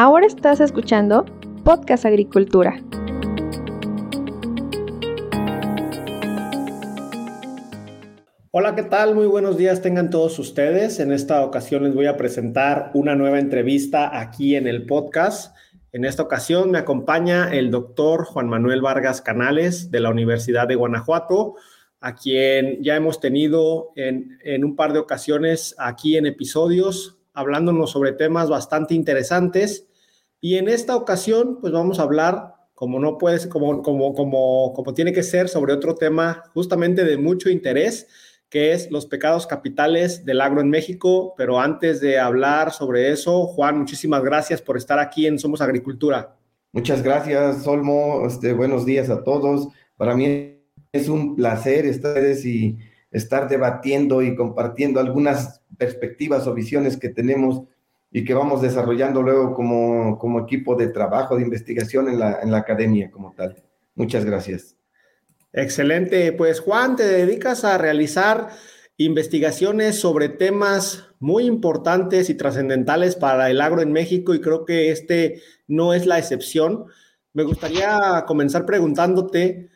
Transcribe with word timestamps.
Ahora 0.00 0.26
estás 0.26 0.60
escuchando 0.60 1.24
Podcast 1.64 2.04
Agricultura. 2.04 2.80
Hola, 8.52 8.76
¿qué 8.76 8.84
tal? 8.84 9.16
Muy 9.16 9.26
buenos 9.26 9.56
días 9.56 9.82
tengan 9.82 10.10
todos 10.10 10.38
ustedes. 10.38 11.00
En 11.00 11.10
esta 11.10 11.44
ocasión 11.44 11.82
les 11.82 11.96
voy 11.96 12.06
a 12.06 12.16
presentar 12.16 12.92
una 12.94 13.16
nueva 13.16 13.40
entrevista 13.40 14.20
aquí 14.20 14.54
en 14.54 14.68
el 14.68 14.86
podcast. 14.86 15.56
En 15.90 16.04
esta 16.04 16.22
ocasión 16.22 16.70
me 16.70 16.78
acompaña 16.78 17.52
el 17.52 17.72
doctor 17.72 18.24
Juan 18.24 18.48
Manuel 18.48 18.80
Vargas 18.80 19.20
Canales 19.20 19.90
de 19.90 19.98
la 19.98 20.10
Universidad 20.10 20.68
de 20.68 20.76
Guanajuato, 20.76 21.56
a 22.00 22.14
quien 22.14 22.80
ya 22.84 22.94
hemos 22.94 23.18
tenido 23.18 23.90
en, 23.96 24.38
en 24.44 24.64
un 24.64 24.76
par 24.76 24.92
de 24.92 25.00
ocasiones 25.00 25.74
aquí 25.76 26.16
en 26.16 26.26
episodios 26.26 27.18
hablándonos 27.38 27.92
sobre 27.92 28.12
temas 28.12 28.48
bastante 28.48 28.94
interesantes. 28.94 29.87
Y 30.40 30.56
en 30.56 30.68
esta 30.68 30.94
ocasión, 30.94 31.58
pues 31.60 31.72
vamos 31.72 31.98
a 31.98 32.02
hablar, 32.02 32.54
como 32.74 33.00
no 33.00 33.18
puedes, 33.18 33.46
como, 33.46 33.82
como, 33.82 34.14
como, 34.14 34.72
como 34.72 34.94
tiene 34.94 35.12
que 35.12 35.24
ser, 35.24 35.48
sobre 35.48 35.72
otro 35.72 35.96
tema 35.96 36.44
justamente 36.54 37.04
de 37.04 37.16
mucho 37.16 37.50
interés, 37.50 38.06
que 38.48 38.72
es 38.72 38.90
los 38.90 39.06
pecados 39.06 39.46
capitales 39.46 40.24
del 40.24 40.40
agro 40.40 40.60
en 40.60 40.70
México. 40.70 41.34
Pero 41.36 41.58
antes 41.58 42.00
de 42.00 42.18
hablar 42.18 42.72
sobre 42.72 43.10
eso, 43.10 43.46
Juan, 43.46 43.78
muchísimas 43.78 44.22
gracias 44.22 44.62
por 44.62 44.76
estar 44.76 44.98
aquí 44.98 45.26
en 45.26 45.38
Somos 45.38 45.60
Agricultura. 45.60 46.36
Muchas 46.72 47.02
gracias, 47.02 47.66
Olmo. 47.66 48.24
Este, 48.26 48.52
buenos 48.52 48.86
días 48.86 49.10
a 49.10 49.24
todos. 49.24 49.68
Para 49.96 50.14
mí 50.14 50.62
es 50.92 51.08
un 51.08 51.34
placer 51.34 51.84
estar 51.84 52.16
y 52.22 52.78
estar 53.10 53.48
debatiendo 53.48 54.22
y 54.22 54.36
compartiendo 54.36 55.00
algunas 55.00 55.62
perspectivas 55.76 56.46
o 56.46 56.54
visiones 56.54 56.96
que 56.96 57.08
tenemos 57.08 57.62
y 58.10 58.24
que 58.24 58.34
vamos 58.34 58.62
desarrollando 58.62 59.22
luego 59.22 59.54
como, 59.54 60.18
como 60.18 60.40
equipo 60.40 60.74
de 60.74 60.88
trabajo, 60.88 61.36
de 61.36 61.42
investigación 61.42 62.08
en 62.08 62.18
la, 62.18 62.40
en 62.42 62.50
la 62.50 62.58
academia 62.58 63.10
como 63.10 63.32
tal. 63.32 63.62
Muchas 63.94 64.24
gracias. 64.24 64.76
Excelente. 65.52 66.32
Pues 66.32 66.60
Juan, 66.60 66.96
te 66.96 67.04
dedicas 67.04 67.64
a 67.64 67.78
realizar 67.78 68.48
investigaciones 68.96 69.98
sobre 69.98 70.28
temas 70.28 71.08
muy 71.20 71.44
importantes 71.44 72.30
y 72.30 72.34
trascendentales 72.34 73.14
para 73.14 73.50
el 73.50 73.60
agro 73.60 73.80
en 73.80 73.92
México 73.92 74.34
y 74.34 74.40
creo 74.40 74.64
que 74.64 74.90
este 74.90 75.42
no 75.66 75.94
es 75.94 76.06
la 76.06 76.18
excepción. 76.18 76.86
Me 77.32 77.44
gustaría 77.44 78.24
comenzar 78.26 78.66
preguntándote, 78.66 79.70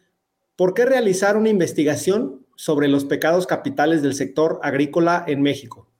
¿por 0.57 0.75
qué 0.75 0.85
realizar 0.85 1.37
una 1.37 1.51
investigación 1.51 2.47
sobre 2.57 2.89
los 2.89 3.05
pecados 3.05 3.47
capitales 3.47 4.03
del 4.03 4.15
sector 4.15 4.59
agrícola 4.63 5.25
en 5.27 5.43
México? 5.43 5.92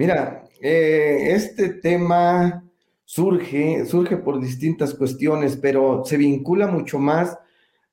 Mira, 0.00 0.44
eh, 0.62 1.32
este 1.32 1.68
tema 1.68 2.64
surge, 3.04 3.84
surge 3.84 4.16
por 4.16 4.40
distintas 4.40 4.94
cuestiones, 4.94 5.58
pero 5.58 6.06
se 6.06 6.16
vincula 6.16 6.68
mucho 6.68 6.98
más 6.98 7.36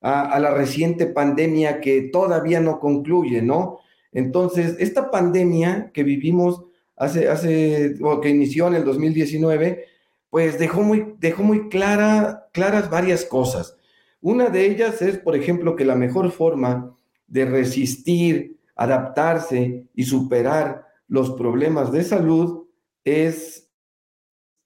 a, 0.00 0.40
la 0.40 0.54
reciente 0.54 1.04
pandemia 1.04 1.82
que 1.82 2.08
todavía 2.10 2.60
no 2.60 2.80
concluye, 2.80 3.42
¿no? 3.42 3.80
Entonces, 4.10 4.76
esta 4.78 5.10
pandemia 5.10 5.90
que 5.92 6.02
vivimos 6.02 6.64
hace, 6.96 7.28
hace, 7.28 7.96
o 8.00 8.22
que 8.22 8.30
inició 8.30 8.68
en 8.68 8.76
el 8.76 8.86
2019, 8.86 9.84
pues 10.30 10.58
dejó 10.58 10.80
muy, 10.80 11.12
dejó 11.18 11.42
muy 11.42 11.68
clara, 11.68 12.48
claras 12.54 12.88
varias 12.88 13.26
cosas. 13.26 13.76
Una 14.22 14.48
de 14.48 14.64
ellas 14.64 15.02
es, 15.02 15.18
por 15.18 15.36
ejemplo, 15.36 15.76
que 15.76 15.84
la 15.84 15.94
mejor 15.94 16.30
forma 16.30 16.96
de 17.26 17.44
resistir, 17.44 18.56
adaptarse 18.76 19.84
y 19.94 20.04
superar 20.04 20.87
los 21.08 21.32
problemas 21.32 21.90
de 21.90 22.04
salud 22.04 22.66
es, 23.04 23.70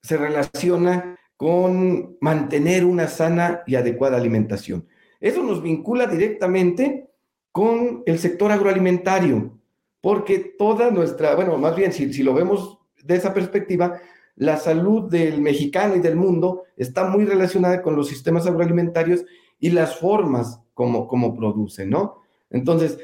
se 0.02 0.16
relaciona 0.16 1.16
con 1.36 2.16
mantener 2.20 2.84
una 2.84 3.08
sana 3.08 3.62
y 3.66 3.76
adecuada 3.76 4.16
alimentación. 4.16 4.86
Eso 5.20 5.42
nos 5.42 5.62
vincula 5.62 6.06
directamente 6.06 7.08
con 7.52 8.02
el 8.06 8.18
sector 8.18 8.50
agroalimentario, 8.50 9.58
porque 10.00 10.38
toda 10.58 10.90
nuestra, 10.90 11.34
bueno, 11.34 11.56
más 11.58 11.76
bien 11.76 11.92
si, 11.92 12.12
si 12.12 12.22
lo 12.22 12.34
vemos 12.34 12.78
de 13.02 13.16
esa 13.16 13.32
perspectiva, 13.32 14.00
la 14.36 14.56
salud 14.56 15.10
del 15.10 15.40
mexicano 15.40 15.94
y 15.96 16.00
del 16.00 16.16
mundo 16.16 16.64
está 16.76 17.04
muy 17.04 17.24
relacionada 17.24 17.82
con 17.82 17.94
los 17.94 18.08
sistemas 18.08 18.46
agroalimentarios 18.46 19.24
y 19.58 19.70
las 19.70 19.98
formas 19.98 20.60
como, 20.74 21.06
como 21.06 21.34
producen, 21.36 21.90
¿no? 21.90 22.22
Entonces, 22.50 22.98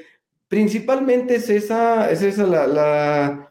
principalmente 0.48 1.36
es 1.36 1.50
esa, 1.50 2.10
es 2.10 2.22
esa 2.22 2.46
la, 2.46 3.50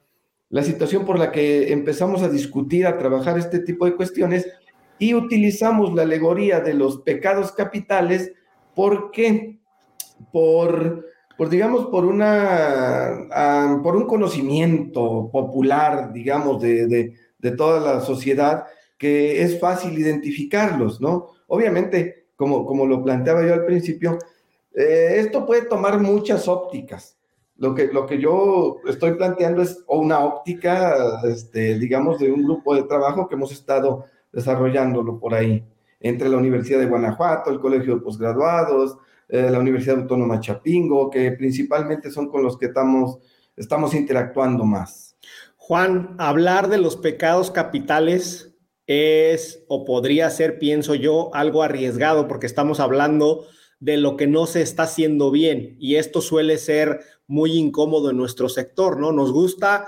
la, 0.50 0.64
situación 0.64 1.06
por 1.06 1.20
la 1.20 1.32
que 1.32 1.72
empezamos 1.72 2.24
a 2.24 2.30
discutir, 2.30 2.86
a 2.86 2.98
trabajar 2.98 3.38
este 3.38 3.60
tipo 3.60 3.86
de 3.86 3.96
cuestiones 3.96 4.48
y 5.00 5.14
utilizamos 5.14 5.94
la 5.94 6.02
alegoría 6.02 6.60
de 6.60 6.74
los 6.74 7.02
pecados 7.02 7.52
capitales 7.52 8.34
porque 8.74 9.60
por, 10.32 11.06
por 11.38 11.50
digamos, 11.50 11.86
por 11.88 12.06
una, 12.06 13.28
ah, 13.32 13.80
por 13.84 13.96
un 13.96 14.08
conocimiento 14.08 15.30
popular, 15.32 16.12
digamos, 16.12 16.62
de, 16.62 16.88
de, 16.88 17.14
de, 17.38 17.52
toda 17.52 17.80
la 17.80 18.02
sociedad, 18.02 18.66
que 18.98 19.44
es 19.44 19.60
fácil 19.60 19.98
identificarlos, 19.98 21.00
¿no? 21.00 21.28
Obviamente, 21.48 22.28
como, 22.36 22.66
como 22.66 22.86
lo 22.86 23.04
planteaba 23.04 23.46
yo 23.46 23.54
al 23.54 23.66
principio, 23.66 24.18
eh, 24.74 25.16
esto 25.18 25.46
puede 25.46 25.64
tomar 25.64 26.00
muchas 26.00 26.48
ópticas. 26.48 27.18
Lo 27.56 27.74
que, 27.74 27.88
lo 27.88 28.06
que 28.06 28.20
yo 28.20 28.78
estoy 28.88 29.16
planteando 29.16 29.64
es 29.64 29.84
una 29.88 30.20
óptica, 30.20 31.22
este, 31.26 31.80
digamos, 31.80 32.20
de 32.20 32.32
un 32.32 32.44
grupo 32.44 32.76
de 32.76 32.84
trabajo 32.84 33.28
que 33.28 33.36
hemos 33.36 33.52
estado 33.52 34.06
desarrollándolo 34.32 35.20
por 35.20 35.34
ahí, 35.34 35.66
entre 36.00 36.30
la 36.30 36.38
Universidad 36.38 36.80
de 36.80 36.86
Guanajuato, 36.86 37.50
el 37.50 37.60
Colegio 37.60 37.96
de 37.96 38.02
Postgraduados, 38.02 38.98
eh, 39.30 39.50
la 39.50 39.60
Universidad 39.60 40.00
Autónoma 40.00 40.40
Chapingo, 40.40 41.10
que 41.10 41.32
principalmente 41.32 42.12
son 42.12 42.30
con 42.30 42.44
los 42.44 42.58
que 42.58 42.68
estamos, 42.68 43.18
estamos 43.56 43.96
interactuando 43.96 44.64
más. 44.64 45.18
Juan, 45.56 46.16
hablar 46.20 46.70
de 46.70 46.78
los 46.78 46.96
pecados 46.96 47.52
capitales 47.52 48.54
es 48.86 49.66
o 49.68 49.84
podría 49.84 50.30
ser, 50.30 50.60
pienso 50.60 50.96
yo, 50.96 51.30
algo 51.34 51.62
arriesgado 51.62 52.28
porque 52.28 52.46
estamos 52.46 52.80
hablando 52.80 53.46
de 53.80 53.98
lo 53.98 54.18
que 54.18 54.28
no 54.28 54.48
se 54.48 54.62
está 54.62 54.84
haciendo 54.84 55.32
bien 55.32 55.76
y 55.80 55.96
esto 55.96 56.22
suele 56.22 56.58
ser 56.58 57.02
muy 57.28 57.54
incómodo 57.54 58.10
en 58.10 58.18
nuestro 58.18 58.50
sector, 58.50 59.00
¿no? 59.00 59.12
Nos 59.12 59.32
gusta 59.32 59.88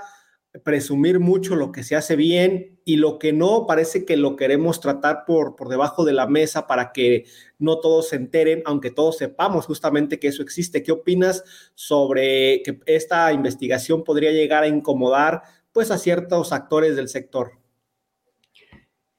presumir 0.64 1.20
mucho 1.20 1.54
lo 1.54 1.70
que 1.70 1.84
se 1.84 1.94
hace 1.94 2.16
bien 2.16 2.80
y 2.84 2.96
lo 2.96 3.18
que 3.18 3.32
no 3.32 3.66
parece 3.66 4.04
que 4.04 4.16
lo 4.16 4.34
queremos 4.34 4.80
tratar 4.80 5.24
por, 5.24 5.54
por 5.54 5.68
debajo 5.68 6.04
de 6.04 6.12
la 6.12 6.26
mesa 6.26 6.66
para 6.66 6.92
que 6.92 7.24
no 7.58 7.78
todos 7.78 8.08
se 8.08 8.16
enteren, 8.16 8.62
aunque 8.64 8.90
todos 8.90 9.18
sepamos 9.18 9.66
justamente 9.66 10.18
que 10.18 10.28
eso 10.28 10.42
existe. 10.42 10.82
¿Qué 10.82 10.90
opinas 10.90 11.44
sobre 11.74 12.62
que 12.62 12.80
esta 12.86 13.32
investigación 13.32 14.02
podría 14.02 14.32
llegar 14.32 14.64
a 14.64 14.68
incomodar 14.68 15.42
pues 15.72 15.92
a 15.92 15.98
ciertos 15.98 16.52
actores 16.52 16.96
del 16.96 17.08
sector? 17.08 17.52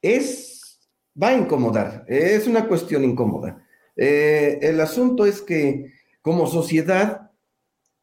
Es, 0.02 0.80
va 1.20 1.28
a 1.28 1.36
incomodar, 1.36 2.04
es 2.08 2.46
una 2.46 2.68
cuestión 2.68 3.04
incómoda. 3.04 3.66
Eh, 4.04 4.58
el 4.62 4.80
asunto 4.80 5.26
es 5.26 5.40
que 5.40 5.92
como 6.22 6.48
sociedad 6.48 7.30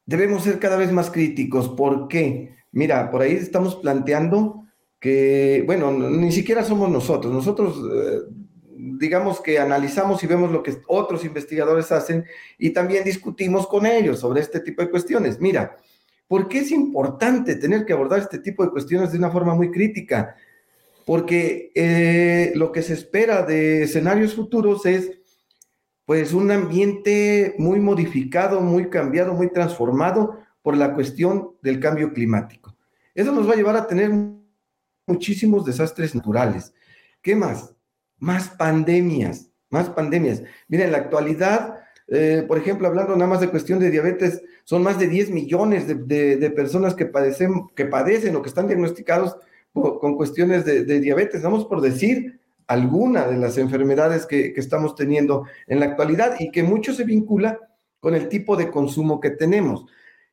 debemos 0.05 0.43
ser 0.43 0.57
cada 0.57 0.77
vez 0.77 0.93
más 0.93 1.11
críticos. 1.11 1.67
¿Por 1.67 2.07
qué? 2.07 2.55
Mira, 2.71 3.11
por 3.11 3.21
ahí 3.21 3.33
estamos 3.33 3.75
planteando 3.75 4.63
que, 4.97 5.61
bueno, 5.65 5.91
ni 5.91 6.31
siquiera 6.31 6.63
somos 6.63 6.89
nosotros. 6.89 7.33
Nosotros, 7.33 7.81
eh, 7.93 8.19
digamos 8.77 9.41
que 9.41 9.59
analizamos 9.59 10.23
y 10.23 10.27
vemos 10.27 10.53
lo 10.53 10.63
que 10.63 10.77
otros 10.87 11.25
investigadores 11.25 11.91
hacen 11.91 12.23
y 12.57 12.69
también 12.69 13.03
discutimos 13.03 13.67
con 13.67 13.85
ellos 13.85 14.19
sobre 14.19 14.39
este 14.39 14.61
tipo 14.61 14.81
de 14.81 14.89
cuestiones. 14.89 15.41
Mira, 15.41 15.75
¿por 16.29 16.47
qué 16.47 16.59
es 16.59 16.71
importante 16.71 17.55
tener 17.55 17.83
que 17.83 17.91
abordar 17.91 18.19
este 18.19 18.39
tipo 18.39 18.63
de 18.63 18.71
cuestiones 18.71 19.11
de 19.11 19.17
una 19.17 19.31
forma 19.31 19.53
muy 19.53 19.69
crítica? 19.69 20.37
Porque 21.05 21.73
eh, 21.75 22.53
lo 22.55 22.71
que 22.71 22.83
se 22.83 22.93
espera 22.93 23.41
de 23.41 23.83
escenarios 23.83 24.33
futuros 24.33 24.85
es 24.85 25.18
pues 26.09 26.33
un 26.33 26.49
ambiente 26.49 27.53
muy 27.59 27.79
modificado, 27.79 28.61
muy 28.61 28.89
cambiado, 28.89 29.35
muy 29.35 29.51
transformado 29.51 30.39
por 30.63 30.75
la 30.75 30.95
cuestión 30.95 31.51
del 31.61 31.79
cambio 31.79 32.13
climático. 32.13 32.75
Eso 33.13 33.31
nos 33.31 33.47
va 33.47 33.53
a 33.53 33.55
llevar 33.55 33.75
a 33.75 33.85
tener 33.85 34.09
muchísimos 35.05 35.65
desastres 35.65 36.15
naturales. 36.15 36.73
¿Qué 37.21 37.35
más? 37.35 37.75
Más 38.17 38.49
pandemias, 38.49 39.51
más 39.69 39.87
pandemias. 39.89 40.41
Mira, 40.67 40.85
en 40.85 40.93
la 40.93 40.97
actualidad, 40.97 41.75
eh, 42.07 42.43
por 42.47 42.57
ejemplo, 42.57 42.87
hablando 42.87 43.15
nada 43.15 43.29
más 43.29 43.41
de 43.41 43.49
cuestión 43.51 43.77
de 43.77 43.91
diabetes, 43.91 44.41
son 44.63 44.81
más 44.81 44.97
de 44.97 45.09
10 45.09 45.29
millones 45.29 45.85
de, 45.87 46.53
personas 46.55 46.95
que 46.95 47.05
padecen, 47.05 47.67
que 47.75 47.85
padecen 47.85 48.35
o 48.35 48.41
que 48.41 48.49
están 48.49 48.65
diagnosticados 48.65 49.37
con 49.75 50.15
cuestiones 50.15 50.65
de, 50.65 50.85
de 50.85 51.01
diabetes. 51.01 51.43
Vamos 51.43 51.65
por 51.65 51.81
decir, 51.81 52.39
alguna 52.69 53.27
de 53.27 53.35
las 53.35 53.57
enfermedades 53.57 54.27
que, 54.27 54.53
estamos 54.55 54.95
teniendo 54.95 55.47
en 55.65 55.79
la 55.79 55.87
actualidad 55.87 56.35
y 56.39 56.51
que 56.51 56.61
mucho 56.61 56.93
se 56.93 57.03
vincula 57.03 57.59
con 57.99 58.13
el 58.13 58.29
tipo 58.29 58.55
de 58.55 58.69
consumo 58.69 59.19
que 59.19 59.31
tenemos. 59.31 59.87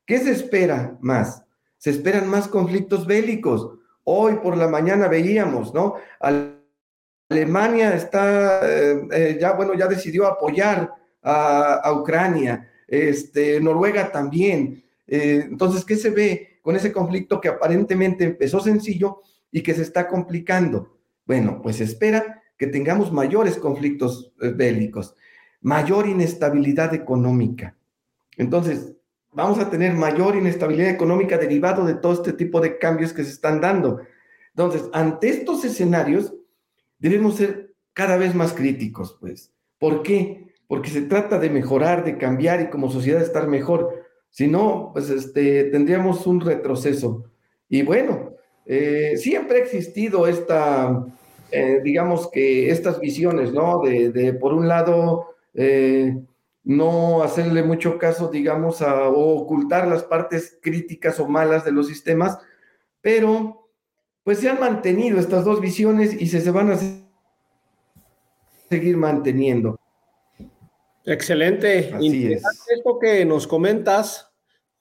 ¿Qué 0.05 0.19
se 0.19 0.31
espera 0.31 0.97
más? 1.01 1.43
Se 1.77 1.89
esperan 1.89 2.29
más 2.29 2.47
conflictos 2.47 3.07
bélicos. 3.07 3.71
Hoy 4.03 4.35
por 4.35 4.55
la 4.55 4.67
mañana 4.67 5.07
veíamos, 5.07 5.73
¿no? 5.73 5.95
Alemania 7.27 7.95
está, 7.95 8.61
eh, 8.63 9.07
eh, 9.11 9.37
ya, 9.41 9.53
bueno, 9.53 9.73
ya 9.73 9.87
decidió 9.87 10.27
apoyar 10.27 10.93
a, 11.23 11.91
Ucrania, 11.91 12.69
este, 12.87 13.59
Noruega 13.59 14.11
también. 14.11 14.83
Eh, 15.07 15.43
entonces, 15.49 15.83
¿qué 15.83 15.95
se 15.95 16.11
ve 16.11 16.59
con 16.61 16.75
ese 16.75 16.91
conflicto 16.91 17.41
que 17.41 17.49
aparentemente 17.49 18.23
empezó 18.25 18.59
sencillo 18.59 19.23
y 19.51 19.63
que 19.63 19.73
se 19.73 19.81
está 19.81 20.07
complicando? 20.07 20.96
Bueno, 21.27 21.59
pues 21.61 21.81
espera 21.81 22.41
que 22.57 22.67
tengamos 22.67 23.11
mayores 23.11 23.57
conflictos 23.57 24.33
bélicos, 24.37 25.15
mayor 25.61 26.07
inestabilidad 26.07 26.93
económica. 26.93 27.75
Entonces, 28.37 28.93
vamos 29.33 29.59
a 29.59 29.69
tener 29.69 29.93
mayor 29.93 30.35
inestabilidad 30.35 30.89
económica 30.89 31.37
derivado 31.37 31.85
de 31.85 31.95
todo 31.95 32.13
este 32.13 32.33
tipo 32.33 32.61
de 32.61 32.79
cambios 32.79 33.13
que 33.13 33.23
se 33.23 33.31
están 33.31 33.61
dando. 33.61 33.99
Entonces, 34.49 34.89
ante 34.93 35.29
estos 35.29 35.63
escenarios, 35.65 36.33
debemos 36.97 37.35
ser 37.35 37.75
cada 37.93 38.17
vez 38.17 38.33
más 38.33 38.53
críticos, 38.53 39.17
pues. 39.19 39.51
¿Por 39.77 40.01
qué? 40.01 40.55
Porque 40.67 40.89
se 40.89 41.03
trata 41.03 41.37
de 41.37 41.49
mejorar, 41.49 42.03
de 42.03 42.17
cambiar 42.17 42.61
y 42.61 42.69
como 42.69 42.89
sociedad 42.89 43.21
estar 43.21 43.47
mejor. 43.47 44.05
Si 44.29 44.47
no, 44.47 44.91
pues 44.93 45.09
este, 45.09 45.65
tendríamos 45.65 46.25
un 46.25 46.41
retroceso. 46.41 47.25
Y 47.69 47.83
bueno, 47.83 48.36
eh, 48.67 49.15
siempre 49.17 49.57
ha 49.57 49.63
existido 49.63 50.27
esta, 50.27 51.05
eh, 51.51 51.79
digamos 51.83 52.29
que 52.29 52.69
estas 52.69 52.99
visiones, 52.99 53.53
¿no? 53.53 53.81
De, 53.81 54.33
por 54.33 54.53
un 54.53 54.67
lado, 54.67 55.35
eh, 55.53 56.17
no 56.65 57.23
hacerle 57.23 57.63
mucho 57.63 57.97
caso, 57.97 58.27
digamos, 58.27 58.81
a, 58.81 59.07
o 59.07 59.41
ocultar 59.41 59.87
las 59.87 60.03
partes 60.03 60.57
críticas 60.61 61.17
o 61.19 61.27
malas 61.27 61.63
de 61.63 61.71
los 61.71 61.87
sistemas, 61.87 62.37
pero 62.99 63.69
pues 64.23 64.39
se 64.39 64.49
han 64.49 64.59
mantenido 64.59 65.17
estas 65.17 65.45
dos 65.45 65.61
visiones 65.61 66.13
y 66.19 66.27
se, 66.27 66.41
se 66.41 66.51
van 66.51 66.71
a 66.71 66.77
seguir 68.69 68.97
manteniendo. 68.97 69.79
Excelente. 71.05 71.93
Interesante 72.01 72.73
esto 72.75 72.99
que 72.99 73.23
nos 73.23 73.47
comentas, 73.47 74.26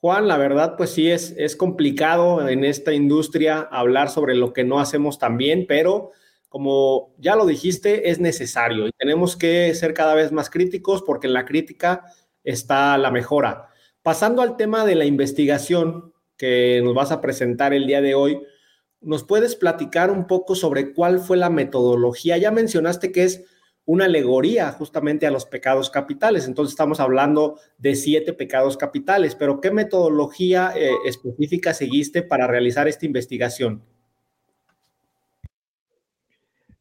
Juan. 0.00 0.28
La 0.28 0.37
verdad, 0.37 0.76
pues 0.76 0.90
sí, 0.90 1.10
es, 1.10 1.34
es 1.37 1.56
complicado 1.56 2.48
en 2.48 2.64
esta 2.64 2.93
industria 2.93 3.60
hablar 3.70 4.10
sobre 4.10 4.34
lo 4.34 4.52
que 4.52 4.64
no 4.64 4.78
hacemos 4.81 5.19
tan 5.19 5.37
bien, 5.37 5.66
pero 5.66 6.12
como 6.48 7.14
ya 7.19 7.37
lo 7.37 7.44
dijiste, 7.44 8.10
es 8.10 8.20
necesario 8.20 8.87
y 8.87 8.93
tenemos 8.93 9.37
que 9.37 9.75
ser 9.75 9.94
cada 9.94 10.14
vez 10.14 10.32
más 10.32 10.48
críticos 10.48 11.02
porque 11.02 11.26
en 11.26 11.34
la 11.34 11.44
crítica 11.44 12.04
está 12.44 12.96
la 12.98 13.10
mejora. 13.10 13.69
Pasando 14.02 14.40
al 14.40 14.56
tema 14.56 14.84
de 14.84 14.94
la 14.94 15.04
investigación 15.04 16.14
que 16.37 16.81
nos 16.84 16.94
vas 16.94 17.10
a 17.10 17.20
presentar 17.20 17.75
el 17.75 17.87
día 17.87 18.00
de 18.00 18.14
hoy, 18.14 18.40
¿nos 19.00 19.25
puedes 19.25 19.56
platicar 19.56 20.10
un 20.10 20.26
poco 20.26 20.54
sobre 20.54 20.92
cuál 20.94 21.19
fue 21.19 21.37
la 21.37 21.50
metodología? 21.50 22.38
Ya 22.38 22.50
mencionaste 22.50 23.12
que 23.12 23.25
es 23.25 23.44
una 23.87 24.05
alegoría 24.05 24.71
justamente 24.73 25.27
a 25.27 25.31
los 25.31 25.47
pecados 25.47 25.91
capitales, 25.91 26.47
entonces 26.47 26.73
estamos 26.73 27.00
hablando 27.00 27.59
de 27.79 27.94
siete 27.94 28.33
pecados 28.33 28.77
capitales, 28.77 29.35
pero 29.35 29.61
¿qué 29.61 29.71
metodología 29.71 30.73
eh, 30.77 30.91
específica 31.06 31.73
seguiste 31.73 32.23
para 32.23 32.47
realizar 32.47 32.88
esta 32.88 33.06
investigación? 33.06 33.83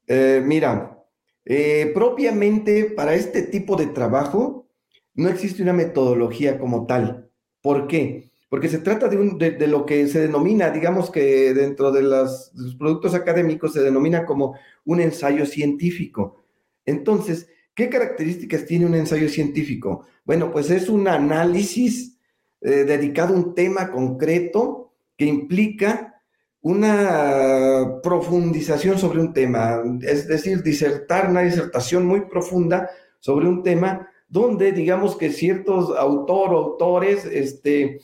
Eh, 0.08 0.42
mira, 0.44 1.00
eh, 1.46 1.92
propiamente 1.94 2.86
para 2.86 3.14
este 3.14 3.44
tipo 3.44 3.76
de 3.76 3.88
trabajo 3.88 4.68
no 5.14 5.30
existe 5.30 5.64
una 5.64 5.74
metodología 5.74 6.60
como 6.60 6.86
tal. 6.86 7.30
¿Por 7.62 7.88
qué? 7.88 8.32
porque 8.56 8.70
se 8.70 8.78
trata 8.78 9.10
de, 9.10 9.68
lo 9.68 9.86
que 9.86 10.08
se 10.08 10.22
denomina, 10.22 10.70
digamos 10.70 11.12
que 11.12 11.54
dentro 11.54 11.92
de, 11.92 12.04
los 12.04 12.54
productos 12.80 13.14
académicos 13.14 13.74
se 13.74 13.82
denomina 13.82 14.26
como 14.26 14.56
un 14.86 15.02
ensayo 15.02 15.46
científico. 15.46 16.45
Entonces, 16.86 17.48
¿qué 17.74 17.90
características 17.90 18.66
tiene 18.66 18.86
un 18.86 18.96
ensayo 18.96 19.30
científico? 19.30 20.06
Bueno, 20.24 20.52
pues 20.52 20.70
es 20.70 20.90
un 20.90 21.08
análisis 21.08 22.18
eh, 22.62 22.84
dedicado 22.86 23.34
a 23.34 23.38
un 23.38 23.54
tema 23.56 23.92
concreto 23.92 24.94
que 25.18 25.26
implica 25.26 26.22
una 26.62 28.00
profundización 28.02 28.98
sobre 28.98 29.20
un 29.20 29.34
tema, 29.34 29.84
es 30.02 30.28
decir, 30.28 30.64
disertar 30.64 31.30
una 31.30 31.42
disertación 31.42 32.08
muy 32.08 32.22
profunda 32.22 32.90
sobre 33.20 33.48
un 33.48 33.62
tema 33.62 34.10
donde 34.28 34.72
digamos 34.72 35.16
que 35.16 35.32
ciertos 35.32 35.96
autor 35.96 36.54
o 36.54 36.58
autores, 36.58 37.26
este, 37.26 38.02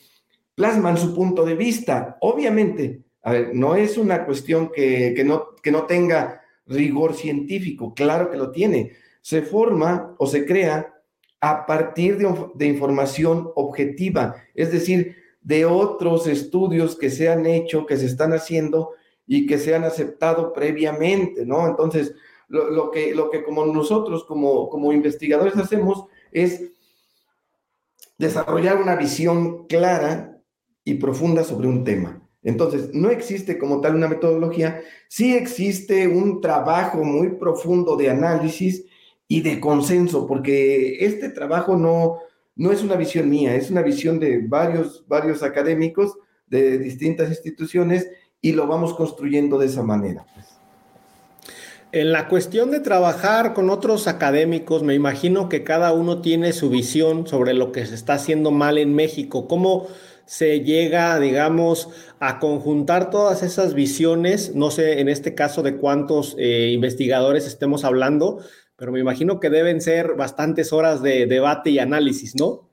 plasman 0.56 0.98
su 0.98 1.16
punto 1.16 1.44
de 1.44 1.56
vista. 1.56 2.18
Obviamente, 2.22 3.02
a 3.24 3.32
ver, 3.32 3.56
no 3.56 3.76
es 3.76 3.98
una 3.98 4.26
cuestión 4.26 4.72
que, 4.72 5.20
no, 5.26 5.56
que 5.62 5.72
no 5.72 5.86
tenga 5.86 6.41
rigor 6.72 7.14
científico, 7.14 7.94
claro 7.94 8.30
que 8.30 8.38
lo 8.38 8.52
tiene. 8.52 8.94
Se 9.22 9.42
forma 9.42 10.16
o 10.18 10.28
se 10.28 10.46
crea 10.46 10.94
a 11.40 11.66
partir 11.66 12.18
de, 12.18 12.68
información 12.68 13.50
objetiva, 13.56 14.36
es 14.54 14.72
decir, 14.72 15.16
de 15.42 15.66
otros 15.66 16.28
estudios 16.28 16.96
que 16.96 17.10
se 17.10 17.30
han 17.30 17.48
hecho, 17.48 17.88
que 17.88 17.98
se 17.98 18.06
están 18.06 18.32
haciendo 18.34 18.92
y 19.26 19.48
que 19.48 19.58
se 19.58 19.74
han 19.74 19.84
aceptado 19.84 20.54
previamente, 20.54 21.46
¿no? 21.46 21.68
Entonces, 21.68 22.14
lo, 22.48 22.92
que, 22.92 23.16
lo 23.16 23.32
que 23.32 23.44
como 23.44 23.66
nosotros, 23.66 24.24
como, 24.26 24.70
como 24.70 24.94
investigadores, 24.94 25.56
hacemos 25.58 26.06
es 26.32 26.72
desarrollar 28.18 28.78
una 28.78 28.96
visión 28.96 29.66
clara 29.68 30.40
y 30.84 30.96
profunda 30.96 31.44
sobre 31.44 31.68
un 31.68 31.84
tema. 31.84 32.22
Entonces, 32.44 32.90
no 32.94 33.12
existe 33.12 33.58
como 33.58 33.82
tal 33.82 33.96
una 33.96 34.08
metodología, 34.08 34.82
sí 35.08 35.36
existe 35.36 36.08
un 36.08 36.42
trabajo 36.42 37.04
muy 37.04 37.36
profundo 37.36 37.96
de 37.96 38.10
análisis 38.10 38.86
y 39.28 39.42
de 39.42 39.60
consenso, 39.60 40.28
porque 40.28 41.06
este 41.06 41.30
trabajo 41.30 41.78
no, 41.78 42.20
no 42.56 42.72
es 42.72 42.82
una 42.84 42.96
visión 42.96 43.30
mía, 43.30 43.56
es 43.56 43.70
una 43.70 43.82
visión 43.82 44.20
de 44.20 44.40
varios, 44.40 45.06
varios 45.08 45.44
académicos 45.44 46.18
de 46.48 46.78
distintas 46.80 47.30
instituciones 47.30 48.10
y 48.42 48.54
lo 48.54 48.68
vamos 48.68 48.94
construyendo 48.94 49.58
de 49.58 49.68
esa 49.68 49.84
manera. 49.84 50.26
En 51.94 52.14
la 52.14 52.30
cuestión 52.30 52.72
de 52.72 52.80
trabajar 52.80 53.54
con 53.54 53.70
otros 53.70 54.08
académicos, 54.08 54.82
me 54.82 54.96
imagino 54.96 55.50
que 55.50 55.66
cada 55.66 55.92
uno 55.92 56.22
tiene 56.22 56.54
su 56.54 56.70
visión 56.70 57.28
sobre 57.28 57.54
lo 57.54 57.74
que 57.74 57.86
se 57.86 57.96
está 57.96 58.14
haciendo 58.14 58.50
mal 58.52 58.78
en 58.78 58.96
México. 58.96 59.46
¿Cómo, 59.48 59.88
se 60.32 60.62
llega, 60.62 61.20
digamos, 61.20 61.90
a 62.22 62.40
conjuntar 62.40 63.10
todas 63.10 63.44
esas 63.44 63.74
visiones, 63.74 64.56
no 64.56 64.72
sé 64.72 65.02
en 65.02 65.10
este 65.10 65.36
caso 65.36 65.62
de 65.62 65.76
cuántos 65.76 66.38
eh, 66.40 66.72
investigadores 66.72 67.46
estemos 67.46 67.84
hablando, 67.84 68.42
pero 68.78 68.94
me 68.94 69.02
imagino 69.02 69.42
que 69.42 69.50
deben 69.50 69.82
ser 69.82 70.16
bastantes 70.16 70.72
horas 70.72 71.04
de 71.04 71.26
debate 71.26 71.72
y 71.72 71.80
análisis, 71.80 72.34
¿no? 72.38 72.70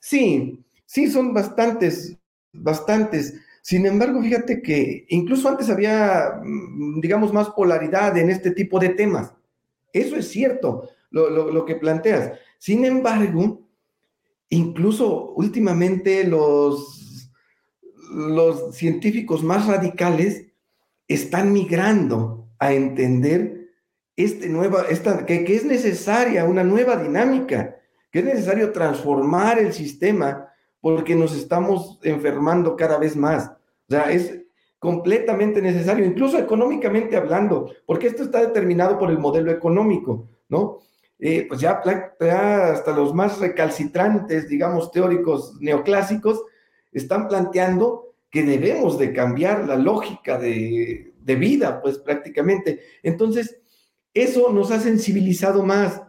Sí, 0.00 0.62
sí, 0.84 1.10
son 1.10 1.32
bastantes, 1.32 2.18
bastantes. 2.52 3.40
Sin 3.62 3.86
embargo, 3.86 4.20
fíjate 4.20 4.60
que 4.60 5.06
incluso 5.08 5.48
antes 5.48 5.70
había, 5.70 6.42
mm, 6.44 7.00
digamos, 7.00 7.32
más 7.32 7.48
polaridad 7.48 8.18
en 8.18 8.28
este 8.28 8.50
tipo 8.50 8.78
de 8.78 8.90
temas. 8.90 9.32
Eso 9.94 10.14
es 10.14 10.28
cierto, 10.28 10.90
lo, 11.10 11.30
lo 11.30 11.64
que 11.64 11.76
planteas. 11.76 12.38
Sin 12.58 12.84
embargo, 12.84 13.62
Incluso 14.50 15.32
últimamente 15.36 16.24
los, 16.24 17.30
los 18.12 18.74
científicos 18.74 19.42
más 19.42 19.66
radicales 19.66 20.46
están 21.08 21.52
migrando 21.52 22.48
a 22.58 22.72
entender 22.72 23.68
este 24.16 24.48
nueva, 24.48 24.82
esta, 24.90 25.24
que, 25.24 25.44
que 25.44 25.54
es 25.54 25.64
necesaria 25.64 26.44
una 26.44 26.64
nueva 26.64 26.96
dinámica, 26.96 27.76
que 28.10 28.18
es 28.18 28.24
necesario 28.24 28.72
transformar 28.72 29.58
el 29.58 29.72
sistema 29.72 30.48
porque 30.80 31.14
nos 31.14 31.34
estamos 31.34 31.98
enfermando 32.02 32.76
cada 32.76 32.98
vez 32.98 33.16
más. 33.16 33.48
O 33.88 33.90
sea, 33.90 34.10
es 34.10 34.40
completamente 34.78 35.60
necesario, 35.60 36.04
incluso 36.04 36.38
económicamente 36.38 37.16
hablando, 37.16 37.70
porque 37.86 38.06
esto 38.06 38.22
está 38.22 38.40
determinado 38.40 38.98
por 38.98 39.10
el 39.10 39.18
modelo 39.18 39.50
económico, 39.50 40.28
¿no? 40.48 40.78
Eh, 41.20 41.44
pues 41.46 41.60
ya, 41.60 41.82
hasta 41.82 42.92
los 42.92 43.14
más 43.14 43.38
recalcitrantes, 43.38 44.48
digamos, 44.48 44.90
teóricos 44.90 45.54
neoclásicos, 45.60 46.42
están 46.92 47.28
planteando 47.28 48.14
que 48.30 48.42
debemos 48.42 48.98
de 48.98 49.12
cambiar 49.12 49.66
la 49.66 49.76
lógica 49.76 50.38
de, 50.38 51.12
de 51.20 51.34
vida, 51.34 51.82
pues 51.82 51.98
prácticamente. 51.98 52.80
Entonces, 53.02 53.60
eso 54.14 54.50
nos 54.52 54.70
ha 54.70 54.80
sensibilizado 54.80 55.62
más. 55.62 56.02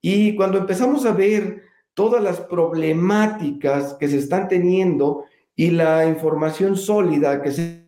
Y 0.00 0.34
cuando 0.36 0.58
empezamos 0.58 1.06
a 1.06 1.12
ver 1.12 1.62
todas 1.94 2.22
las 2.22 2.40
problemáticas 2.40 3.94
que 3.94 4.08
se 4.08 4.18
están 4.18 4.48
teniendo 4.48 5.24
y 5.54 5.70
la 5.70 6.06
información 6.06 6.76
sólida 6.76 7.40
que 7.40 7.52
se 7.52 7.86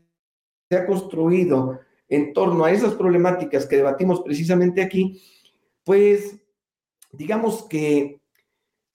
ha 0.71 0.87
construido 0.87 1.81
en 2.09 2.33
torno 2.33 2.65
a 2.65 2.73
esas 2.73 2.95
problemáticas 2.95 3.67
que 3.67 3.77
debatimos 3.77 4.23
precisamente 4.23 4.81
aquí, 4.81 5.21
pues 5.85 6.39
digamos 7.13 7.65
que 7.65 8.21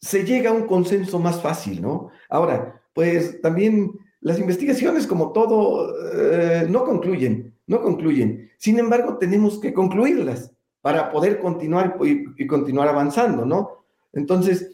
se 0.02 0.26
llega 0.26 0.50
a 0.50 0.54
un 0.54 0.68
consenso 0.68 1.20
más 1.20 1.42
fácil, 1.42 1.82
¿no? 1.82 2.10
Ahora, 2.30 2.82
pues 2.94 3.42
también 3.42 3.94
las 4.20 4.40
investigaciones, 4.40 5.08
como 5.08 5.32
todo, 5.32 5.94
eh, 6.14 6.66
no 6.70 6.86
concluyen, 6.86 7.54
no 7.68 7.82
concluyen. 7.82 8.52
Sin 8.58 8.80
embargo, 8.80 9.18
tenemos 9.18 9.60
que 9.60 9.74
concluirlas 9.74 10.52
para 10.82 11.12
poder 11.12 11.40
continuar 11.40 11.98
y, 12.04 12.48
continuar 12.48 12.90
avanzando, 12.90 13.46
¿no? 13.46 13.86
Entonces, 14.12 14.72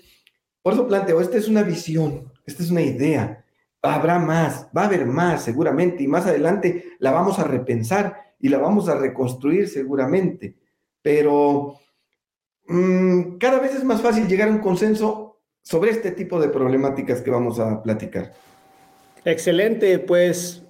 por 0.61 0.73
eso 0.73 0.87
planteo, 0.87 1.21
esta 1.21 1.37
es 1.37 1.47
una 1.47 1.63
visión, 1.63 2.31
esta 2.45 2.63
es 2.63 2.71
una 2.71 2.81
idea. 2.81 3.45
Habrá 3.81 4.19
más, 4.19 4.67
va 4.75 4.83
a 4.83 4.85
haber 4.85 5.05
más 5.05 5.43
seguramente 5.43 6.03
y 6.03 6.07
más 6.07 6.25
adelante 6.25 6.83
la 6.99 7.11
vamos 7.11 7.39
a 7.39 7.43
repensar 7.43 8.33
y 8.39 8.49
la 8.49 8.57
vamos 8.57 8.89
a 8.89 8.95
reconstruir 8.95 9.69
seguramente. 9.69 10.57
Pero 11.01 11.75
cada 13.39 13.59
vez 13.59 13.73
es 13.75 13.83
más 13.83 14.01
fácil 14.01 14.27
llegar 14.27 14.49
a 14.49 14.51
un 14.51 14.59
consenso 14.59 15.39
sobre 15.61 15.91
este 15.91 16.11
tipo 16.11 16.39
de 16.39 16.49
problemáticas 16.49 17.21
que 17.21 17.31
vamos 17.31 17.59
a 17.59 17.81
platicar. 17.81 18.33
Excelente, 19.25 19.99
pues 19.99 20.63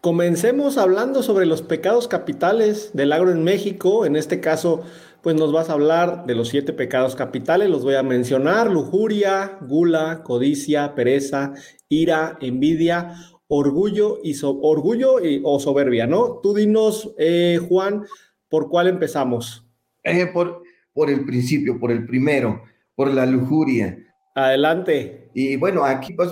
comencemos 0.00 0.76
hablando 0.76 1.22
sobre 1.22 1.46
los 1.46 1.62
pecados 1.62 2.08
capitales 2.08 2.90
del 2.92 3.12
agro 3.12 3.30
en 3.30 3.42
México. 3.42 4.04
En 4.04 4.16
este 4.16 4.40
caso, 4.40 4.82
pues 5.22 5.34
nos 5.36 5.50
vas 5.50 5.70
a 5.70 5.72
hablar 5.72 6.26
de 6.26 6.34
los 6.34 6.48
siete 6.48 6.74
pecados 6.74 7.16
capitales, 7.16 7.70
los 7.70 7.84
voy 7.84 7.94
a 7.94 8.02
mencionar, 8.02 8.70
lujuria, 8.70 9.58
gula, 9.62 10.22
codicia, 10.22 10.94
pereza, 10.94 11.54
ira, 11.88 12.36
envidia, 12.42 13.14
orgullo, 13.48 14.18
y 14.22 14.36
orgullo 14.42 15.16
o 15.44 15.58
soberbia, 15.58 16.06
¿no? 16.06 16.40
Tú 16.42 16.52
dinos, 16.52 17.14
eh, 17.16 17.58
Juan, 17.66 18.04
¿por 18.50 18.68
cuál 18.68 18.88
empezamos? 18.88 19.64
Eh, 20.02 20.26
por, 20.26 20.63
por 20.94 21.10
el 21.10 21.24
principio, 21.24 21.78
por 21.78 21.90
el 21.90 22.06
primero, 22.06 22.62
por 22.94 23.12
la 23.12 23.26
lujuria. 23.26 23.98
Adelante. 24.34 25.30
Y 25.34 25.56
bueno, 25.56 25.84
aquí 25.84 26.14
pues 26.14 26.30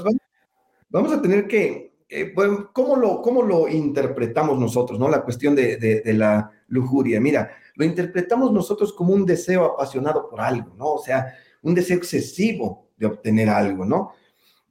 vamos 0.89 1.13
a 1.13 1.21
tener 1.21 1.47
que, 1.47 1.93
eh, 2.09 2.33
bueno, 2.35 2.71
¿cómo 2.73 2.97
lo, 2.97 3.21
¿cómo 3.21 3.43
lo 3.43 3.69
interpretamos 3.69 4.59
nosotros, 4.59 4.99
no? 4.99 5.09
La 5.09 5.23
cuestión 5.23 5.55
de, 5.55 5.77
de, 5.77 6.13
la 6.15 6.51
lujuria. 6.69 7.21
Mira, 7.21 7.51
lo 7.75 7.85
interpretamos 7.85 8.53
nosotros 8.53 8.93
como 8.93 9.13
un 9.13 9.27
deseo 9.27 9.65
apasionado 9.65 10.31
por 10.31 10.41
algo, 10.41 10.75
¿no? 10.77 10.95
O 10.95 11.03
sea, 11.03 11.35
un 11.63 11.75
deseo 11.75 11.97
excesivo 11.97 12.89
de 12.97 13.07
obtener 13.07 13.49
algo, 13.51 13.85
¿no? 13.85 14.13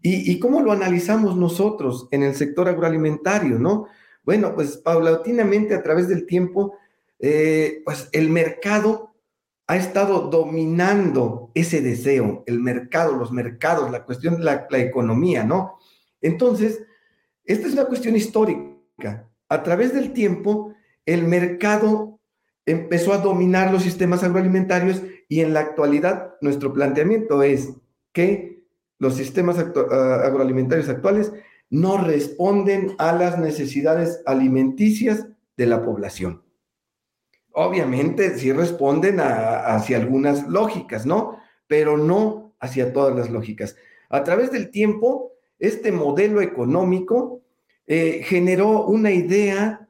¿Y, 0.02 0.32
y 0.32 0.40
cómo 0.40 0.62
lo 0.62 0.72
analizamos 0.72 1.36
nosotros 1.36 2.08
en 2.12 2.24
el 2.24 2.34
sector 2.34 2.68
agroalimentario, 2.68 3.60
no? 3.60 3.88
Bueno, 4.24 4.54
pues 4.56 4.78
paulatinamente 4.78 5.74
a 5.74 5.84
través 5.84 6.08
del 6.08 6.26
tiempo, 6.26 6.76
eh, 7.20 7.82
pues 7.86 8.10
el 8.12 8.30
mercado 8.30 9.11
ha 9.68 9.78
estado 9.78 10.30
dominando 10.30 11.52
ese 11.54 11.82
deseo, 11.82 12.44
el 12.46 12.60
mercado, 12.60 13.16
los 13.16 13.32
mercados, 13.32 13.92
la 13.92 14.04
cuestión 14.04 14.38
de 14.38 14.44
la, 14.44 14.68
economía, 14.80 15.44
¿no? 15.44 15.78
Entonces, 16.22 16.84
esta 17.46 17.68
es 17.68 17.74
una 17.74 17.86
cuestión 17.86 18.16
histórica. 18.16 19.28
A 19.50 19.64
través 19.64 19.94
del 19.94 20.14
tiempo, 20.14 20.74
el 21.06 21.24
mercado 21.24 22.20
empezó 22.66 23.14
a 23.14 23.20
dominar 23.20 23.72
los 23.72 23.84
sistemas 23.84 24.24
agroalimentarios 24.24 25.02
y 25.28 25.42
en 25.42 25.54
la 25.54 25.62
actualidad 25.62 26.36
nuestro 26.42 26.74
planteamiento 26.74 27.42
es 27.42 27.74
que 28.14 28.64
los 29.00 29.16
sistemas 29.16 29.58
ah, 29.58 30.22
agroalimentarios 30.24 30.90
actuales 30.90 31.32
no 31.70 31.98
responden 31.98 32.94
a 32.98 33.14
las 33.14 33.40
necesidades 33.40 34.22
alimenticias 34.26 35.28
de 35.58 35.66
la 35.66 35.82
población. 35.84 36.44
Obviamente 37.54 38.38
sí 38.38 38.52
responden 38.52 39.20
hacia 39.20 39.98
algunas 39.98 40.48
lógicas, 40.48 41.06
¿no? 41.06 41.38
Pero 41.68 41.98
no 41.98 42.56
hacia 42.60 42.94
todas 42.94 43.16
las 43.16 43.30
lógicas. 43.30 43.76
A 44.10 44.24
través 44.24 44.52
del 44.52 44.72
tiempo, 44.72 45.34
este 45.60 45.92
modelo 45.92 46.42
económico 46.42 47.42
eh, 47.86 48.22
generó 48.24 48.86
una 48.86 49.12
idea 49.12 49.88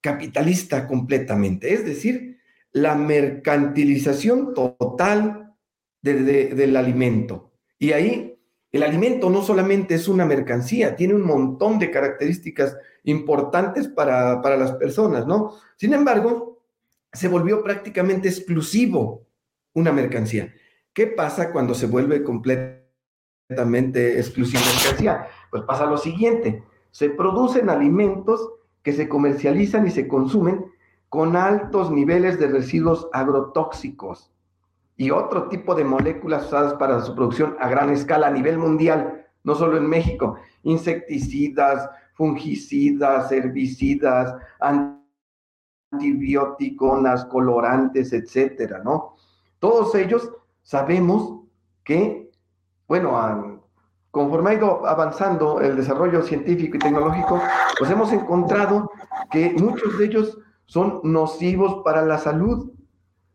capitalista 0.00 0.86
completamente, 0.86 1.72
es 1.72 1.84
decir, 1.84 2.38
la 2.72 2.94
mercantilización 2.94 4.54
total 4.54 5.54
del 6.00 6.76
alimento. 6.76 7.52
Y 7.78 7.92
ahí 7.92 8.38
el 8.72 8.82
alimento 8.82 9.28
no 9.28 9.42
solamente 9.42 9.94
es 9.94 10.08
una 10.08 10.24
mercancía, 10.24 10.96
tiene 10.96 11.14
un 11.14 11.22
montón 11.22 11.78
de 11.78 11.90
características 11.90 12.76
importantes 13.04 13.88
para, 13.88 14.40
para 14.40 14.56
las 14.56 14.72
personas, 14.72 15.26
¿no? 15.26 15.52
Sin 15.76 15.92
embargo, 15.92 16.51
se 17.12 17.28
volvió 17.28 17.62
prácticamente 17.62 18.28
exclusivo 18.28 19.26
una 19.74 19.92
mercancía. 19.92 20.52
¿Qué 20.92 21.06
pasa 21.06 21.52
cuando 21.52 21.74
se 21.74 21.86
vuelve 21.86 22.22
completamente 22.22 24.18
exclusiva 24.18 24.60
mercancía? 24.60 25.26
Pues 25.50 25.62
pasa 25.64 25.86
lo 25.86 25.98
siguiente, 25.98 26.62
se 26.90 27.10
producen 27.10 27.70
alimentos 27.70 28.50
que 28.82 28.92
se 28.92 29.08
comercializan 29.08 29.86
y 29.86 29.90
se 29.90 30.08
consumen 30.08 30.66
con 31.08 31.36
altos 31.36 31.90
niveles 31.90 32.38
de 32.38 32.48
residuos 32.48 33.08
agrotóxicos 33.12 34.32
y 34.96 35.10
otro 35.10 35.48
tipo 35.48 35.74
de 35.74 35.84
moléculas 35.84 36.46
usadas 36.46 36.74
para 36.74 37.00
su 37.00 37.14
producción 37.14 37.56
a 37.60 37.68
gran 37.68 37.90
escala 37.90 38.28
a 38.28 38.30
nivel 38.30 38.58
mundial, 38.58 39.26
no 39.44 39.54
solo 39.54 39.76
en 39.76 39.86
México, 39.86 40.36
insecticidas, 40.62 41.88
fungicidas, 42.14 43.32
herbicidas, 43.32 44.34
antibióticos, 45.92 47.24
colorantes, 47.26 48.12
etcétera, 48.12 48.80
¿no? 48.84 49.14
Todos 49.58 49.94
ellos 49.94 50.30
sabemos 50.62 51.40
que, 51.84 52.30
bueno, 52.88 53.60
conforme 54.10 54.50
ha 54.50 54.54
ido 54.54 54.86
avanzando 54.86 55.60
el 55.60 55.76
desarrollo 55.76 56.22
científico 56.22 56.76
y 56.76 56.80
tecnológico, 56.80 57.40
pues 57.78 57.90
hemos 57.90 58.12
encontrado 58.12 58.90
que 59.30 59.54
muchos 59.58 59.98
de 59.98 60.06
ellos 60.06 60.38
son 60.66 61.00
nocivos 61.04 61.82
para 61.84 62.02
la 62.02 62.18
salud. 62.18 62.70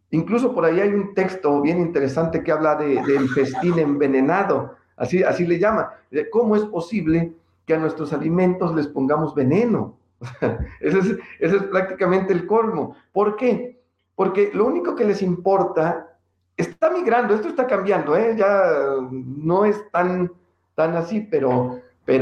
Incluso 0.10 0.54
por 0.54 0.66
ahí 0.66 0.80
hay 0.80 0.90
un 0.90 1.14
texto 1.14 1.62
bien 1.62 1.80
interesante 1.80 2.44
que 2.44 2.52
habla 2.52 2.76
de, 2.76 3.02
del 3.04 3.30
festín 3.30 3.78
envenenado, 3.78 4.76
así, 4.96 5.24
así 5.24 5.46
le 5.46 5.60
llama, 5.60 5.92
cómo 6.32 6.56
es 6.56 6.64
posible 6.66 7.34
que 7.66 7.74
a 7.74 7.78
nuestros 7.78 8.14
alimentos 8.14 8.74
les 8.74 8.88
pongamos 8.88 9.36
veneno. 9.36 9.98
ese, 10.80 11.20
es, 11.40 11.64
prácticamente 11.64 12.34
el 12.34 12.46
colmo. 12.46 12.96
¿Por 13.12 13.36
qué? 13.36 13.82
Porque 14.16 14.52
lo 14.54 14.66
único 14.66 14.96
que 14.96 15.06
les 15.06 15.22
importa 15.22 16.18
está 16.56 16.90
migrando, 16.90 17.36
esto 17.36 17.48
está 17.48 17.68
cambiando, 17.68 18.16
¿eh? 18.18 18.36
ya 18.36 18.98
no 19.12 19.66
es 19.66 19.90
tan, 19.92 20.32
tan 20.76 20.96
así, 20.96 21.22
pero, 21.30 21.82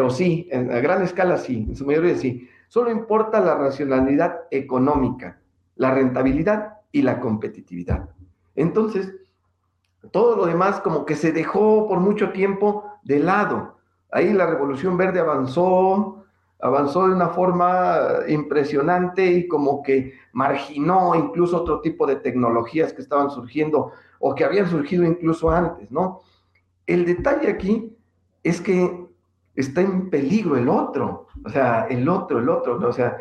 sí, 0.09 0.49
a 0.51 0.79
gran 0.79 1.03
escala 1.03 1.37
sí, 1.37 1.65
en 1.69 1.75
su 1.75 1.85
mayoría 1.85 2.15
sí. 2.17 2.49
Solo 2.67 2.91
importa 2.91 3.39
la 3.39 3.55
racionalidad 3.55 4.41
económica, 4.51 5.39
la 5.75 5.91
rentabilidad 5.91 6.79
y 6.91 7.01
la 7.01 7.19
competitividad. 7.21 8.09
Entonces, 8.55 9.13
todo 10.11 10.35
lo 10.35 10.45
demás 10.45 10.81
como 10.81 11.05
que 11.05 11.15
se 11.15 11.31
dejó 11.31 11.87
por 11.87 11.99
mucho 11.99 12.31
tiempo 12.31 12.83
de 13.03 13.19
lado. 13.19 13.77
Ahí 14.11 14.33
la 14.33 14.45
revolución 14.45 14.97
verde 14.97 15.19
avanzó, 15.19 16.24
avanzó 16.65 17.07
de 17.07 17.13
una 17.13 17.29
forma 17.29 17.99
impresionante 18.27 19.23
y 19.23 19.47
como 19.47 19.83
que 19.83 20.13
marginó 20.33 21.13
incluso 21.13 21.61
otro 21.61 21.79
tipo 21.81 22.07
de 22.07 22.15
tecnologías 22.17 22.91
que 22.91 23.03
estaban 23.03 23.29
surgiendo 23.29 23.91
o 24.19 24.33
que 24.33 24.43
habían 24.43 24.67
surgido 24.67 25.03
incluso 25.03 25.51
antes, 25.51 25.91
¿no? 25.91 26.21
El 26.87 27.05
detalle 27.05 27.49
aquí 27.49 27.95
es 28.43 28.59
que 28.61 29.05
está 29.55 29.81
en 29.81 30.09
peligro 30.09 30.57
el 30.57 30.67
otro, 30.67 31.27
o 31.45 31.49
sea, 31.49 31.85
el 31.87 32.09
otro, 32.09 32.39
el 32.39 32.49
otro, 32.49 32.79
o 32.87 32.93
sea, 32.93 33.17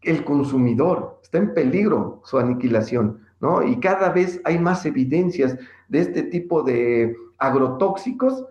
el 0.00 0.24
consumidor, 0.24 1.20
está 1.22 1.38
en 1.38 1.52
peligro 1.52 2.22
su 2.24 2.38
aniquilación, 2.38 3.20
¿no? 3.40 3.62
Y 3.62 3.78
cada 3.78 4.08
vez 4.08 4.40
hay 4.44 4.58
más 4.58 4.86
evidencias 4.86 5.58
de 5.88 6.00
este 6.00 6.22
tipo 6.22 6.62
de 6.62 7.14
agrotóxicos 7.38 8.46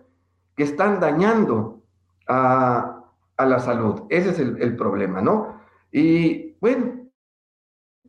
que 0.56 0.62
están 0.62 1.00
dañando 1.00 1.80
a, 2.28 3.03
a 3.36 3.46
la 3.46 3.58
salud. 3.58 4.02
Ese 4.08 4.30
es 4.30 4.38
el, 4.38 4.76
problema, 4.76 5.20
¿no? 5.20 5.60
Y 5.90 6.52
bueno, 6.60 7.08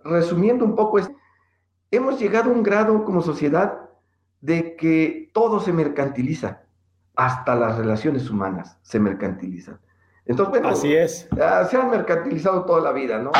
resumiendo 0.04 0.66
un 0.66 0.76
poco, 0.76 1.00
es, 1.00 1.10
hemos 1.92 2.20
llegado 2.20 2.50
a 2.50 2.54
un 2.54 2.64
grado 2.64 3.04
como 3.04 3.22
sociedad 3.22 3.90
de 4.42 4.76
que 4.76 5.32
todo 5.34 5.60
se 5.60 5.74
mercantiliza, 5.74 6.64
hasta 7.16 7.56
las 7.56 7.78
relaciones 7.78 8.30
humanas 8.30 8.78
se 8.82 9.00
mercantilizan. 9.00 9.80
Entonces, 10.26 10.52
bueno, 10.52 10.70
así 10.70 10.94
es. 10.94 11.30
Se 11.70 11.78
han 11.78 11.90
mercantilizado 11.90 12.66
toda 12.66 12.82
la 12.82 12.92
vida, 12.92 13.20
¿no? 13.20 13.32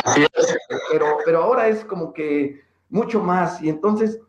Pero, 0.90 1.18
pero 1.24 1.42
ahora 1.42 1.68
es 1.68 1.84
como 1.84 2.12
que 2.12 2.60
mucho 2.88 3.20
más 3.20 3.60
y 3.60 3.68
entonces 3.68 4.20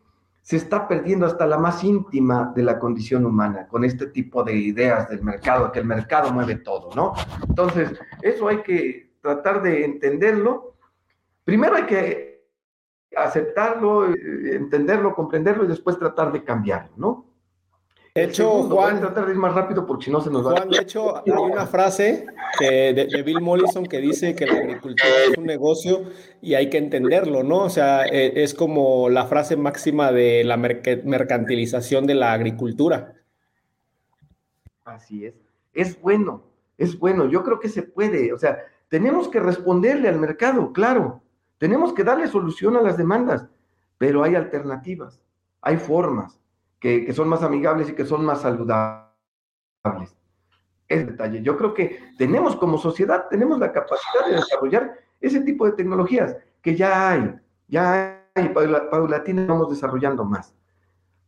se 0.48 0.56
está 0.56 0.88
perdiendo 0.88 1.26
hasta 1.26 1.46
la 1.46 1.58
más 1.58 1.84
íntima 1.84 2.54
de 2.56 2.62
la 2.62 2.78
condición 2.78 3.26
humana 3.26 3.68
con 3.68 3.84
este 3.84 4.06
tipo 4.06 4.42
de 4.42 4.56
ideas 4.56 5.06
del 5.10 5.22
mercado, 5.22 5.70
que 5.70 5.80
el 5.80 5.84
mercado 5.84 6.32
mueve 6.32 6.54
todo, 6.54 6.88
¿no? 6.96 7.12
Entonces, 7.46 8.00
eso 8.22 8.48
hay 8.48 8.62
que 8.62 9.12
tratar 9.20 9.60
de 9.60 9.84
entenderlo. 9.84 10.74
Primero 11.44 11.76
hay 11.76 11.82
que 11.84 12.46
aceptarlo, 13.14 14.06
entenderlo, 14.06 15.14
comprenderlo 15.14 15.64
y 15.64 15.68
después 15.68 15.98
tratar 15.98 16.32
de 16.32 16.42
cambiarlo, 16.42 16.92
¿no? 16.96 17.26
De 18.14 18.24
hecho, 18.24 18.62
Juan, 18.62 18.68
voy 18.70 18.92
a 18.94 19.00
tratar 19.00 19.26
de 19.26 19.32
ir 19.32 19.38
más 19.38 19.54
rápido 19.54 19.84
porque 19.84 20.06
si 20.06 20.10
no 20.10 20.22
se 20.22 20.30
nos 20.30 20.46
va. 20.46 20.52
Juan, 20.52 20.70
de 20.70 20.78
hecho, 20.78 21.18
hay 21.18 21.30
una 21.30 21.66
frase 21.66 22.26
de, 22.60 23.22
Bill 23.24 23.40
Mollison 23.40 23.86
que 23.86 23.98
dice 23.98 24.34
que 24.34 24.46
la 24.46 24.58
agricultura 24.58 25.10
es 25.30 25.38
un 25.38 25.44
negocio 25.44 26.04
y 26.40 26.54
hay 26.54 26.70
que 26.70 26.78
entenderlo, 26.78 27.42
¿no? 27.42 27.64
O 27.64 27.70
sea, 27.70 28.06
e, 28.06 28.42
es 28.42 28.54
como 28.54 29.08
la 29.08 29.26
frase 29.26 29.56
máxima 29.56 30.12
de 30.12 30.44
la 30.44 30.56
mercantilización 30.56 32.06
de 32.06 32.14
la 32.14 32.32
agricultura. 32.32 33.14
Así 34.84 35.26
es. 35.26 35.34
Es 35.72 36.00
bueno, 36.00 36.44
es 36.76 36.98
bueno. 36.98 37.28
Yo 37.28 37.44
creo 37.44 37.60
que 37.60 37.68
se 37.68 37.82
puede. 37.82 38.32
O 38.32 38.38
sea, 38.38 38.58
tenemos 38.88 39.28
que 39.28 39.40
responderle 39.40 40.08
al 40.08 40.18
mercado, 40.18 40.72
claro. 40.72 41.22
Tenemos 41.58 41.92
que 41.92 42.04
darle 42.04 42.28
solución 42.28 42.76
a 42.76 42.82
las 42.82 42.96
demandas, 42.96 43.46
pero 43.98 44.22
hay 44.22 44.36
alternativas, 44.36 45.20
hay 45.60 45.76
formas 45.76 46.40
que, 46.78 47.12
son 47.12 47.28
más 47.28 47.42
amigables 47.42 47.90
y 47.90 47.94
que 47.94 48.04
son 48.04 48.24
más 48.24 48.42
saludables. 48.42 50.16
Es 50.88 51.06
detalle. 51.06 51.42
Yo 51.42 51.56
creo 51.56 51.74
que 51.74 52.00
tenemos 52.16 52.56
como 52.56 52.78
sociedad, 52.78 53.26
tenemos 53.28 53.58
la 53.58 53.72
capacidad 53.72 54.26
de 54.26 54.36
desarrollar 54.36 54.98
ese 55.20 55.40
tipo 55.40 55.66
de 55.66 55.72
tecnologías 55.72 56.36
que 56.62 56.74
ya 56.74 57.10
hay, 57.10 57.34
ya 57.68 58.22
hay, 58.34 58.48
paulatina 58.48 59.46
vamos 59.46 59.70
desarrollando 59.70 60.24
más. 60.24 60.54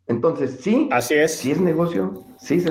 Entonces, 0.07 0.59
sí, 0.61 0.89
así 0.93 1.15
es. 1.15 1.37
Sí 1.37 1.53
es 1.53 1.61
negocio, 1.61 2.25
sí 2.39 2.61
se 2.61 2.71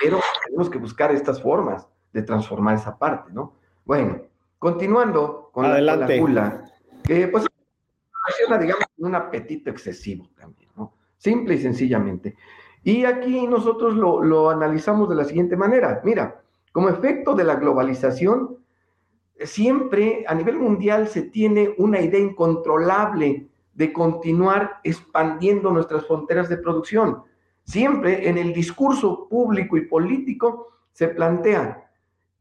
pero 0.00 0.18
tenemos 0.46 0.70
que 0.70 0.78
buscar 0.78 1.12
estas 1.12 1.42
formas 1.42 1.86
de 2.12 2.22
transformar 2.22 2.76
esa 2.76 2.96
parte, 2.96 3.32
¿no? 3.32 3.54
Bueno, 3.84 4.22
continuando 4.58 5.50
con 5.52 5.84
la, 5.84 6.06
con 6.06 6.18
gula, 6.18 6.64
que 7.04 7.28
pues 7.28 7.44
digamos, 8.60 8.84
un 8.98 9.14
apetito 9.14 9.70
excesivo 9.70 10.28
también, 10.38 10.70
¿no? 10.76 10.94
Simple 11.16 11.54
y 11.54 11.58
sencillamente. 11.58 12.36
Y 12.82 13.04
aquí 13.04 13.46
nosotros 13.46 13.94
lo, 13.94 14.50
analizamos 14.50 15.08
de 15.08 15.14
la 15.14 15.24
siguiente 15.24 15.56
manera. 15.56 16.00
Mira, 16.04 16.40
como 16.72 16.88
efecto 16.88 17.34
de 17.34 17.44
la 17.44 17.56
globalización, 17.56 18.56
siempre 19.40 20.24
a 20.26 20.34
nivel 20.34 20.58
mundial 20.58 21.08
se 21.08 21.22
tiene 21.22 21.74
una 21.78 22.00
idea 22.00 22.20
incontrolable 22.20 23.48
de 23.74 23.92
continuar 23.92 24.80
expandiendo 24.84 25.70
nuestras 25.70 26.06
fronteras 26.06 26.48
de 26.48 26.58
producción. 26.58 27.22
Siempre 27.64 28.28
en 28.28 28.38
el 28.38 28.52
discurso 28.52 29.28
público 29.28 29.76
y 29.76 29.86
político 29.86 30.68
se 30.92 31.08
plantea, 31.08 31.90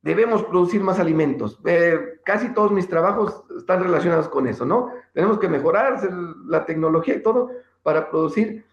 debemos 0.01 0.43
producir 0.43 0.81
más 0.81 0.99
alimentos. 0.99 1.59
Eh, 1.65 2.19
casi 2.23 2.53
todos 2.53 2.71
mis 2.71 2.87
trabajos 2.87 3.43
están 3.57 3.83
relacionados 3.83 4.29
con 4.29 4.47
eso, 4.47 4.65
¿no? 4.65 4.89
Tenemos 5.13 5.39
que 5.39 5.49
mejorar 5.49 6.01
la 6.47 6.65
tecnología 6.65 7.15
y 7.15 7.21
todo 7.21 7.49
para 7.83 8.09
producir 8.09 8.65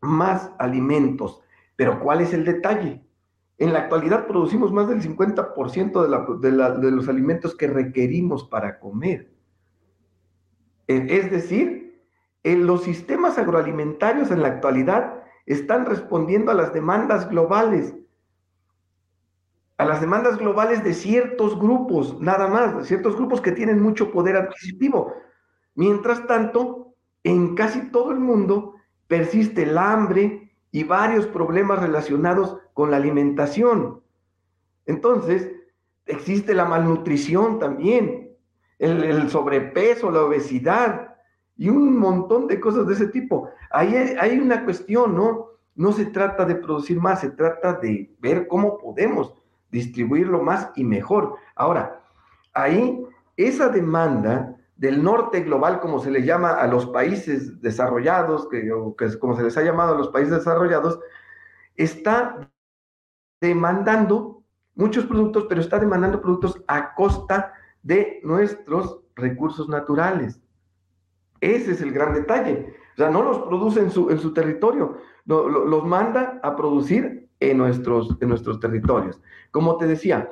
más 0.00 0.50
alimentos. 0.58 1.42
Pero 1.76 2.00
¿cuál 2.00 2.20
es 2.20 2.32
el 2.32 2.44
detalle? 2.44 3.02
En 3.58 3.72
la 3.72 3.80
actualidad 3.80 4.26
producimos 4.26 4.72
más 4.72 4.88
del 4.88 5.02
50% 5.02 6.38
de, 6.40 6.90
los 6.90 7.08
alimentos 7.08 7.54
que 7.54 7.66
requerimos 7.66 8.44
para 8.44 8.78
comer. 8.78 9.30
Eh, 10.88 11.06
es 11.10 11.30
decir, 11.30 12.02
en 12.42 12.66
los 12.66 12.84
sistemas 12.84 13.38
agroalimentarios 13.38 14.30
en 14.30 14.42
la 14.42 14.48
actualidad 14.48 15.22
están 15.46 15.84
respondiendo 15.84 16.50
a 16.50 16.54
las 16.54 16.72
demandas 16.72 17.28
globales 17.28 17.94
a 19.80 19.86
las 19.86 20.02
demandas 20.02 20.36
globales 20.36 20.84
de 20.84 20.92
ciertos 20.92 21.58
grupos, 21.58 22.20
nada 22.20 22.48
más, 22.48 22.76
de 22.76 22.84
ciertos 22.84 23.16
grupos 23.16 23.40
que 23.40 23.50
tienen 23.50 23.80
mucho 23.80 24.12
poder 24.12 24.36
adquisitivo. 24.36 25.14
Mientras 25.74 26.26
tanto, 26.26 26.92
en 27.24 27.54
casi 27.54 27.90
todo 27.90 28.12
el 28.12 28.20
mundo 28.20 28.74
persiste 29.10 29.64
el 29.64 29.76
hambre 29.76 30.52
y 30.70 30.84
varios 30.84 31.26
problemas 31.26 31.80
relacionados 31.80 32.58
con 32.74 32.92
la 32.92 32.96
alimentación. 32.96 34.00
Entonces, 34.86 35.50
existe 36.06 36.54
la 36.54 36.64
malnutrición 36.64 37.58
también, 37.58 38.36
el, 38.78 39.28
sobrepeso, 39.28 40.12
la 40.12 40.22
obesidad 40.22 41.16
y 41.56 41.68
un 41.68 41.98
montón 41.98 42.46
de 42.46 42.60
cosas 42.60 42.86
de 42.86 42.94
ese 42.94 43.08
tipo. 43.08 43.50
Ahí 43.72 43.96
hay 43.96 44.38
una 44.38 44.64
cuestión, 44.64 45.16
¿no? 45.16 45.48
No 45.74 45.90
se 45.90 46.06
trata 46.06 46.44
de 46.44 46.54
producir 46.54 47.00
más, 47.00 47.20
se 47.20 47.30
trata 47.30 47.72
de 47.72 48.14
ver 48.20 48.46
cómo 48.46 48.78
podemos 48.78 49.34
distribuirlo 49.72 50.40
más 50.40 50.70
y 50.76 50.84
mejor. 50.84 51.34
Ahora, 51.56 52.00
ahí 52.54 53.04
esa 53.36 53.70
demanda 53.70 54.56
del 54.80 55.02
norte 55.02 55.42
global, 55.42 55.78
como 55.78 55.98
se 55.98 56.10
le 56.10 56.22
llama 56.22 56.52
a 56.52 56.66
los 56.66 56.86
países 56.86 57.60
desarrollados, 57.60 58.48
que, 58.48 58.66
como 59.18 59.36
se 59.36 59.42
les 59.42 59.54
ha 59.58 59.62
llamado 59.62 59.94
a 59.94 59.98
los 59.98 60.08
países 60.08 60.32
desarrollados, 60.32 60.98
está 61.76 62.50
demandando 63.42 64.42
muchos 64.74 65.04
productos, 65.04 65.44
pero 65.50 65.60
está 65.60 65.78
demandando 65.78 66.22
productos 66.22 66.64
a 66.66 66.94
costa 66.94 67.52
de 67.82 68.20
nuestros 68.24 69.00
recursos 69.16 69.68
naturales. 69.68 70.40
Ese 71.42 71.72
es 71.72 71.82
el 71.82 71.92
gran 71.92 72.14
detalle. 72.14 72.74
O 72.94 72.96
sea, 72.96 73.10
no 73.10 73.22
los 73.22 73.40
produce 73.40 73.80
en 73.80 73.90
su, 73.90 74.08
en 74.08 74.18
su 74.18 74.32
territorio, 74.32 74.96
los 75.26 75.84
manda 75.84 76.40
a 76.42 76.56
producir 76.56 77.28
en 77.38 77.58
nuestros, 77.58 78.16
en 78.18 78.30
nuestros 78.30 78.58
territorios. 78.58 79.20
Como 79.50 79.76
te 79.76 79.86
decía, 79.86 80.30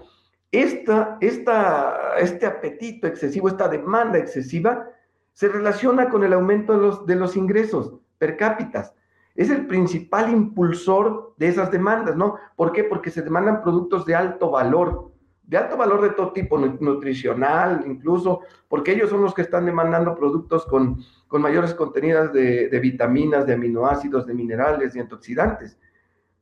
esta, 0.50 1.18
este 1.20 2.46
apetito 2.46 3.06
excesivo, 3.06 3.48
esta 3.48 3.68
demanda 3.68 4.18
excesiva, 4.18 4.88
se 5.32 5.48
relaciona 5.48 6.08
con 6.08 6.24
el 6.24 6.32
aumento 6.32 7.04
de 7.04 7.14
los, 7.14 7.36
ingresos 7.36 7.94
per 8.18 8.36
cápita. 8.36 8.92
Es 9.34 9.50
el 9.50 9.66
principal 9.66 10.30
impulsor 10.30 11.34
de 11.36 11.48
esas 11.48 11.70
demandas, 11.70 12.16
¿no? 12.16 12.36
¿Por 12.56 12.72
qué? 12.72 12.82
Porque 12.82 13.10
se 13.10 13.22
demandan 13.22 13.62
productos 13.62 14.04
de 14.04 14.16
alto 14.16 14.50
valor, 14.50 15.12
de 15.44 15.58
alto 15.58 15.76
valor 15.76 16.00
de 16.02 16.10
todo 16.10 16.32
tipo, 16.32 16.58
nutricional, 16.58 17.84
incluso, 17.86 18.40
porque 18.68 18.92
ellos 18.92 19.10
son 19.10 19.22
los 19.22 19.32
que 19.32 19.42
están 19.42 19.66
demandando 19.66 20.16
productos 20.16 20.66
con, 20.66 20.98
mayores 21.30 21.72
contenidos 21.74 22.32
de, 22.32 22.68
de 22.68 22.80
vitaminas, 22.80 23.46
de 23.46 23.52
aminoácidos, 23.52 24.26
de 24.26 24.34
minerales, 24.34 24.94
de 24.94 25.00
antioxidantes. 25.02 25.78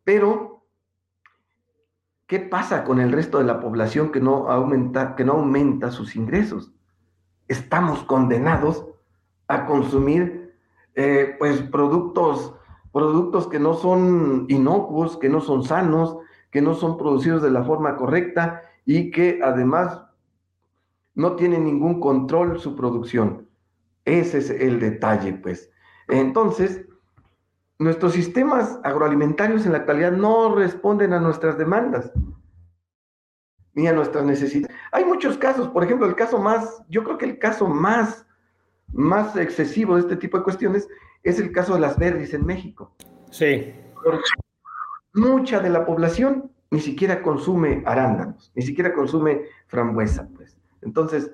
Pero 0.04 0.56
¿Qué 2.26 2.40
pasa 2.40 2.82
con 2.82 2.98
el 2.98 3.12
resto 3.12 3.38
de 3.38 3.44
la 3.44 3.60
población 3.60 4.10
que 4.10 4.20
no 4.20 4.48
aumenta, 4.50 5.14
que 5.14 5.24
no 5.24 5.34
aumenta 5.34 5.92
sus 5.92 6.16
ingresos? 6.16 6.72
Estamos 7.46 8.02
condenados 8.02 8.84
a 9.46 9.64
consumir 9.66 10.56
eh, 10.96 11.36
pues 11.38 11.62
productos, 11.62 12.54
productos 12.92 13.46
que 13.46 13.60
no 13.60 13.74
son 13.74 14.46
inocuos, 14.48 15.16
que 15.18 15.28
no 15.28 15.40
son 15.40 15.62
sanos, 15.62 16.18
que 16.50 16.60
no 16.60 16.74
son 16.74 16.96
producidos 16.96 17.42
de 17.42 17.50
la 17.52 17.62
forma 17.62 17.96
correcta 17.96 18.62
y 18.84 19.12
que 19.12 19.40
además 19.44 20.02
no 21.14 21.36
tienen 21.36 21.64
ningún 21.64 22.00
control 22.00 22.58
su 22.58 22.74
producción. 22.74 23.48
Ese 24.04 24.38
es 24.38 24.50
el 24.50 24.80
detalle, 24.80 25.32
pues. 25.34 25.70
Entonces, 26.08 26.86
nuestros 27.78 28.12
sistemas 28.12 28.78
agroalimentarios 28.82 29.66
en 29.66 29.72
la 29.72 29.78
actualidad 29.78 30.12
no 30.12 30.54
responden 30.54 31.12
a 31.12 31.20
nuestras 31.20 31.58
demandas 31.58 32.12
ni 33.74 33.86
a 33.86 33.92
nuestras 33.92 34.24
necesidades. 34.24 34.74
Hay 34.90 35.04
muchos 35.04 35.36
casos, 35.36 35.68
por 35.68 35.84
ejemplo, 35.84 36.06
el 36.06 36.14
caso 36.14 36.38
más, 36.38 36.82
yo 36.88 37.04
creo 37.04 37.18
que 37.18 37.26
el 37.26 37.38
caso 37.38 37.68
más, 37.68 38.26
más 38.92 39.36
excesivo 39.36 39.96
de 39.96 40.00
este 40.00 40.16
tipo 40.16 40.38
de 40.38 40.44
cuestiones 40.44 40.88
es 41.22 41.38
el 41.38 41.52
caso 41.52 41.74
de 41.74 41.80
las 41.80 41.98
verdes 41.98 42.32
en 42.32 42.46
México. 42.46 42.94
Sí. 43.30 43.74
mucha 45.12 45.60
de 45.60 45.68
la 45.68 45.84
población 45.84 46.50
ni 46.70 46.80
siquiera 46.80 47.22
consume 47.22 47.82
arándanos, 47.84 48.50
ni 48.54 48.62
siquiera 48.62 48.94
consume 48.94 49.42
frambuesa, 49.66 50.28
pues. 50.34 50.58
Entonces, 50.80 51.30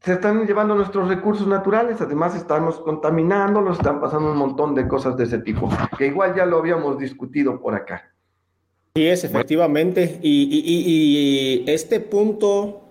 se 0.00 0.12
están 0.12 0.46
llevando 0.46 0.74
nuestros 0.74 1.08
recursos 1.08 1.46
naturales, 1.46 2.00
además 2.00 2.34
estamos 2.36 2.78
contaminándolos, 2.78 3.78
están 3.78 4.00
pasando 4.00 4.30
un 4.30 4.38
montón 4.38 4.74
de 4.74 4.86
cosas 4.86 5.16
de 5.16 5.24
ese 5.24 5.38
tipo, 5.38 5.68
que 5.96 6.06
igual 6.06 6.34
ya 6.36 6.46
lo 6.46 6.58
habíamos 6.58 6.98
discutido 6.98 7.60
por 7.60 7.74
acá. 7.74 8.12
Sí, 8.94 9.06
es 9.06 9.24
efectivamente. 9.24 10.18
Y, 10.22 11.64
este 11.66 12.00
punto 12.00 12.82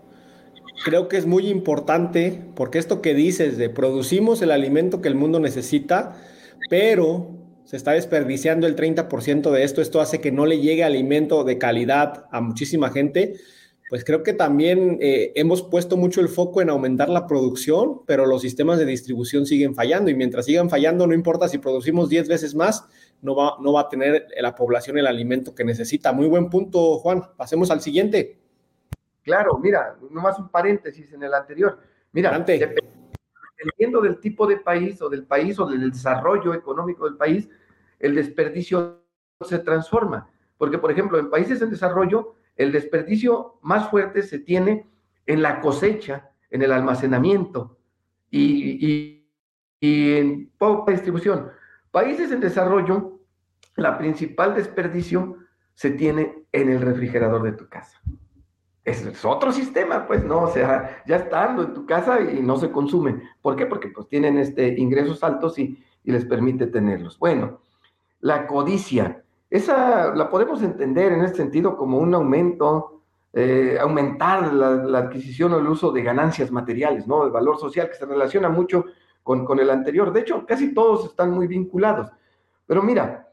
creo 0.86 1.08
que 1.08 1.17
es 1.17 1.26
muy 1.26 1.48
importante, 1.48 2.41
porque 2.56 2.78
esto 2.78 3.02
que 3.02 3.13
dices 3.13 3.58
de 3.58 3.70
producimos 3.70 4.41
el 4.41 4.52
alimento 4.52 5.02
que 5.02 5.08
el 5.08 5.15
mundo 5.15 5.39
necesita, 5.39 6.15
pero 6.70 7.32
se 7.63 7.78
está 7.78 7.91
desperdiciando 7.91 8.67
el 8.67 8.76
30% 8.76 9.52
de 9.52 9.63
esto, 9.63 9.82
esto 9.82 10.00
hace 10.00 10.22
que 10.22 10.32
no 10.32 10.46
le 10.46 10.60
llegue 10.60 10.84
alimento 10.84 11.43
de 11.43 11.58
calidad 11.58 12.26
a 12.32 12.41
muchísima 12.41 12.89
gente 12.89 13.36
pues 13.89 14.04
creo 14.04 14.21
que 14.21 14.34
también 14.34 14.97
eh, 15.02 15.32
hemos 15.36 15.63
puesto 15.63 15.95
mucho 15.95 16.19
el 16.19 16.28
foco 16.28 16.62
en 16.62 16.69
aumentar 16.69 17.08
la 17.10 17.26
producción, 17.26 18.02
pero 18.06 18.26
los 18.26 18.41
sistemas 18.41 18.80
de 18.80 18.86
distribución 18.86 19.45
siguen 19.45 19.76
fallando 19.76 20.12
y 20.12 20.15
mientras 20.15 20.45
sigan 20.45 20.69
fallando, 20.69 21.08
no 21.08 21.13
importa 21.13 21.47
si 21.47 21.58
producimos 21.58 22.10
10 22.10 22.28
veces 22.28 22.54
más, 22.54 22.86
no 23.21 23.36
va, 23.36 23.56
no 23.62 23.71
va 23.71 23.82
a 23.82 23.89
tener 23.89 24.28
la 24.39 24.56
población 24.56 24.97
el 24.97 25.08
alimento 25.08 25.56
que 25.56 25.63
necesita. 25.63 26.12
Muy 26.12 26.28
buen 26.28 26.50
punto, 26.50 26.97
Juan. 26.97 27.23
Pasemos 27.38 27.71
al 27.71 27.80
siguiente. 27.82 28.38
Claro, 29.23 29.58
mira, 29.58 29.97
nomás 30.10 30.38
un 30.38 30.50
paréntesis 30.50 31.12
en 31.13 31.23
el 31.23 31.34
anterior. 31.34 31.80
Mira, 32.12 32.32
dependiendo 33.58 34.02
del 34.02 34.19
tipo 34.19 34.47
de 34.47 34.58
país 34.58 35.02
o 35.02 35.10
del 35.10 35.26
país 35.26 35.60
o 35.60 35.65
del 35.65 35.91
desarrollo 35.91 36.54
económico 36.54 37.06
del 37.06 37.17
país, 37.17 37.50
el 38.00 38.15
desperdicio 38.15 39.02
se 39.41 39.60
transforma. 39.60 40.30
Porque, 40.58 40.78
por 40.78 40.91
ejemplo, 40.91 41.19
en 41.19 41.30
países 41.30 41.62
en 41.62 41.69
desarrollo, 41.69 42.37
el 42.58 42.72
desperdicio 42.72 43.60
más 43.62 43.89
fuerte 43.89 44.24
se 44.24 44.39
tiene 44.39 44.88
en 45.26 45.41
la 45.41 45.62
cosecha, 45.62 46.32
en 46.50 46.62
el 46.62 46.72
almacenamiento 46.72 47.78
y, 48.30 49.24
en 49.80 50.52
poca 50.58 50.91
distribución. 50.91 51.50
Países 51.91 52.32
en 52.32 52.39
desarrollo, 52.39 53.20
la 53.76 53.98
principal 53.98 54.56
desperdicio 54.56 55.38
se 55.74 55.91
tiene 55.91 56.46
en 56.52 56.70
el 56.70 56.82
refrigerador 56.82 57.43
de 57.43 57.52
tu 57.52 57.70
casa. 57.70 58.02
Es, 58.84 59.24
otro 59.24 59.52
sistema, 59.52 60.08
pues, 60.08 60.24
¿no? 60.24 60.43
O 60.43 60.48
sea, 60.52 61.04
ya 61.06 61.17
estando 61.17 61.63
en 61.63 61.74
tu 61.74 61.86
casa 61.86 62.22
y 62.22 62.41
no 62.41 62.58
se 62.58 62.72
consume. 62.72 63.22
¿Por 63.41 63.56
qué? 63.56 63.65
Porque 63.65 63.89
pues 63.89 64.08
tienen 64.08 64.38
este, 64.38 64.70
ingresos 64.80 65.24
altos 65.24 65.60
y, 65.60 65.78
y 66.04 66.12
les 66.12 66.26
permite 66.26 66.67
tenerlos. 66.67 67.20
Bueno, 67.20 67.62
la 68.22 68.48
codicia. 68.48 69.24
Esa 69.50 70.14
la 70.14 70.30
podemos 70.30 70.62
entender 70.62 71.14
en 71.14 71.24
este 71.24 71.38
sentido 71.38 71.78
como 71.78 72.00
un 72.00 72.14
aumento, 72.14 73.02
eh, 73.34 73.78
aumentar 73.80 74.54
la, 74.54 74.98
adquisición 74.98 75.54
o 75.54 75.60
el 75.60 75.68
uso 75.68 75.92
de 75.92 76.04
ganancias 76.04 76.52
materiales, 76.52 77.08
¿no? 77.08 77.24
El 77.24 77.32
valor 77.32 77.58
social 77.58 77.90
que 77.90 77.96
se 77.96 78.06
relaciona 78.06 78.50
mucho 78.50 78.86
con, 79.24 79.46
con 79.46 79.60
el 79.60 79.70
anterior. 79.70 80.12
De 80.12 80.22
hecho, 80.22 80.46
casi 80.46 80.74
todos 80.74 81.06
están 81.06 81.32
muy 81.32 81.48
vinculados. 81.48 82.12
Pero 82.66 82.84
mira, 82.84 83.30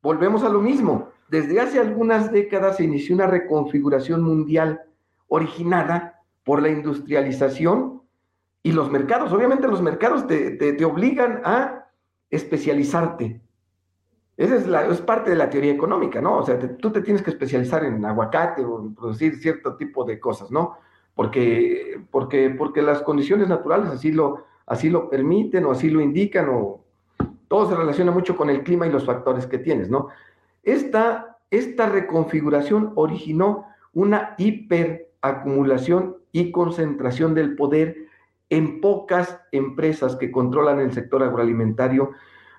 volvemos 0.00 0.42
a 0.42 0.48
lo 0.48 0.60
mismo. 0.60 1.10
Desde 1.28 1.60
hace 1.60 1.78
algunas 1.78 2.32
décadas 2.32 2.76
se 2.76 2.84
inició 2.84 3.14
una 3.14 3.26
reconfiguración 3.26 4.22
mundial 4.22 4.82
originada 5.28 6.20
por 6.44 6.62
la 6.62 6.68
industrialización 6.68 8.02
y 8.62 8.72
los 8.72 8.90
mercados. 8.90 9.32
Obviamente 9.32 9.68
los 9.68 9.82
mercados 9.82 10.26
te, 10.26 10.52
te, 10.52 10.72
te 10.72 10.84
obligan 10.84 11.42
a 11.44 11.86
especializarte, 12.30 13.41
esa 14.36 14.56
es, 14.56 14.66
la, 14.66 14.88
parte 15.04 15.30
de 15.30 15.36
la 15.36 15.50
teoría 15.50 15.72
económica, 15.72 16.20
¿no? 16.20 16.38
O 16.38 16.42
sea, 16.44 16.58
tú 16.58 16.90
te 16.90 17.02
tienes 17.02 17.22
que 17.22 17.30
especializar 17.30 17.84
en 17.84 18.04
aguacate 18.04 18.64
o 18.64 18.80
en 18.80 18.94
producir 18.94 19.36
cierto 19.36 19.76
tipo 19.76 20.04
de 20.04 20.18
cosas, 20.18 20.50
¿no? 20.50 20.78
Porque, 21.14 22.00
porque, 22.10 22.50
porque 22.50 22.80
las 22.80 23.02
condiciones 23.02 23.48
naturales 23.48 23.88
así 23.90 24.10
lo, 24.10 24.44
así 24.66 24.88
lo 24.88 25.10
permiten 25.10 25.66
o 25.66 25.72
así 25.72 25.90
lo 25.90 26.00
indican 26.00 26.48
o 26.50 26.82
todo 27.48 27.68
se 27.68 27.76
relaciona 27.76 28.10
mucho 28.10 28.34
con 28.34 28.48
el 28.48 28.62
clima 28.62 28.86
y 28.86 28.90
los 28.90 29.04
factores 29.04 29.46
que 29.46 29.58
tienes, 29.58 29.90
¿no? 29.90 30.08
Esta, 30.62 31.38
esta 31.50 31.86
reconfiguración 31.86 32.92
originó 32.94 33.66
una 33.92 34.34
hiperacumulación 34.38 36.16
y 36.32 36.50
concentración 36.50 37.34
del 37.34 37.54
poder 37.54 38.06
en 38.48 38.80
pocas 38.80 39.40
empresas 39.52 40.16
que 40.16 40.30
controlan 40.30 40.80
el 40.80 40.92
sector 40.92 41.22
agroalimentario, 41.22 42.12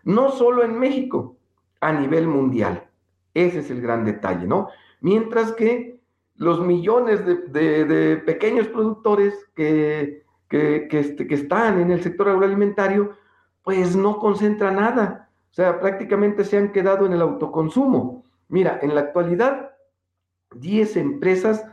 no 0.03 0.29
solo 0.29 0.63
en 0.63 0.77
México, 0.77 1.37
a 1.87 1.91
nivel 1.91 2.27
mundial. 2.27 2.89
Ese 3.33 3.59
es 3.59 3.71
el 3.71 3.81
gran 3.81 4.05
detalle, 4.05 4.45
¿no? 4.45 4.69
Mientras 5.01 5.51
que 5.51 5.99
los 6.35 6.61
millones 6.61 7.25
de, 7.25 8.21
pequeños 8.25 8.67
productores 8.67 9.33
que, 9.55 10.23
este, 10.49 11.27
que, 11.27 11.35
están 11.35 11.79
en 11.79 11.91
el 11.91 12.01
sector 12.01 12.29
agroalimentario, 12.29 13.15
pues 13.63 13.95
no 13.95 14.19
concentran 14.19 14.75
nada. 14.75 15.29
O 15.51 15.53
sea, 15.53 15.79
prácticamente 15.79 16.43
se 16.43 16.57
han 16.57 16.71
quedado 16.71 17.05
en 17.05 17.13
el 17.13 17.21
autoconsumo. 17.21 18.23
Mira, 18.49 18.79
en 18.81 18.95
la 18.95 19.01
actualidad, 19.01 19.71
10 20.55 20.97
empresas, 20.97 21.65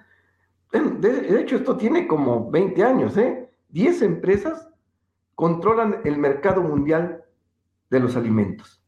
de, 0.72 1.40
hecho 1.40 1.56
esto 1.56 1.76
tiene 1.76 2.06
como 2.06 2.50
20 2.50 2.84
años, 2.84 3.16
¿eh? 3.16 3.50
10 3.70 4.02
empresas 4.02 4.68
controlan 5.34 6.00
el 6.04 6.18
mercado 6.18 6.62
mundial 6.62 7.24
de 7.88 8.00
los 8.00 8.16
alimentos. 8.16 8.79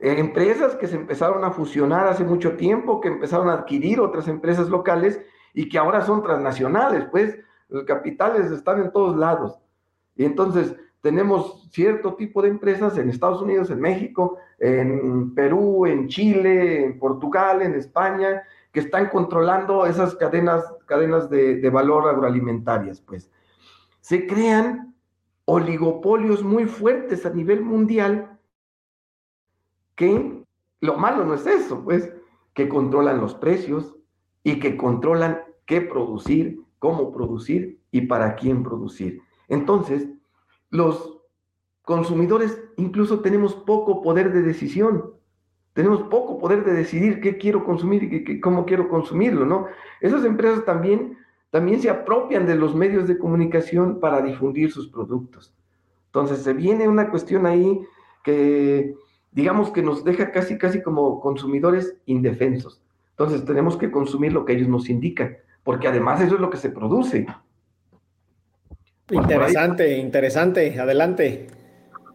Eh, 0.00 0.18
empresas 0.18 0.76
que 0.76 0.86
se 0.86 0.96
empezaron 0.96 1.44
a 1.44 1.50
fusionar 1.50 2.06
hace 2.06 2.24
mucho 2.24 2.56
tiempo, 2.56 3.00
que 3.00 3.08
empezaron 3.08 3.50
a 3.50 3.54
adquirir 3.54 4.00
otras 4.00 4.28
empresas 4.28 4.70
locales 4.70 5.20
y 5.52 5.68
que 5.68 5.76
ahora 5.76 6.00
son 6.00 6.22
transnacionales, 6.22 7.04
pues 7.10 7.38
los 7.68 7.84
capitales 7.84 8.50
están 8.50 8.80
en 8.80 8.92
todos 8.92 9.16
lados. 9.16 9.60
Y 10.16 10.24
entonces 10.24 10.74
tenemos 11.02 11.68
cierto 11.70 12.14
tipo 12.14 12.40
de 12.40 12.48
empresas 12.48 12.96
en 12.96 13.10
Estados 13.10 13.42
Unidos, 13.42 13.70
en 13.70 13.80
México, 13.80 14.38
en 14.58 15.34
Perú, 15.34 15.86
en 15.86 16.08
Chile, 16.08 16.84
en 16.84 16.98
Portugal, 16.98 17.60
en 17.60 17.74
España, 17.74 18.42
que 18.72 18.80
están 18.80 19.08
controlando 19.08 19.84
esas 19.84 20.14
cadenas, 20.14 20.64
cadenas 20.86 21.28
de, 21.28 21.56
de 21.56 21.70
valor 21.70 22.08
agroalimentarias, 22.08 23.00
pues. 23.00 23.30
Se 24.00 24.26
crean 24.26 24.94
oligopolios 25.44 26.42
muy 26.42 26.64
fuertes 26.64 27.26
a 27.26 27.30
nivel 27.30 27.62
mundial 27.62 28.29
que 30.00 30.46
lo 30.80 30.96
malo 30.96 31.26
no 31.26 31.34
es 31.34 31.46
eso, 31.46 31.84
pues, 31.84 32.10
que 32.54 32.70
controlan 32.70 33.20
los 33.20 33.34
precios 33.34 33.94
y 34.42 34.58
que 34.58 34.78
controlan 34.78 35.42
qué 35.66 35.82
producir, 35.82 36.58
cómo 36.78 37.12
producir 37.12 37.78
y 37.90 38.00
para 38.06 38.34
quién 38.34 38.62
producir. 38.62 39.20
Entonces, 39.48 40.08
los 40.70 41.18
consumidores 41.82 42.64
incluso 42.78 43.20
tenemos 43.20 43.54
poco 43.54 44.00
poder 44.00 44.32
de 44.32 44.40
decisión. 44.40 45.12
Tenemos 45.74 46.00
poco 46.04 46.38
poder 46.38 46.64
de 46.64 46.72
decidir 46.72 47.20
qué 47.20 47.36
quiero 47.36 47.62
consumir 47.66 48.04
y 48.04 48.40
cómo 48.40 48.64
quiero 48.64 48.88
consumirlo, 48.88 49.44
¿no? 49.44 49.66
Esas 50.00 50.24
empresas 50.24 50.64
también, 50.64 51.18
también 51.50 51.78
se 51.78 51.90
apropian 51.90 52.46
de 52.46 52.54
los 52.54 52.74
medios 52.74 53.06
de 53.06 53.18
comunicación 53.18 54.00
para 54.00 54.22
difundir 54.22 54.72
sus 54.72 54.88
productos. 54.88 55.54
Entonces, 56.06 56.38
se 56.38 56.54
viene 56.54 56.88
una 56.88 57.10
cuestión 57.10 57.44
ahí 57.44 57.82
que 58.24 58.94
digamos 59.32 59.70
que 59.70 59.82
nos 59.82 60.04
deja 60.04 60.30
casi, 60.30 60.58
casi 60.58 60.82
como 60.82 61.20
consumidores 61.20 61.96
indefensos. 62.06 62.82
Entonces 63.10 63.44
tenemos 63.44 63.76
que 63.76 63.90
consumir 63.90 64.32
lo 64.32 64.44
que 64.44 64.54
ellos 64.54 64.68
nos 64.68 64.88
indican, 64.88 65.36
porque 65.62 65.88
además 65.88 66.20
eso 66.20 66.36
es 66.36 66.40
lo 66.40 66.50
que 66.50 66.56
se 66.56 66.70
produce. 66.70 67.26
Interesante, 69.10 69.98
interesante, 69.98 70.78
adelante. 70.78 71.48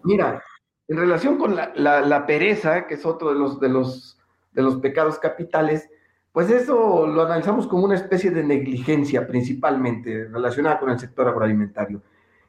Mira, 0.03 0.41
en 0.87 0.97
relación 0.97 1.37
con 1.37 1.55
la, 1.55 2.25
pereza, 2.25 2.87
que 2.87 2.95
es 2.95 3.05
otro 3.05 3.29
de 3.29 3.39
los, 3.39 3.59
de, 3.59 3.69
los, 3.69 4.17
de 4.53 4.61
los 4.61 4.77
pecados 4.77 5.19
capitales, 5.19 5.89
pues 6.31 6.49
eso 6.49 7.07
lo 7.07 7.25
analizamos 7.25 7.67
como 7.67 7.85
una 7.85 7.95
especie 7.95 8.29
de 8.29 8.43
negligencia 8.43 9.25
principalmente 9.25 10.25
relacionada 10.25 10.79
con 10.79 10.89
el 10.89 10.99
sector 10.99 11.27
agroalimentario. 11.27 12.01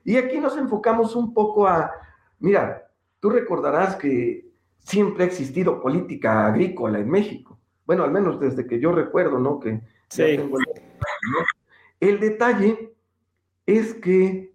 Y 0.05 0.17
aquí 0.17 0.39
nos 0.39 0.57
enfocamos 0.57 1.15
un 1.17 1.33
poco 1.33 1.67
a, 1.67 1.91
mira, 2.39 2.89
tú 3.21 3.31
recordarás 3.31 3.97
que 3.97 4.46
siempre 4.87 5.25
ha 5.25 5.27
existido 5.27 5.81
política 5.81 6.47
agrícola 6.47 7.01
en 7.01 7.11
México. 7.11 7.59
Bueno, 7.87 8.05
al 8.05 8.13
menos 8.13 8.39
desde 8.39 8.67
que 8.67 8.79
yo 8.79 8.93
recuerdo, 8.93 9.39
¿no? 9.41 9.59
Que 9.59 9.81
sí. 10.09 10.39
el, 11.99 12.21
detalle 12.21 12.95
es 13.67 13.95
que 13.95 14.55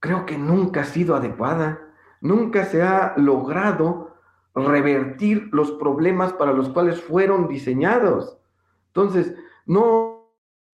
creo 0.00 0.24
que 0.24 0.38
nunca 0.38 0.80
ha 0.80 0.84
sido 0.84 1.14
adecuada, 1.14 1.80
nunca 2.22 2.64
se 2.64 2.82
ha 2.82 3.12
logrado 3.18 4.16
revertir 4.54 5.50
los 5.52 5.72
problemas 5.72 6.32
para 6.32 6.54
los 6.54 6.70
cuales 6.70 7.02
fueron 7.02 7.46
diseñados. 7.46 8.38
Entonces, 8.86 9.34
no, 9.66 10.30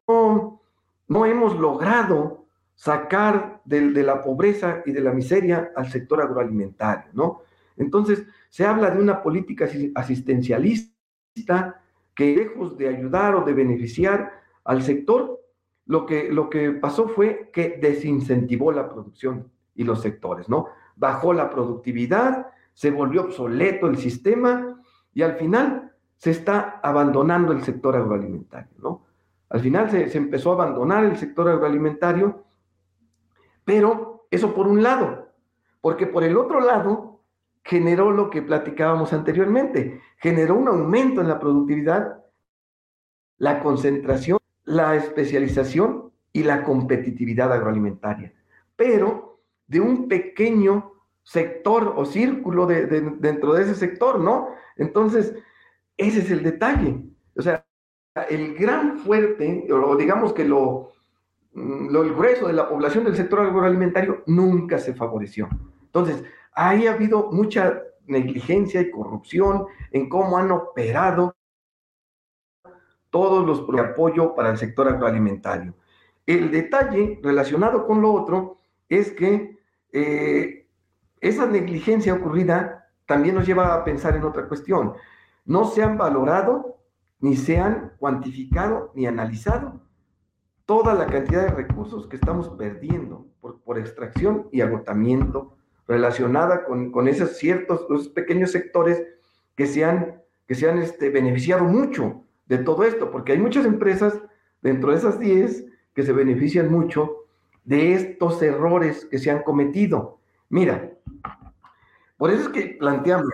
no, 0.08 1.26
hemos 1.26 1.60
logrado 1.60 2.46
sacar 2.76 3.62
de, 3.66 3.90
de, 3.90 4.04
la 4.04 4.22
pobreza 4.22 4.84
y 4.86 4.92
de 4.92 5.02
la 5.02 5.14
miseria 5.14 5.72
al 5.76 5.90
sector 5.90 6.22
agroalimentario, 6.22 7.10
¿no? 7.14 7.49
Entonces, 7.80 8.28
se 8.50 8.66
habla 8.66 8.92
de 8.92 9.02
una 9.02 9.24
política 9.24 9.68
asistencialista 9.96 11.82
que 12.14 12.36
lejos 12.36 12.78
de 12.78 12.90
ayudar 12.90 13.36
o 13.36 13.42
de 13.46 13.54
beneficiar 13.54 14.34
al 14.66 14.84
sector, 14.84 15.40
lo 15.86 16.06
que, 16.06 16.32
lo 16.32 16.50
que 16.50 16.72
pasó 16.72 17.08
fue 17.08 17.50
que 17.52 17.80
desincentivó 17.82 18.72
la 18.72 18.90
producción 18.90 19.50
y 19.74 19.86
los 19.86 20.02
sectores, 20.02 20.50
¿no? 20.50 20.68
Bajó 20.98 21.34
la 21.34 21.50
productividad, 21.50 22.48
se 22.74 22.92
volvió 22.92 23.22
obsoleto 23.22 23.88
el 23.88 23.98
sistema 23.98 24.82
y 25.14 25.22
al 25.22 25.36
final 25.36 25.94
se 26.18 26.32
está 26.32 26.82
abandonando 26.84 27.54
el 27.54 27.64
sector 27.64 27.96
agroalimentario, 27.96 28.76
¿no? 28.80 29.06
Al 29.50 29.62
final 29.62 29.90
se, 29.90 30.10
se 30.10 30.18
empezó 30.18 30.52
a 30.52 30.56
abandonar 30.56 31.06
el 31.06 31.16
sector 31.16 31.48
agroalimentario, 31.48 32.44
pero 33.64 34.28
eso 34.30 34.54
por 34.54 34.68
un 34.68 34.84
lado, 34.84 35.30
porque 35.82 36.06
por 36.06 36.24
el 36.26 36.38
otro 36.38 36.60
lado 36.60 37.09
generó 37.70 38.10
lo 38.10 38.32
que 38.32 38.42
platicábamos 38.42 39.14
anteriormente, 39.14 40.02
generó 40.18 40.56
un 40.56 40.68
aumento 40.70 41.22
en 41.22 41.28
la 41.28 41.40
productividad, 41.40 42.26
la 43.38 43.60
concentración, 43.60 44.40
la 44.66 44.96
especialización 44.96 46.12
y 46.34 46.42
la 46.42 46.64
competitividad 46.64 47.54
agroalimentaria, 47.54 48.34
pero 48.76 49.40
de 49.68 49.80
un 49.80 50.08
pequeño 50.08 50.94
sector 51.22 51.94
o 51.96 52.06
círculo 52.06 52.66
de, 52.66 52.88
dentro 52.88 53.54
de 53.54 53.62
ese 53.62 53.76
sector, 53.76 54.20
¿no? 54.20 54.50
Entonces, 54.76 55.36
ese 55.96 56.22
es 56.22 56.32
el 56.32 56.42
detalle. 56.42 57.04
O 57.36 57.44
sea, 57.44 57.68
el 58.32 58.56
gran 58.56 58.98
fuerte, 58.98 59.68
o 59.72 59.96
digamos 59.96 60.34
que 60.34 60.44
lo, 60.44 60.94
lo 61.54 62.02
el 62.02 62.16
grueso 62.16 62.48
de 62.48 62.54
la 62.54 62.68
población 62.68 63.04
del 63.04 63.16
sector 63.16 63.42
agroalimentario 63.42 64.24
nunca 64.26 64.80
se 64.80 64.96
favoreció. 64.96 65.48
Entonces, 65.84 66.24
ahí 66.68 66.88
ha 66.88 66.94
habido 66.94 67.32
mucha 67.32 67.82
negligencia 68.08 68.82
y 68.82 68.92
corrupción, 68.92 69.68
en 69.92 70.10
cómo 70.10 70.38
han 70.38 70.52
operado 70.52 71.36
todos 73.10 73.46
los 73.46 73.66
de 73.68 73.82
apoyo 73.82 74.36
para 74.36 74.50
el 74.50 74.58
sector 74.58 74.88
agroalimentario. 74.88 75.74
El 76.26 76.52
detalle 76.52 77.20
relacionado 77.24 77.88
con 77.88 78.02
lo 78.02 78.14
otro 78.14 78.58
es 78.88 79.12
que 79.12 79.58
eh, 79.92 80.68
esa 81.22 81.46
negligencia 81.46 82.14
ocurrida 82.14 82.88
también 83.06 83.36
nos 83.36 83.46
lleva 83.48 83.74
a 83.74 83.84
pensar 83.84 84.16
en 84.16 84.24
otra 84.24 84.48
cuestión. 84.48 84.94
No 85.46 85.66
se 85.66 85.82
han 85.82 85.98
valorado, 85.98 86.78
ni 87.20 87.36
se 87.36 87.60
han 87.60 87.94
cuantificado, 87.98 88.92
ni 88.96 89.08
analizado 89.08 89.82
toda 90.70 90.94
la 90.94 91.08
cantidad 91.08 91.46
de 91.46 91.56
recursos 91.56 92.06
que 92.06 92.18
estamos 92.18 92.50
perdiendo 92.50 93.26
por, 93.42 93.80
extracción 93.80 94.50
y 94.52 94.62
agotamiento 94.62 95.58
relacionada 95.90 96.66
con, 96.66 97.08
esos 97.08 97.36
ciertos, 97.38 98.10
pequeños 98.10 98.52
sectores 98.52 99.04
que 99.56 99.66
se 99.66 99.84
han, 99.84 100.22
que 100.48 100.54
se 100.54 100.70
han 100.70 100.78
este, 100.78 101.10
beneficiado 101.10 101.64
mucho 101.64 102.24
de 102.46 102.60
todo 102.60 102.84
esto, 102.84 103.10
porque 103.10 103.32
hay 103.32 103.40
muchas 103.40 103.66
empresas 103.66 104.14
dentro 104.62 104.92
de 104.92 104.98
esas 104.98 105.20
10 105.20 105.66
que 105.96 106.04
se 106.04 106.14
benefician 106.14 106.72
mucho 106.72 107.26
de 107.64 107.96
estos 107.96 108.40
errores 108.44 109.06
que 109.06 109.18
se 109.18 109.32
han 109.32 109.42
cometido. 109.42 110.20
Mira, 110.50 110.92
por 112.18 112.30
eso 112.30 112.44
es 112.44 112.50
que 112.50 112.78
planteamos. 112.80 113.28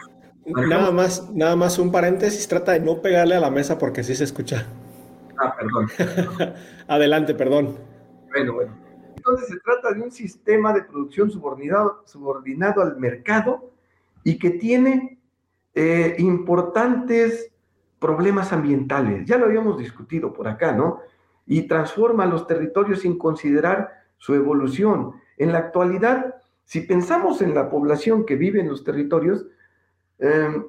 Nada 0.45 0.91
más, 0.91 1.29
nada 1.33 1.57
más 1.57 1.77
un 1.77 1.91
paréntesis, 1.91 2.47
trata 2.47 2.71
de 2.71 2.79
no 2.79 3.01
pegarle 3.01 3.35
a 3.35 3.41
la 3.41 3.51
mesa 3.51 3.77
porque 3.77 4.01
sí 4.01 4.15
se 4.15 4.23
escucha. 4.23 4.65
Ah, 5.37 5.53
perdón. 5.57 6.53
Adelante, 6.87 7.35
perdón. 7.35 7.75
Bueno, 8.31 8.53
bueno. 8.53 8.84
Entonces 9.25 9.47
se 9.47 9.59
trata 9.59 9.91
de 9.91 10.01
un 10.03 10.11
sistema 10.11 10.71
de 10.71 10.83
producción 10.83 11.31
subordinado, 11.31 12.03
al 12.81 12.97
mercado 12.97 13.71
y 14.23 14.37
que 14.37 14.51
tiene 14.51 15.17
eh, 15.73 16.15
importantes 16.19 17.51
problemas 17.97 18.53
ambientales. 18.53 19.25
Ya 19.25 19.39
lo 19.39 19.45
habíamos 19.45 19.79
discutido 19.79 20.31
por 20.31 20.47
acá, 20.47 20.73
¿no? 20.73 20.99
Y 21.47 21.63
transforma 21.63 22.27
los 22.27 22.45
territorios 22.45 22.99
sin 22.99 23.17
considerar 23.17 23.89
su 24.17 24.35
evolución. 24.35 25.13
En 25.37 25.51
la 25.51 25.57
actualidad, 25.57 26.35
si 26.63 26.81
pensamos 26.81 27.41
en 27.41 27.55
la 27.55 27.67
población 27.67 28.27
que 28.27 28.35
vive 28.35 28.59
en 28.59 28.69
los 28.69 28.83
territorios, 28.83 29.47
em, 30.19 30.65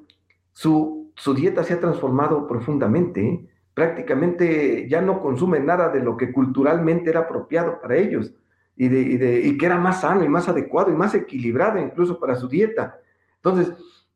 su, 0.53 1.13
dieta 1.37 1.63
se 1.63 1.75
ha 1.75 1.81
transformado 1.81 2.47
profundamente. 2.47 3.21
¿eh? 3.21 3.47
Prácticamente 3.75 4.89
ya 4.89 5.03
no 5.03 5.21
consumen 5.21 5.67
nada 5.67 5.91
de 5.91 6.01
lo 6.01 6.17
que 6.17 6.33
culturalmente 6.33 7.11
era 7.11 7.21
apropiado 7.21 7.83
para 7.83 7.97
ellos 7.97 8.33
y, 8.77 8.89
de, 8.89 9.41
y, 9.41 9.57
que 9.57 9.67
era 9.67 9.79
más 9.79 10.03
sano 10.03 10.23
y 10.23 10.29
más 10.29 10.49
adecuado 10.49 10.91
y 10.91 10.95
más 10.95 11.15
equilibrado 11.15 11.79
incluso 11.79 12.21
para 12.21 12.37
su 12.37 12.47
dieta. 12.47 12.99
Entonces, 13.37 13.73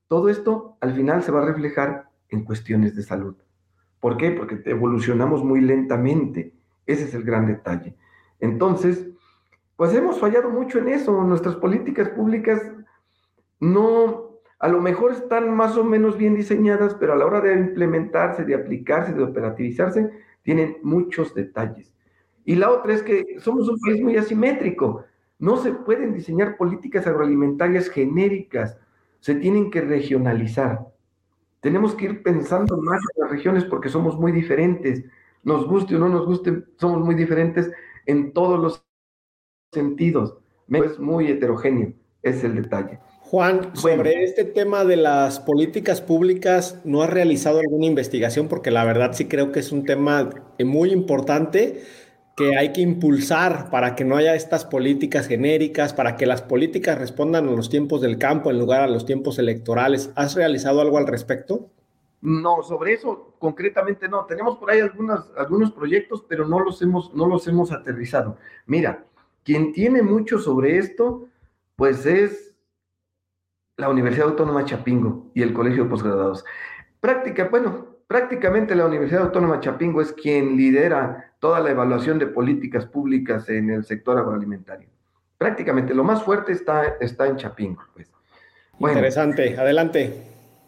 todo 0.06 0.28
esto 0.28 0.76
al 0.80 0.94
final 0.94 1.22
se 1.22 1.32
va 1.32 1.42
a 1.42 1.46
reflejar 1.46 2.10
en 2.28 2.44
cuestiones 2.44 2.94
de 2.94 3.02
salud. 3.02 3.36
¿Por 4.00 4.16
qué? 4.16 4.32
Porque 4.32 4.60
evolucionamos 4.66 5.42
muy 5.42 5.60
lentamente. 5.60 6.54
Ese 6.86 7.04
es 7.04 7.14
el 7.14 7.22
gran 7.22 7.46
detalle. 7.46 7.96
Entonces, 8.38 9.06
pues 9.76 9.94
hemos 9.94 10.18
fallado 10.18 10.50
mucho 10.50 10.78
en 10.78 10.88
eso. 10.88 11.22
Nuestras 11.24 11.56
políticas 11.56 12.10
públicas 12.10 12.60
no, 13.60 14.40
a 14.58 14.68
lo 14.68 14.80
mejor 14.80 15.12
están 15.12 15.54
más 15.54 15.76
o 15.76 15.84
menos 15.84 16.18
bien 16.18 16.34
diseñadas, 16.34 16.94
pero 16.94 17.14
a 17.14 17.16
la 17.16 17.26
hora 17.26 17.40
de 17.40 17.54
implementarse, 17.54 18.44
de 18.44 18.54
aplicarse, 18.54 19.12
de 19.12 19.22
operativizarse, 19.22 20.10
tienen 20.42 20.78
muchos 20.82 21.34
detalles. 21.34 21.92
Y 22.44 22.56
la 22.56 22.70
otra 22.70 22.94
es 22.94 23.02
que 23.02 23.36
somos 23.38 23.68
un 23.68 23.78
país 23.80 24.00
muy 24.00 24.16
asimétrico. 24.16 25.04
No 25.38 25.56
se 25.56 25.72
pueden 25.72 26.12
diseñar 26.12 26.56
políticas 26.56 27.06
agroalimentarias 27.06 27.88
genéricas, 27.88 28.76
se 29.20 29.34
tienen 29.34 29.70
que 29.70 29.80
regionalizar. 29.80 30.86
Tenemos 31.60 31.94
que 31.94 32.06
ir 32.06 32.22
pensando 32.22 32.76
más 32.78 33.00
en 33.00 33.22
las 33.22 33.30
regiones 33.30 33.64
porque 33.64 33.88
somos 33.88 34.18
muy 34.18 34.32
diferentes. 34.32 35.04
Nos 35.42 35.66
guste 35.66 35.96
o 35.96 35.98
no 35.98 36.08
nos 36.08 36.26
guste, 36.26 36.64
somos 36.78 37.00
muy 37.04 37.14
diferentes 37.14 37.70
en 38.06 38.32
todos 38.32 38.58
los 38.58 38.84
sentidos. 39.72 40.36
Es 40.68 40.98
muy 40.98 41.28
heterogéneo, 41.28 41.92
es 42.22 42.44
el 42.44 42.54
detalle. 42.56 42.98
Juan, 43.22 43.76
sobre 43.76 44.24
este 44.24 44.44
tema 44.44 44.84
de 44.84 44.96
las 44.96 45.38
políticas 45.38 46.00
públicas, 46.00 46.80
¿no 46.84 47.02
has 47.02 47.10
realizado 47.10 47.60
alguna 47.60 47.86
investigación? 47.86 48.48
Porque 48.48 48.70
la 48.70 48.84
verdad 48.84 49.12
sí 49.12 49.26
creo 49.26 49.52
que 49.52 49.60
es 49.60 49.70
un 49.70 49.84
tema 49.84 50.30
muy 50.58 50.90
importante 50.90 51.82
que 52.40 52.56
hay 52.56 52.72
que 52.72 52.80
impulsar 52.80 53.68
para 53.70 53.94
que 53.94 54.04
no 54.04 54.16
haya 54.16 54.34
estas 54.34 54.64
políticas 54.64 55.28
genéricas, 55.28 55.92
para 55.92 56.16
que 56.16 56.24
las 56.24 56.40
políticas 56.40 56.98
respondan 56.98 57.46
a 57.46 57.52
los 57.52 57.68
tiempos 57.68 58.00
del 58.00 58.16
campo 58.16 58.50
en 58.50 58.58
lugar 58.58 58.80
a 58.80 58.86
los 58.86 59.04
tiempos 59.04 59.38
electorales. 59.38 60.10
¿Has 60.16 60.34
realizado 60.34 60.80
algo 60.80 60.96
al 60.96 61.06
respecto? 61.06 61.68
No, 62.22 62.62
sobre 62.62 62.94
eso 62.94 63.34
concretamente 63.38 64.08
no. 64.08 64.24
Tenemos 64.24 64.56
por 64.56 64.70
ahí 64.70 64.80
algunos, 64.80 65.30
algunos 65.36 65.72
proyectos, 65.72 66.24
pero 66.26 66.48
no 66.48 66.60
los, 66.60 66.80
hemos, 66.80 67.14
no 67.14 67.26
los 67.26 67.46
hemos 67.46 67.72
aterrizado. 67.72 68.38
Mira, 68.66 69.04
quien 69.44 69.72
tiene 69.72 70.00
mucho 70.00 70.38
sobre 70.38 70.78
esto, 70.78 71.28
pues 71.76 72.06
es 72.06 72.54
la 73.76 73.90
Universidad 73.90 74.28
Autónoma 74.28 74.64
Chapingo 74.64 75.30
y 75.34 75.42
el 75.42 75.52
Colegio 75.52 75.84
de 75.84 75.90
Posgraduados. 75.90 76.44
Práctica, 77.00 77.48
bueno, 77.50 77.86
prácticamente 78.10 78.74
la 78.74 78.86
Universidad 78.86 79.22
Autónoma 79.22 79.60
Chapingo 79.60 80.00
es 80.00 80.12
quien 80.12 80.56
lidera 80.56 81.32
toda 81.38 81.60
la 81.60 81.70
evaluación 81.70 82.18
de 82.18 82.26
políticas 82.26 82.84
públicas 82.84 83.48
en 83.48 83.70
el 83.70 83.84
sector 83.84 84.18
agroalimentario. 84.18 84.88
Prácticamente 85.38 85.94
lo 85.94 86.02
más 86.02 86.24
fuerte 86.24 86.50
está, 86.50 86.96
está 86.98 87.28
en 87.28 87.36
Chapingo. 87.36 87.84
Pues. 87.94 88.10
Interesante, 88.80 89.56
adelante. 89.56 90.24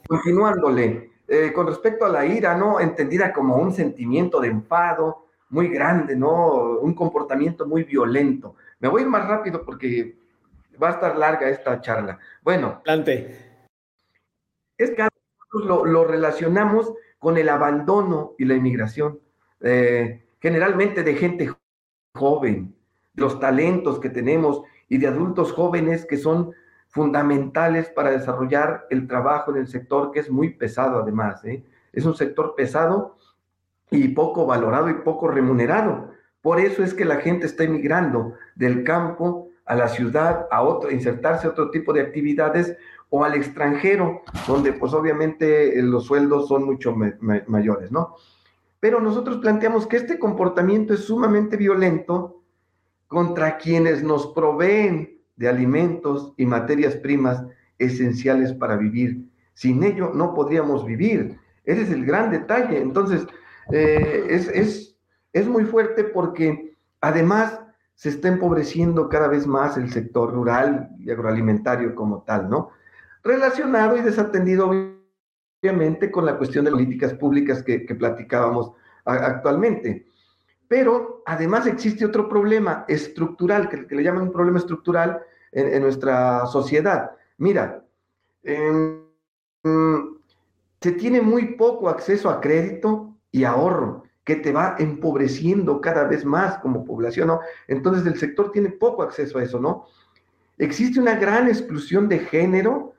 Continuándole, 0.07 1.11
eh, 1.26 1.52
con 1.52 1.66
respecto 1.66 2.05
a 2.05 2.11
la 2.11 2.24
ira, 2.24 2.57
¿no? 2.57 2.78
Entendida 2.78 3.33
como 3.33 3.57
un 3.57 3.72
sentimiento 3.72 4.40
de 4.40 4.46
enfado, 4.46 5.26
muy 5.48 5.66
grande, 5.66 6.14
¿no? 6.14 6.78
Un 6.78 6.94
comportamiento 6.94 7.66
muy 7.66 7.83
violento. 7.83 8.55
Me 8.78 8.87
voy 8.87 9.00
a 9.00 9.05
ir 9.05 9.11
más 9.11 9.26
rápido 9.26 9.64
porque 9.64 10.16
va 10.81 10.90
a 10.90 10.92
estar 10.92 11.16
larga 11.16 11.48
esta 11.48 11.81
charla. 11.81 12.20
Bueno. 12.40 12.83
Adelante. 12.87 13.37
Es 14.78 14.92
que 14.92 15.09
lo, 15.64 15.85
lo 15.85 16.05
relacionamos 16.05 16.92
con 17.22 17.38
el 17.38 17.48
abandono 17.48 18.32
y 18.37 18.44
la 18.46 18.56
inmigración, 18.56 19.20
eh, 19.61 20.24
generalmente 20.40 21.04
de 21.04 21.14
gente 21.14 21.54
joven, 22.12 22.74
los 23.14 23.38
talentos 23.38 24.00
que 24.00 24.11
tenemos 24.11 24.62
y 24.88 24.98
de 24.98 25.06
adultos 25.06 25.52
jóvenes 25.52 26.04
que 26.04 26.16
son 26.16 26.50
fundamentales 26.88 27.90
para 27.90 28.11
desarrollar 28.11 28.88
el 28.90 29.06
trabajo 29.06 29.52
en 29.52 29.58
el 29.58 29.68
sector, 29.68 30.11
que 30.11 30.18
es 30.18 30.30
muy 30.32 30.50
pesado 30.54 31.00
además. 31.00 31.44
¿eh? 31.44 31.64
Es 31.92 32.04
un 32.04 32.16
sector 32.16 32.56
pesado 32.56 33.16
y 33.88 34.08
poco 34.08 34.44
valorado 34.44 34.90
y 34.90 34.94
poco 34.94 35.28
remunerado. 35.28 36.11
Por 36.40 36.58
eso 36.58 36.82
es 36.82 36.92
que 36.92 37.04
la 37.04 37.18
gente 37.18 37.46
está 37.46 37.62
emigrando 37.62 38.35
del 38.56 38.82
campo 38.82 39.51
a 39.64 39.75
la 39.75 39.88
ciudad, 39.88 40.46
a 40.51 40.62
otro, 40.62 40.90
insertarse 40.90 41.46
a 41.46 41.51
otro 41.51 41.70
tipo 41.70 41.92
de 41.92 42.03
actividades 42.03 42.77
o 43.11 43.25
al 43.25 43.35
extranjero, 43.35 44.22
donde 44.46 44.72
pues 44.72 44.92
obviamente 44.94 45.79
eh, 45.79 45.83
los 45.83 46.07
sueldos 46.07 46.48
son 46.48 46.64
mucho 46.64 46.94
mayores, 47.46 47.92
¿no? 47.92 48.16
Pero 48.81 49.01
nosotros 49.01 49.38
planteamos 49.38 49.87
que 49.87 49.98
este 49.98 50.18
comportamiento 50.18 50.94
es 50.94 51.05
sumamente 51.05 51.57
violento 51.57 52.42
contra 53.07 53.59
quienes 53.59 54.03
nos 54.03 54.29
proveen 54.29 55.20
de 55.37 55.48
alimentos 55.48 56.33
y 56.37 56.46
materias 56.46 56.96
primas 56.96 57.44
esenciales 57.79 58.53
para 58.55 58.77
vivir. 58.77 59.29
Sin 59.55 59.83
ello 59.83 60.12
no 60.14 60.35
podríamos 60.35 60.85
vivir. 60.85 61.38
Ese 61.64 61.83
es 61.83 61.90
el 61.90 62.05
gran 62.05 62.31
detalle. 62.31 62.81
Entonces, 62.81 63.27
eh, 63.70 64.27
es, 64.29 64.96
es, 65.33 65.46
muy 65.46 65.64
fuerte 65.64 66.05
porque 66.05 66.77
además 67.01 67.61
se 68.02 68.08
está 68.08 68.26
empobreciendo 68.26 69.08
cada 69.08 69.28
vez 69.28 69.46
más 69.46 69.76
el 69.76 69.88
sector 69.92 70.32
rural 70.32 70.90
y 70.98 71.12
agroalimentario 71.12 71.94
como 71.94 72.22
tal, 72.22 72.50
¿no? 72.50 72.70
Relacionado 73.22 73.96
y 73.96 74.00
desatendido 74.00 74.72
obviamente 75.62 76.10
con 76.10 76.26
la 76.26 76.36
cuestión 76.36 76.64
de 76.64 76.72
políticas 76.72 77.14
públicas 77.14 77.62
que, 77.62 77.78
platicábamos 77.78 78.72
actualmente. 79.04 80.04
Pero 80.66 81.22
además 81.26 81.68
existe 81.68 82.04
otro 82.04 82.28
problema 82.28 82.84
estructural, 82.88 83.68
que, 83.68 83.86
le 83.94 84.02
llaman 84.02 84.24
un 84.24 84.32
problema 84.32 84.58
estructural 84.58 85.22
en, 85.52 85.80
nuestra 85.80 86.44
sociedad. 86.46 87.12
Mira, 87.38 87.84
em, 88.42 89.04
se 90.80 90.90
tiene 90.90 91.20
muy 91.20 91.54
poco 91.54 91.88
acceso 91.88 92.28
a 92.28 92.40
crédito 92.40 93.16
y 93.30 93.44
ahorro, 93.44 94.02
que 94.24 94.37
te 94.37 94.52
va 94.52 94.76
empobreciendo 94.78 95.80
cada 95.80 96.04
vez 96.04 96.24
más 96.24 96.58
como 96.58 96.85
población, 96.85 97.28
¿no? 97.28 97.40
Entonces 97.66 98.06
el 98.06 98.18
sector 98.18 98.52
tiene 98.52 98.70
poco 98.70 99.02
acceso 99.02 99.38
a 99.38 99.42
eso, 99.42 99.58
¿no? 99.58 99.87
Existe 100.58 101.00
una 101.00 101.16
gran 101.16 101.48
exclusión 101.48 102.08
de 102.08 102.20
género 102.20 102.94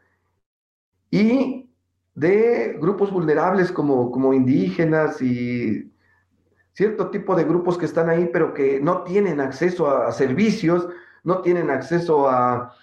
y 1.10 1.70
de 2.16 2.78
grupos 2.80 3.12
vulnerables 3.12 3.72
como, 3.72 4.12
como 4.12 4.34
indígenas 4.34 5.22
y 5.22 5.92
cierto 6.74 7.10
tipo 7.10 7.36
de 7.36 7.44
grupos 7.44 7.78
que 7.78 7.86
están 7.86 8.10
ahí, 8.10 8.30
pero 8.32 8.54
que 8.54 8.80
no 8.80 9.04
tienen 9.04 9.40
acceso 9.40 9.90
a, 9.90 10.12
servicios, 10.12 10.88
no 11.24 11.42
tienen 11.42 11.70
acceso 11.70 12.28
a... 12.30 12.74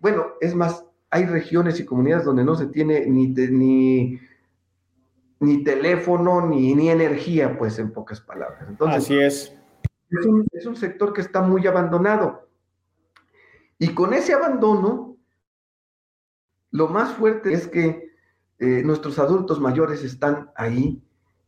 Bueno, 0.00 0.26
es 0.40 0.54
más, 0.54 0.84
hay 1.10 1.24
regiones 1.24 1.80
y 1.80 1.84
comunidades 1.84 2.24
donde 2.24 2.44
no 2.44 2.54
se 2.54 2.66
tiene 2.66 3.06
ni, 3.06 3.28
ni, 3.28 4.20
ni 5.40 5.62
teléfono 5.62 6.46
ni, 6.46 6.74
ni 6.74 6.90
energía, 6.90 7.56
pues 7.58 7.78
en 7.78 7.92
pocas 7.92 8.20
palabras. 8.20 8.64
Entonces, 8.68 9.04
Así 9.04 9.18
es. 9.18 9.56
Es 10.10 10.24
un, 10.24 10.46
es 10.52 10.66
un 10.66 10.76
sector 10.76 11.12
que 11.12 11.20
está 11.20 11.42
muy 11.42 11.66
abandonado. 11.66 12.48
Y 13.78 13.88
con 13.88 14.14
ese 14.14 14.32
abandono, 14.32 15.16
lo 16.70 16.88
más 16.88 17.12
fuerte 17.12 17.52
es 17.52 17.66
que 17.66 18.10
eh, 18.58 18.82
nuestros 18.84 19.18
adultos 19.18 19.60
mayores 19.60 20.02
están 20.02 20.50
ahí 20.56 21.02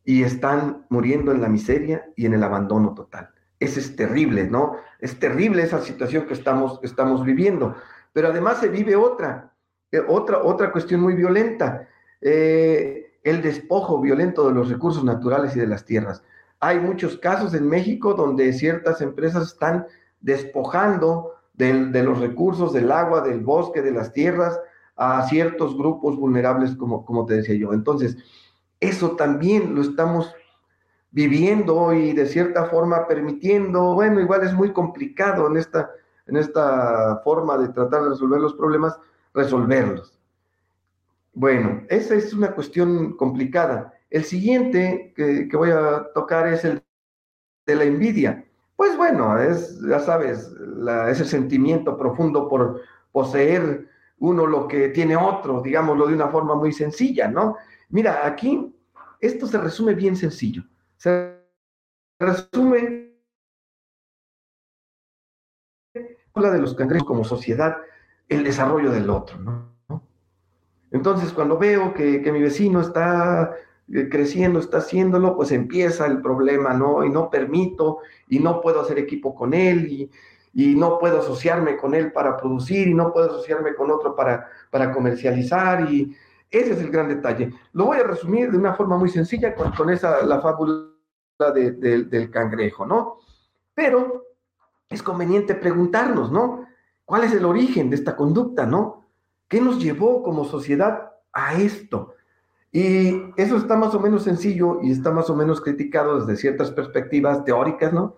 y 0.05 0.23
están 0.23 0.87
muriendo 0.91 1.33
en 1.33 1.41
la 1.41 1.49
miseria 1.49 2.11
y 2.17 2.27
en 2.27 2.35
el 2.35 2.43
abandono 2.43 2.95
total. 2.95 3.31
Ese 3.61 3.81
es 3.81 3.97
terrible, 3.97 4.49
¿no? 4.49 4.77
Es 5.01 5.19
terrible 5.19 5.63
esa 5.63 5.81
situación 5.81 6.27
que 6.27 6.35
estamos, 6.35 6.81
estamos 6.83 7.25
viviendo. 7.25 7.77
Pero 8.13 8.29
además 8.29 8.59
se 8.59 8.69
vive 8.69 8.97
otra, 8.97 9.53
eh, 9.91 10.03
otra, 10.07 10.43
otra 10.43 10.71
cuestión 10.71 11.01
muy 11.01 11.15
violenta, 11.15 11.89
eh, 12.21 13.08
el 13.29 13.43
despojo 13.43 14.01
violento 14.01 14.47
de 14.49 14.55
los 14.55 14.69
recursos 14.69 15.05
naturales 15.05 15.57
y 15.57 15.61
de 15.61 15.67
las 15.67 15.85
tierras. 15.85 16.23
Hay 16.61 16.81
muchos 16.81 17.17
casos 17.19 17.55
en 17.55 17.69
México 17.69 18.15
donde 18.15 18.53
ciertas 18.53 19.01
empresas 19.01 19.49
están 19.49 19.87
despojando 20.21 21.35
de 21.55 22.03
los 22.05 22.21
recursos, 22.21 22.73
del 22.73 22.93
agua, 22.93 23.21
del 23.21 23.41
bosque, 23.41 23.83
de 23.83 23.91
las 23.91 24.13
tierras, 24.13 24.61
a 24.97 25.23
ciertos 25.29 25.77
grupos 25.77 26.17
vulnerables, 26.17 26.77
como, 26.77 27.05
como 27.05 27.27
te 27.27 27.35
decía 27.35 27.57
yo. 27.57 27.73
Entonces, 27.73 28.17
eso 28.81 29.13
también 29.13 29.75
lo 29.75 29.83
estamos 29.83 30.35
viviendo 31.11 31.93
y 31.93 32.13
de 32.13 32.27
cierta 32.27 32.67
forma 32.67 33.07
permitiendo, 33.07 33.95
bueno, 33.95 34.21
igual 34.21 34.43
es 34.45 34.53
muy 34.53 34.73
complicado 34.73 35.47
en 35.47 35.57
esta, 35.57 35.91
en 36.27 36.37
esta 36.37 37.21
forma 37.25 37.57
de 37.59 37.69
tratar 37.69 38.03
de 38.03 38.11
resolver 38.11 38.41
los 38.41 38.55
problemas, 38.55 38.99
resolverlos. 39.35 40.18
Bueno, 41.39 41.85
esa 41.89 42.17
es 42.17 42.35
una 42.35 42.51
cuestión 42.51 43.17
complicada. 43.17 43.95
El 44.11 44.25
siguiente 44.25 45.13
que, 45.15 45.49
voy 45.57 45.71
a 45.71 46.09
tocar 46.13 46.49
es 46.49 46.65
el 46.65 46.83
de 47.65 47.77
la 47.77 47.85
envidia. 47.85 48.45
Pues 48.75 48.97
bueno, 48.97 49.41
es, 49.41 49.81
ya 49.89 50.01
sabes, 50.01 50.53
ese 51.09 51.25
sentimiento 51.25 51.97
profundo 51.97 52.49
por 52.49 52.83
poseer 53.13 53.89
uno 54.19 54.49
lo 54.49 54.67
que 54.67 54.89
tiene 54.89 55.15
otro, 55.15 55.63
digámoslo 55.63 56.09
de 56.09 56.15
una 56.15 56.27
forma 56.27 56.57
muy 56.57 56.73
sencilla, 56.73 57.29
¿no? 57.29 57.57
Mira, 57.91 58.27
aquí 58.27 58.75
esto 59.21 59.47
se 59.47 59.59
resume 59.59 59.95
bien 59.95 60.17
sencillo. 60.17 60.65
Se 60.97 61.39
resume 62.19 63.13
la 66.35 66.51
de 66.51 66.59
los 66.59 66.75
cangrejos 66.75 67.07
como 67.07 67.23
sociedad, 67.23 67.77
el 68.29 68.43
desarrollo 68.43 68.91
del 68.91 69.09
otro, 69.09 69.39
¿no? 69.39 69.78
Entonces, 70.91 71.33
cuando 71.33 71.59
veo 71.59 71.95
que, 71.95 72.21
mi 72.33 72.41
vecino 72.41 72.81
está 72.81 73.55
eh, 73.93 74.09
creciendo, 74.09 74.59
está 74.59 74.79
haciéndolo, 74.79 75.37
pues 75.37 75.53
empieza 75.53 76.07
el 76.07 76.21
problema, 76.23 76.75
¿no? 76.75 77.05
Y 77.05 77.11
no 77.11 77.31
permito, 77.31 77.99
y 78.29 78.39
no 78.39 78.61
puedo 78.61 78.81
hacer 78.81 78.99
equipo 78.99 79.35
con 79.35 79.55
él, 79.55 79.87
y, 79.89 80.11
y 80.55 80.75
no 80.75 80.99
puedo 80.99 81.21
asociarme 81.21 81.77
con 81.77 81.95
él 81.95 82.13
para 82.13 82.37
producir 82.37 82.89
y 82.89 82.95
no 82.95 83.13
puedo 83.13 83.29
asociarme 83.31 83.75
con 83.75 83.91
otro 83.91 84.17
para, 84.17 84.49
para 84.71 84.93
comercializar 84.93 85.91
y 85.91 86.17
ese 86.51 86.73
es 86.73 86.81
el 86.81 86.91
gran 86.91 87.09
detalle. 87.09 87.53
Lo 87.73 87.87
voy 87.87 87.99
a 87.99 88.05
resumir 88.05 88.51
de 88.51 88.59
una 88.59 88.75
forma 88.75 88.97
muy 88.97 89.11
sencilla 89.11 89.55
con, 89.55 89.91
esa, 89.91 90.25
la 90.25 90.41
fábula 90.41 90.89
del 91.55 92.31
cangrejo, 92.31 92.87
¿no? 92.87 93.19
Pero 93.75 94.25
es 94.89 95.03
conveniente 95.03 95.55
preguntarnos, 95.55 96.33
¿no? 96.33 96.67
¿Cuál 97.05 97.25
es 97.25 97.33
el 97.33 97.45
origen 97.45 97.91
de 97.91 97.97
esta 97.97 98.17
conducta, 98.17 98.67
¿no? 98.67 99.08
¿Qué 99.49 99.61
nos 99.61 99.83
llevó 99.83 100.23
como 100.23 100.45
sociedad 100.45 101.13
a 101.33 101.55
esto? 101.55 102.15
Y 102.71 103.33
eso 103.37 103.57
está 103.57 103.77
más 103.77 103.95
o 103.95 104.01
menos 104.01 104.25
sencillo 104.25 104.81
y 104.83 104.93
está 104.93 105.11
más 105.11 105.31
o 105.31 105.37
menos 105.37 105.61
criticado 105.61 106.21
desde 106.21 106.41
ciertas 106.41 106.71
perspectivas 106.71 107.45
teóricas, 107.45 107.93
¿no? 107.93 108.17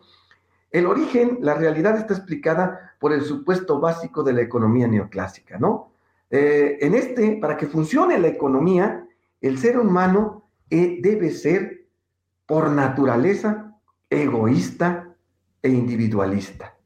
El 0.73 0.87
origen, 0.87 1.39
la 1.41 1.55
realidad 1.55 1.97
está 1.97 2.15
explicada 2.15 2.95
por 2.99 3.13
el 3.13 3.23
supuesto 3.23 3.81
básico 3.81 4.23
de 4.23 4.33
la 4.33 4.43
economía 4.43 4.89
neoclásica, 4.89 5.59
¿no? 5.59 5.93
Eh, 6.31 6.79
en 6.81 6.95
este, 6.95 7.39
para 7.41 7.57
que 7.57 7.67
funcione 7.67 8.19
la 8.19 8.29
economía, 8.29 9.07
el 9.41 9.59
ser 9.59 9.79
humano 9.79 10.49
eh, 10.69 10.99
debe 11.01 11.31
ser, 11.31 11.87
por 12.47 12.71
naturaleza, 12.71 13.77
egoísta 14.09 15.17
e 15.63 15.69
individualista. 15.69 16.77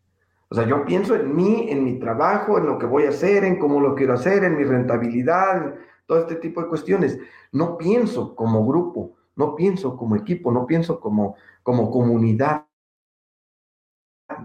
O 0.48 0.54
sea, 0.54 0.66
yo 0.66 0.84
pienso 0.84 1.14
en 1.14 1.34
mí, 1.34 1.66
en 1.70 1.84
mi 1.84 1.98
trabajo, 1.98 2.58
en 2.58 2.66
lo 2.66 2.78
que 2.78 2.86
voy 2.86 3.04
a 3.04 3.10
hacer, 3.10 3.44
en 3.44 3.58
cómo 3.58 3.80
lo 3.80 3.94
quiero 3.94 4.14
hacer, 4.14 4.44
en 4.44 4.56
mi 4.56 4.64
rentabilidad, 4.64 5.74
todo 6.06 6.20
este 6.20 6.36
tipo 6.36 6.60
de 6.62 6.68
cuestiones. 6.68 7.18
No 7.52 7.78
pienso 7.78 8.34
como 8.36 8.66
grupo, 8.66 9.16
no 9.36 9.56
pienso 9.56 9.96
como 9.96 10.16
equipo, 10.16 10.52
no 10.52 10.66
pienso 10.66 11.00
como, 11.00 11.36
como 11.62 11.90
comunidad. 11.90 12.66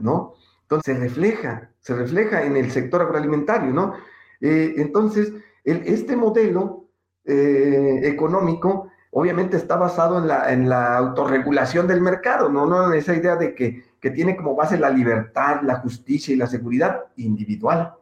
¿no? 0.01 0.33
Entonces 0.63 0.95
se 0.95 0.99
refleja, 0.99 1.71
se 1.79 1.95
refleja 1.95 2.43
en 2.43 2.55
el 2.57 2.71
sector 2.71 3.01
agroalimentario, 3.01 3.71
¿no? 3.71 3.95
Eh, 4.41 4.75
entonces, 4.77 5.33
este 5.63 6.15
modelo 6.15 6.85
eh, 7.25 8.01
económico 8.03 8.89
obviamente 9.11 9.57
está 9.57 9.75
basado 9.75 10.19
en 10.19 10.27
la, 10.27 10.53
en 10.53 10.69
la, 10.69 10.97
autorregulación 10.97 11.87
del 11.87 12.01
mercado, 12.01 12.49
¿no? 12.49 12.65
no 12.65 12.91
en 12.91 12.97
esa 12.97 13.15
idea 13.15 13.35
de 13.35 13.55
que, 13.55 13.83
que, 13.99 14.11
tiene 14.11 14.35
como 14.35 14.55
base 14.55 14.77
la 14.77 14.89
libertad, 14.89 15.61
la 15.63 15.75
justicia 15.75 16.33
y 16.33 16.37
la 16.37 16.47
seguridad 16.47 17.05
individual. 17.17 17.93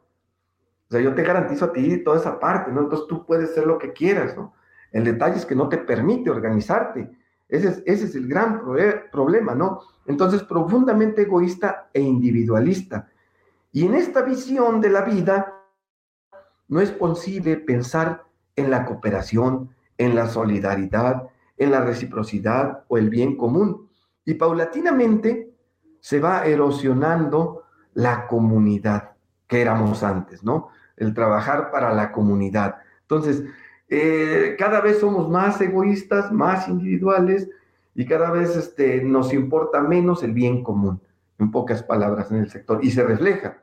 O 0.89 0.91
sea, 0.91 1.01
yo 1.01 1.13
te 1.13 1.23
garantizo 1.23 1.65
a 1.65 1.73
ti 1.73 2.03
toda 2.03 2.17
esa 2.17 2.39
parte, 2.39 2.71
¿no? 2.71 2.81
Entonces 2.81 3.07
tú 3.07 3.25
puedes 3.25 3.53
ser 3.53 3.65
lo 3.65 3.77
que 3.77 3.93
quieras, 3.93 4.35
¿no? 4.35 4.53
El 4.91 5.03
detalle 5.03 5.37
es 5.37 5.45
que 5.45 5.55
no 5.55 5.67
te 5.67 5.77
permite 5.77 6.29
organizarte. 6.29 7.09
Ese 7.49 7.83
es, 7.85 8.15
el 8.15 8.27
gran 8.27 8.61
problema, 9.11 9.55
¿no? 9.55 9.81
Entonces, 10.05 10.43
profundamente 10.43 11.23
egoísta 11.23 11.89
e 11.93 12.01
individualista. 12.01 13.09
Y 13.71 13.85
en 13.85 13.95
esta 13.95 14.21
visión 14.21 14.81
de 14.81 14.89
la 14.89 15.01
vida, 15.01 15.53
no 16.67 16.81
es 16.81 16.91
posible 16.91 17.57
pensar 17.57 18.25
en 18.55 18.69
la 18.69 18.85
cooperación, 18.85 19.69
en 19.97 20.15
la 20.15 20.27
solidaridad, 20.27 21.29
en 21.57 21.71
la 21.71 21.81
reciprocidad 21.81 22.83
o 22.87 22.97
el 22.97 23.09
bien 23.09 23.37
común. 23.37 23.89
Y 24.25 24.33
paulatinamente 24.33 25.46
se 26.07 26.21
va 26.21 26.45
erosionando 26.45 27.65
la 27.93 28.27
comunidad 28.27 29.11
que 29.45 29.59
éramos 29.59 30.03
antes, 30.03 30.41
¿no? 30.41 30.69
El 30.95 31.13
trabajar 31.13 31.69
para 31.69 31.93
la 31.93 32.13
comunidad. 32.13 32.77
Entonces, 33.01 33.43
eh, 33.89 34.55
cada 34.57 34.79
vez 34.79 35.01
somos 35.01 35.29
más 35.29 35.59
egoístas, 35.59 36.31
más 36.31 36.69
individuales 36.69 37.49
y 37.93 38.05
cada 38.05 38.31
vez 38.31 38.55
este, 38.55 39.03
nos 39.03 39.33
importa 39.33 39.81
menos 39.81 40.23
el 40.23 40.31
bien 40.31 40.63
común, 40.63 41.01
en 41.39 41.51
pocas 41.51 41.83
palabras, 41.83 42.31
en 42.31 42.37
el 42.37 42.49
sector, 42.49 42.79
y 42.81 42.91
se 42.91 43.03
refleja. 43.03 43.57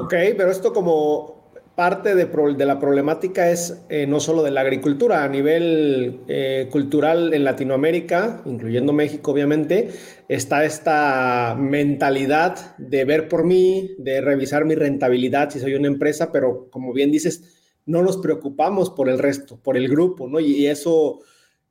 Ok, 0.00 0.14
pero 0.36 0.52
esto 0.52 0.72
como 0.72 1.37
parte 1.78 2.16
de, 2.16 2.66
la 2.66 2.80
problemática 2.80 3.52
es 3.52 3.82
eh, 3.88 4.04
no 4.08 4.18
solo 4.18 4.42
de 4.42 4.50
la 4.50 4.62
agricultura, 4.62 5.22
a 5.22 5.28
nivel 5.28 6.22
eh, 6.26 6.66
cultural 6.72 7.32
en 7.32 7.44
Latinoamérica, 7.44 8.42
incluyendo 8.46 8.92
México 8.92 9.30
obviamente, 9.30 9.90
está 10.26 10.64
esta 10.64 11.54
mentalidad 11.56 12.76
de 12.78 13.04
ver 13.04 13.28
por 13.28 13.44
mí, 13.44 13.94
de 13.96 14.20
revisar 14.20 14.64
mi 14.64 14.74
rentabilidad 14.74 15.50
si 15.50 15.60
soy 15.60 15.76
una 15.76 15.86
empresa, 15.86 16.32
pero 16.32 16.68
como 16.68 16.92
bien 16.92 17.12
dices, 17.12 17.44
no 17.86 18.02
nos 18.02 18.16
preocupamos 18.16 18.90
por 18.90 19.08
el 19.08 19.20
resto, 19.20 19.60
por 19.62 19.76
el 19.76 19.88
grupo, 19.88 20.26
¿no? 20.28 20.40
Y, 20.40 20.66
eso, 20.66 21.20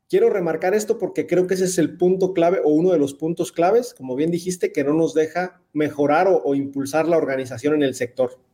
quiero 0.08 0.30
remarcar 0.30 0.74
esto 0.74 0.98
porque 0.98 1.28
creo 1.28 1.48
que 1.48 1.56
ese 1.56 1.66
es 1.66 1.78
el 1.80 1.98
punto 1.98 2.34
clave 2.34 2.62
o 2.64 2.70
uno 2.70 2.94
de 2.94 2.98
los 2.98 3.14
puntos 3.14 3.52
claves, 3.52 3.94
como 3.94 4.16
bien 4.16 4.32
dijiste, 4.32 4.72
que 4.72 4.86
no 4.86 4.94
nos 4.94 5.14
deja 5.14 5.62
mejorar 5.74 6.30
o, 6.30 6.56
impulsar 6.56 7.10
la 7.10 7.18
organización 7.18 7.74
en 7.74 7.84
el 7.84 7.94
sector. 7.94 8.47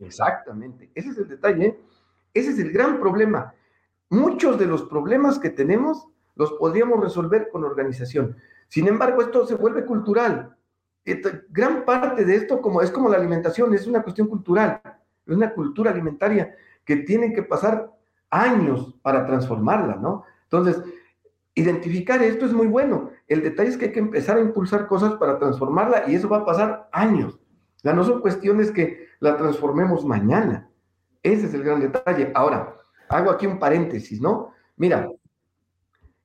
Exactamente, 0.00 0.90
ese 0.94 1.10
es 1.10 1.18
el 1.18 1.28
detalle, 1.28 1.78
ese 2.34 2.50
es 2.50 2.58
el 2.58 2.72
gran 2.72 3.00
problema. 3.00 3.54
Muchos 4.10 4.58
de 4.58 4.66
los 4.66 4.82
problemas 4.84 5.38
que 5.38 5.50
tenemos 5.50 6.06
los 6.36 6.52
podríamos 6.52 7.00
resolver 7.00 7.48
con 7.50 7.64
organización. 7.64 8.36
Sin 8.68 8.86
embargo, 8.88 9.22
esto 9.22 9.46
se 9.46 9.54
vuelve 9.54 9.84
cultural. 9.84 10.56
gran 11.50 11.84
parte 11.84 12.24
de 12.24 12.36
esto 12.36 12.60
como, 12.60 12.82
es 12.82 12.90
como 12.90 13.08
la 13.08 13.16
alimentación, 13.16 13.72
es 13.74 13.86
una 13.86 14.02
cuestión 14.02 14.28
cultural, 14.28 14.80
es 15.26 15.34
una 15.34 15.52
cultura 15.52 15.90
alimentaria 15.90 16.54
que 16.84 16.96
tienen 16.96 17.32
que 17.32 17.42
pasar 17.42 17.90
años 18.30 18.94
para 19.02 19.24
transformarla, 19.24 19.96
¿no? 19.96 20.24
Entonces, 20.44 20.82
identificar 21.54 22.22
esto 22.22 22.44
es 22.44 22.52
muy 22.52 22.66
bueno. 22.66 23.10
El 23.26 23.42
detalle 23.42 23.70
es 23.70 23.76
que 23.76 23.86
hay 23.86 23.92
que 23.92 24.00
empezar 24.00 24.36
a 24.36 24.40
impulsar 24.40 24.86
cosas 24.86 25.14
para 25.14 25.38
transformarla 25.38 26.04
y 26.08 26.14
eso 26.14 26.28
va 26.28 26.38
a 26.38 26.44
pasar 26.44 26.88
años. 26.92 27.40
No 27.92 28.04
son 28.04 28.20
cuestiones 28.20 28.70
que 28.70 29.08
la 29.20 29.36
transformemos 29.36 30.04
mañana. 30.04 30.68
Ese 31.22 31.46
es 31.46 31.54
el 31.54 31.62
gran 31.62 31.80
detalle. 31.80 32.30
Ahora, 32.34 32.76
hago 33.08 33.30
aquí 33.30 33.46
un 33.46 33.58
paréntesis, 33.58 34.20
¿no? 34.20 34.52
Mira, 34.76 35.08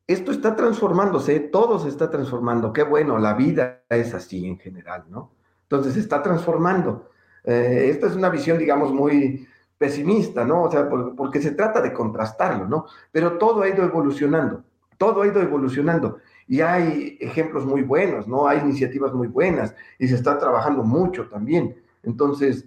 esto 0.07 0.31
está 0.31 0.55
transformándose, 0.55 1.39
todo 1.39 1.79
se 1.79 1.89
está 1.89 2.09
transformando. 2.09 2.73
Qué 2.73 2.83
bueno, 2.83 3.17
la 3.17 3.33
vida 3.33 3.83
es 3.89 4.13
así 4.13 4.45
en 4.45 4.59
general, 4.59 5.05
¿no? 5.09 5.31
Entonces 5.63 5.93
se 5.93 5.99
está 6.01 6.21
transformando. 6.21 7.09
Eh, 7.43 7.87
esta 7.89 8.07
es 8.07 8.15
una 8.15 8.29
visión, 8.29 8.57
digamos, 8.57 8.91
muy, 8.91 9.47
pesimista, 9.81 10.45
¿no? 10.45 10.65
O 10.65 10.71
sea, 10.71 10.87
porque 10.87 11.41
se 11.41 11.53
trata 11.53 11.81
de 11.81 11.91
contrastarlo, 11.91 12.67
¿no? 12.67 12.85
Pero 13.11 13.39
todo 13.39 13.63
ha 13.63 13.67
ido 13.67 13.83
evolucionando, 13.83 14.63
todo 14.95 15.23
ha 15.23 15.27
ido 15.27 15.41
evolucionando. 15.41 16.19
Y 16.51 16.59
hay 16.59 17.17
ejemplos 17.21 17.65
muy 17.65 17.81
buenos, 17.81 18.27
¿no? 18.27 18.45
Hay 18.45 18.59
iniciativas 18.59 19.13
muy 19.13 19.29
buenas 19.29 19.73
y 19.97 20.09
se 20.09 20.15
está 20.15 20.37
trabajando 20.37 20.83
mucho 20.83 21.29
también. 21.29 21.77
Entonces, 22.03 22.65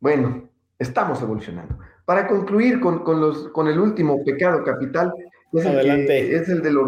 bueno, 0.00 0.48
estamos 0.76 1.22
evolucionando. 1.22 1.78
Para 2.04 2.26
concluir 2.26 2.80
con, 2.80 3.04
los, 3.20 3.50
con 3.50 3.68
el 3.68 3.78
último 3.78 4.24
pecado 4.24 4.64
capital, 4.64 5.14
es 5.52 5.64
el, 5.64 6.10
es 6.10 6.48
el 6.48 6.60
del, 6.60 6.78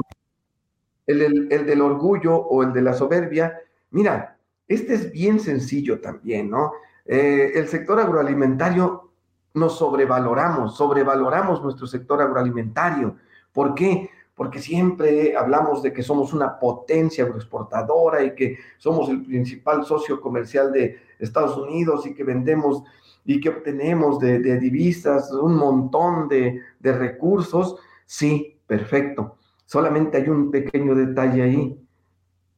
el, 1.06 1.52
el 1.52 1.64
del 1.64 1.80
orgullo 1.80 2.34
o 2.34 2.64
el 2.64 2.72
de 2.72 2.82
la 2.82 2.94
soberbia. 2.94 3.56
Mira, 3.92 4.36
este 4.66 4.94
es 4.94 5.12
bien 5.12 5.38
sencillo 5.38 6.00
también, 6.00 6.50
¿no? 6.50 6.72
Eh, 7.04 7.52
el 7.54 7.68
sector 7.68 8.00
agroalimentario 8.00 9.12
nos 9.54 9.78
sobrevaloramos, 9.78 10.76
sobrevaloramos 10.76 11.62
nuestro 11.62 11.86
sector 11.86 12.20
agroalimentario. 12.20 13.14
¿Por 13.52 13.76
qué? 13.76 14.10
Porque 14.34 14.60
siempre 14.60 15.36
hablamos 15.36 15.82
de 15.82 15.92
que 15.92 16.02
somos 16.02 16.32
una 16.32 16.58
potencia 16.58 17.24
agroexportadora 17.24 18.24
y 18.24 18.34
que 18.34 18.58
somos 18.78 19.08
el 19.10 19.22
principal 19.24 19.84
socio 19.84 20.20
comercial 20.20 20.72
de 20.72 20.98
Estados 21.18 21.56
Unidos 21.56 22.06
y 22.06 22.14
que 22.14 22.24
vendemos 22.24 22.82
y 23.24 23.40
que 23.40 23.50
obtenemos 23.50 24.18
de, 24.18 24.40
divisas 24.58 25.30
un 25.32 25.54
montón 25.56 26.28
de, 26.28 26.60
de 26.80 26.92
recursos. 26.92 27.76
Sí, 28.04 28.58
perfecto. 28.66 29.36
Solamente 29.64 30.18
hay 30.18 30.28
un 30.28 30.50
pequeño 30.50 30.94
detalle 30.94 31.42
ahí. 31.42 31.86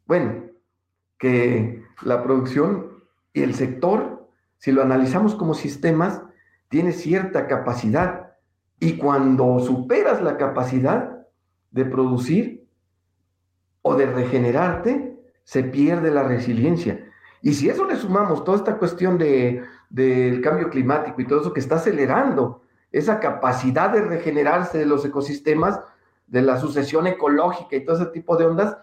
Bueno, 0.07 0.45
que 1.19 1.83
la 2.03 2.23
producción 2.23 3.05
y 3.33 3.43
el 3.43 3.55
sector, 3.55 4.29
si 4.59 4.73
lo 4.73 4.83
analizamos 4.83 5.35
como 5.35 5.55
sistemas, 5.55 6.23
tiene 6.69 6.93
cierta 6.93 7.47
capacidad. 7.47 8.33
Y 8.81 8.97
cuando 8.97 9.61
superas 9.61 10.23
la 10.23 10.37
capacidad 10.37 11.14
de 11.75 11.85
producir 11.85 12.65
o 13.83 13.97
de 13.97 14.07
regenerarte, 14.07 15.19
se 15.43 15.65
pierde 15.65 16.13
la 16.13 16.23
resiliencia. 16.23 17.05
Y 17.43 17.53
si 17.55 17.69
eso 17.69 17.85
le 17.85 17.97
sumamos 17.97 18.45
toda 18.45 18.59
esta 18.59 18.79
cuestión 18.79 19.19
de, 19.19 19.63
del 19.91 20.41
cambio 20.41 20.71
climático 20.71 21.21
y 21.21 21.27
todo 21.27 21.41
eso 21.41 21.53
que 21.53 21.59
está 21.59 21.75
acelerando 21.75 22.63
esa 22.93 23.19
capacidad 23.19 23.91
de 23.91 24.03
regenerarse 24.03 24.79
de 24.79 24.87
los 24.87 25.05
ecosistemas, 25.05 25.81
de 26.29 26.43
la 26.43 26.59
sucesión 26.59 27.09
ecológica 27.09 27.75
y 27.75 27.85
todo 27.85 27.97
ese 27.97 28.07
tipo 28.07 28.37
de 28.37 28.47
ondas, 28.47 28.77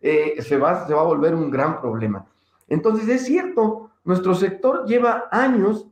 eh, 0.00 0.40
se, 0.40 0.56
va, 0.56 0.86
se 0.86 0.94
va 0.94 1.02
a 1.02 1.04
volver 1.04 1.34
un 1.34 1.50
gran 1.50 1.80
problema. 1.82 2.26
Entonces, 2.66 3.08
es 3.08 3.26
cierto, 3.26 3.90
nuestro 4.04 4.34
sector 4.34 4.86
lleva 4.86 5.28
años 5.30 5.86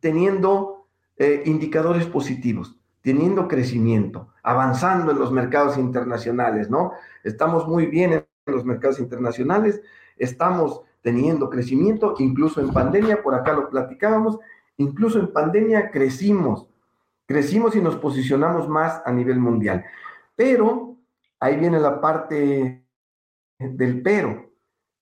teniendo 0.00 0.86
eh, 1.16 1.44
indicadores 1.46 2.06
positivos, 2.06 2.76
teniendo 3.02 3.48
crecimiento, 3.48 4.28
avanzando 4.42 5.12
en 5.12 5.18
los 5.18 5.32
mercados 5.32 5.76
internacionales, 5.76 6.70
¿no? 6.70 6.92
Estamos 7.24 7.66
muy 7.68 7.86
bien 7.86 8.12
en 8.12 8.24
los 8.46 8.64
mercados 8.64 9.00
internacionales, 9.00 9.82
estamos 10.16 10.82
teniendo 11.02 11.50
crecimiento, 11.50 12.14
incluso 12.18 12.60
en 12.60 12.72
pandemia, 12.72 13.22
por 13.22 13.34
acá 13.34 13.52
lo 13.52 13.68
platicábamos, 13.68 14.38
incluso 14.76 15.18
en 15.18 15.32
pandemia 15.32 15.90
crecimos, 15.90 16.68
crecimos 17.26 17.74
y 17.74 17.80
nos 17.80 17.96
posicionamos 17.96 18.68
más 18.68 19.02
a 19.04 19.12
nivel 19.12 19.40
mundial. 19.40 19.84
Pero 20.36 20.96
ahí 21.40 21.56
viene 21.56 21.80
la 21.80 22.00
parte 22.00 22.84
del 23.58 24.02
pero. 24.02 24.50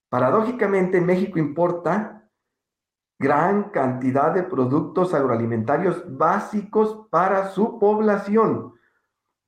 Paradójicamente, 0.09 1.01
México 1.01 1.39
importa 1.39 2.20
gran 3.21 3.65
cantidad 3.65 4.33
de 4.33 4.43
productos 4.43 5.13
agroalimentarios 5.13 6.03
básicos 6.17 7.07
para 7.11 7.49
su 7.49 7.79
población, 7.79 8.73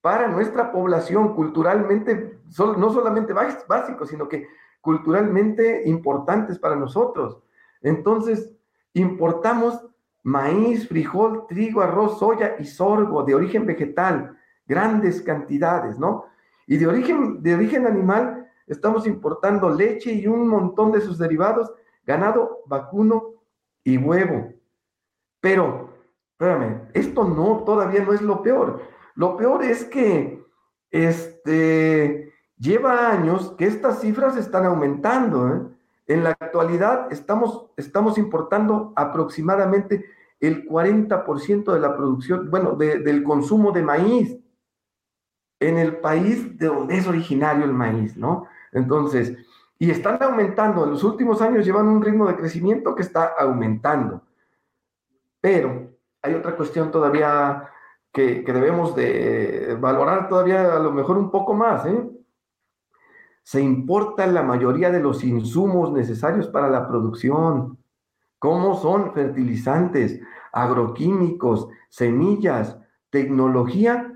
para 0.03 0.29
nuestra 0.29 0.71
población 0.71 1.35
culturalmente, 1.35 2.39
no 2.59 2.93
solamente 2.93 3.33
básicos, 3.33 4.11
sino 4.11 4.29
que 4.29 4.47
culturalmente 4.83 5.89
importantes 5.89 6.59
para 6.59 6.77
nosotros. 6.77 7.43
Entonces, 7.81 8.55
importamos 8.93 9.81
maíz, 10.23 10.87
frijol, 10.87 11.47
trigo, 11.49 11.81
arroz, 11.81 12.19
soya 12.19 12.57
y 12.59 12.67
sorgo 12.67 13.23
de 13.23 13.35
origen 13.35 13.65
vegetal, 13.65 14.37
grandes 14.67 15.23
cantidades, 15.23 15.99
¿no? 15.99 16.27
Y 16.67 16.77
de 16.77 16.87
origen, 16.87 17.43
de 17.43 17.55
origen 17.55 17.87
animal, 17.87 18.51
estamos 18.67 19.07
importando 19.07 19.71
leche 19.71 20.13
y 20.13 20.27
un 20.27 20.47
montón 20.47 20.93
de 20.93 21.01
sus 21.01 21.17
derivados, 21.17 21.73
ganado, 22.05 22.61
vacuno 22.67 23.33
y 23.85 23.97
huevo. 23.97 24.53
Pero, 25.41 25.91
espérame, 26.33 26.89
esto 26.95 27.25
no, 27.25 27.65
todavía 27.65 28.05
no 28.05 28.13
es 28.13 28.23
lo 28.23 28.43
peor. 28.43 28.83
Lo 29.15 29.37
peor 29.37 29.65
es 29.65 29.85
que 29.85 30.45
este, 30.91 32.33
lleva 32.57 33.11
años 33.11 33.55
que 33.59 33.67
estas 33.67 34.01
cifras 34.01 34.37
están 34.37 34.67
aumentando. 34.67 35.49
¿eh? 35.49 35.61
En 36.07 36.25
la 36.25 36.31
actualidad 36.31 37.13
estamos, 37.13 37.67
estamos 37.77 38.19
importando 38.19 38.93
aproximadamente 38.97 40.05
el 40.41 40.67
40% 40.69 41.73
de 41.73 41.81
la 41.81 41.97
producción, 41.97 42.51
bueno, 42.51 42.73
del 42.73 43.23
consumo 43.23 43.71
de 43.71 43.83
maíz 43.83 44.37
en 45.61 45.79
el 45.79 45.99
país 45.99 46.59
de 46.59 46.67
donde 46.67 46.99
es 46.99 47.07
originario 47.07 47.65
el 47.65 47.73
maíz, 47.73 48.17
¿no? 48.17 48.47
Entonces, 48.73 49.37
y 49.83 49.91
están 49.91 50.23
aumentando, 50.23 50.85
en 50.85 50.91
los 50.91 51.03
últimos 51.03 51.43
años 51.43 51.67
llevan 51.67 51.89
un 51.89 52.01
ritmo 52.01 52.29
de 52.29 52.37
crecimiento 52.37 52.95
que 52.95 53.03
está 53.03 53.35
aumentando. 53.37 54.23
Pero 55.41 55.91
hay 56.23 56.35
otra 56.35 56.55
cuestión 56.55 56.93
todavía 56.93 57.69
que, 58.13 58.45
debemos 58.47 58.95
de 58.95 59.77
valorar 59.81 60.29
todavía 60.29 60.77
a 60.77 60.79
lo 60.79 60.93
mejor 60.93 61.19
un 61.19 61.33
poco 61.33 61.55
más, 61.55 61.85
¿eh? 61.87 62.09
Se 63.43 63.61
importa 63.61 64.25
la 64.29 64.45
mayoría 64.45 64.93
de 64.93 65.01
los 65.01 65.25
insumos 65.25 65.91
necesarios 65.91 66.47
para 66.47 66.71
la 66.71 66.87
producción, 66.87 67.77
como 68.39 68.77
son 68.77 69.13
fertilizantes, 69.13 70.21
agroquímicos, 70.53 71.67
semillas, 71.89 72.79
tecnología 73.11 74.13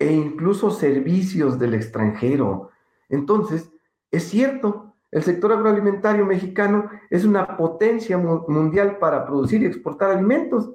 e 0.00 0.12
incluso 0.12 0.72
servicios 0.72 1.60
del 1.60 1.74
extranjero. 1.74 2.70
Entonces, 3.08 3.70
es 4.10 4.24
cierto, 4.24 4.85
el 5.10 5.22
sector 5.22 5.52
agroalimentario 5.52 6.26
mexicano 6.26 6.90
es 7.10 7.24
una 7.24 7.56
potencia 7.56 8.18
mundial 8.18 8.98
para 8.98 9.24
producir 9.24 9.62
y 9.62 9.66
exportar 9.66 10.10
alimentos, 10.10 10.74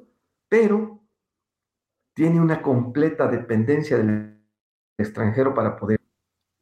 pero 0.50 1.00
tiene 2.14 2.40
una 2.40 2.62
completa 2.62 3.28
dependencia 3.28 3.98
del 3.98 4.38
extranjero 4.98 5.54
para 5.54 5.76
poder. 5.76 6.00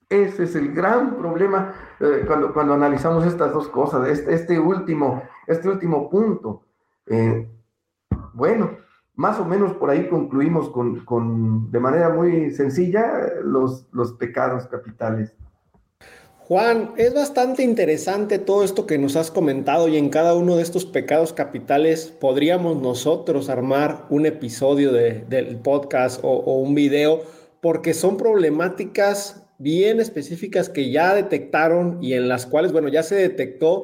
Ese 0.09 0.43
es 0.43 0.55
el 0.55 0.73
gran 0.73 1.17
problema 1.17 1.73
eh, 1.99 2.23
cuando, 2.25 2.73
analizamos 2.73 3.25
estas 3.25 3.53
dos 3.53 3.67
cosas, 3.67 4.07
este, 4.07 4.33
este 4.33 4.59
último, 4.59 5.21
este 5.45 5.69
último 5.69 6.09
punto. 6.09 6.63
Eh, 7.05 7.47
bueno, 8.33 8.77
más 9.15 9.39
o 9.39 9.45
menos 9.45 9.73
por 9.73 9.89
ahí 9.89 10.07
concluimos 10.09 10.69
con, 10.69 11.69
de 11.71 11.79
manera 11.79 12.09
muy 12.09 12.51
sencilla 12.51 13.41
los, 13.43 13.87
los 13.91 14.13
pecados 14.13 14.65
capitales. 14.67 15.35
Juan, 16.49 16.93
es 16.97 17.13
bastante 17.13 17.61
interesante 17.61 18.39
todo 18.39 18.63
esto 18.63 18.87
que 18.87 18.97
nos 18.97 19.15
has 19.15 19.29
comentado 19.29 19.87
y 19.87 19.97
en 19.97 20.09
cada 20.09 20.33
uno 20.33 20.55
de 20.55 20.63
estos 20.63 20.83
pecados 20.83 21.31
capitales 21.31 22.11
podríamos 22.19 22.81
nosotros 22.81 23.49
armar 23.49 24.07
un 24.09 24.25
episodio 24.25 24.91
del 24.91 25.57
podcast 25.57 26.19
o, 26.23 26.29
o 26.29 26.55
un 26.55 26.73
video 26.73 27.21
porque 27.61 27.93
son 27.93 28.17
problemáticas 28.17 29.43
bien 29.59 29.99
específicas 29.99 30.69
que 30.69 30.89
ya 30.89 31.13
detectaron 31.13 31.99
y 32.01 32.13
en 32.13 32.27
las 32.27 32.47
cuales, 32.47 32.71
bueno, 32.71 32.87
ya 32.87 33.03
se 33.03 33.13
detectó. 33.13 33.83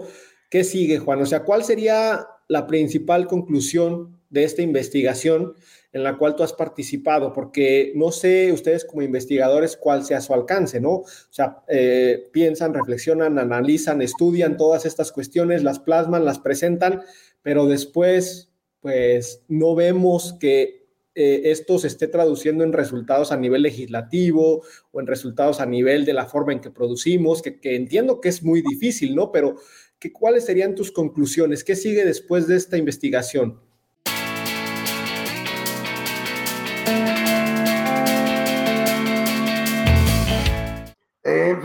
¿Qué 0.49 0.63
sigue, 0.63 0.97
Juan? 0.97 1.22
O 1.22 1.28
sea, 1.28 1.43
¿cuál 1.43 1.63
sería 1.63 2.26
la 2.47 2.66
principal 2.66 3.28
conclusión 3.28 4.20
de 4.32 4.43
esta 4.43 4.63
investigación 4.63 5.53
en 5.96 6.04
la 6.04 6.18
cual 6.18 6.36
tú 6.36 6.43
has 6.43 6.52
participado, 6.52 7.32
porque 7.32 7.93
no 7.96 8.12
sé 8.12 8.52
ustedes 8.52 8.84
como 8.84 9.02
investigadores 9.02 9.78
cuál 9.78 10.04
sea 10.04 10.20
su 10.20 10.34
alcance, 10.34 10.82
¿no? 10.82 10.89
O 10.89 11.06
sea, 11.30 11.64
eh, 11.70 12.28
piensan, 12.34 12.74
reflexionan, 12.74 13.39
analizan, 13.39 14.02
estudian 14.02 14.58
todas 14.58 14.86
estas 14.86 15.14
cuestiones, 15.14 15.64
las 15.64 15.80
plasman, 15.80 16.26
las 16.26 16.39
presentan, 16.39 17.02
pero 17.41 17.66
después, 17.66 18.52
pues, 18.82 19.46
no 19.48 19.74
vemos 19.74 20.34
que 20.38 20.86
eh, 21.16 21.43
esto 21.46 21.80
se 21.80 21.88
esté 21.88 22.10
traduciendo 22.10 22.66
en 22.66 22.74
resultados 22.74 23.32
a 23.32 23.38
nivel 23.38 23.62
legislativo 23.62 24.64
o 24.91 25.00
en 25.00 25.08
resultados 25.08 25.62
a 25.62 25.66
nivel 25.66 26.04
de 26.04 26.12
la 26.12 26.26
forma 26.26 26.52
en 26.52 26.60
que 26.60 26.72
producimos, 26.72 27.41
que, 27.41 27.62
que 27.62 27.78
entiendo 27.78 28.20
que 28.20 28.28
es 28.28 28.43
muy 28.43 28.62
difícil, 28.62 29.16
¿no? 29.16 29.32
Pero, 29.32 29.56
¿qué, 29.98 30.12
¿cuáles 30.12 30.43
serían 30.43 30.76
tus 30.76 30.91
conclusiones? 30.91 31.64
¿Qué 31.64 31.78
sigue 31.78 32.04
después 32.04 32.48
de 32.48 32.58
esta 32.58 32.76
investigación? 32.76 33.64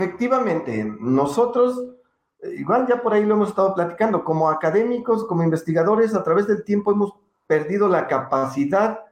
Efectivamente, 0.01 0.83
nosotros, 0.99 1.85
igual 2.57 2.87
ya 2.87 3.01
por 3.01 3.13
ahí 3.13 3.23
lo 3.23 3.35
hemos 3.35 3.49
estado 3.49 3.75
platicando, 3.75 4.23
como 4.23 4.49
académicos, 4.49 5.25
como 5.25 5.43
investigadores, 5.43 6.15
a 6.15 6.23
través 6.23 6.47
del 6.47 6.63
tiempo 6.63 6.91
hemos 6.91 7.13
perdido 7.45 7.87
la 7.87 8.07
capacidad 8.07 9.05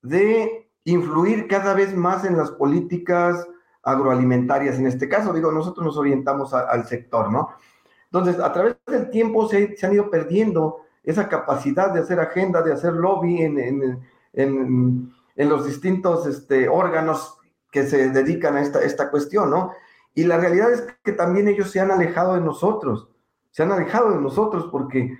de 0.00 0.70
influir 0.84 1.48
cada 1.48 1.74
vez 1.74 1.94
más 1.94 2.24
en 2.24 2.36
las 2.36 2.50
políticas 2.50 3.46
agroalimentarias. 3.82 4.78
En 4.78 4.86
este 4.86 5.08
caso, 5.08 5.32
digo, 5.32 5.52
nosotros 5.52 5.84
nos 5.84 5.96
orientamos 5.96 6.54
al 6.54 6.86
sector, 6.86 7.30
¿no? 7.30 7.50
Entonces, 8.06 8.40
a 8.40 8.52
través 8.52 8.76
del 8.86 9.10
tiempo 9.10 9.48
se, 9.48 9.76
han 9.82 9.92
ido 9.92 10.10
perdiendo 10.10 10.78
esa 11.02 11.28
capacidad 11.28 11.92
de 11.92 12.00
hacer 12.00 12.20
agenda, 12.20 12.62
de 12.62 12.72
hacer 12.72 12.94
lobby 12.94 13.42
en, 13.42 14.00
los 15.36 15.66
distintos 15.66 16.26
este, 16.26 16.68
órganos 16.68 17.38
que 17.70 17.84
se 17.84 18.10
dedican 18.10 18.56
a 18.56 18.62
esta, 18.62 18.82
esta 18.82 19.10
cuestión, 19.10 19.50
¿no? 19.50 19.72
Y 20.14 20.24
la 20.24 20.38
realidad 20.38 20.72
es 20.72 20.86
que 21.02 21.12
también 21.12 21.48
ellos 21.48 21.70
se 21.70 21.80
han 21.80 21.90
alejado 21.90 22.34
de 22.34 22.40
nosotros, 22.40 23.08
se 23.50 23.62
han 23.62 23.72
alejado 23.72 24.10
de 24.12 24.20
nosotros 24.20 24.68
porque, 24.70 25.16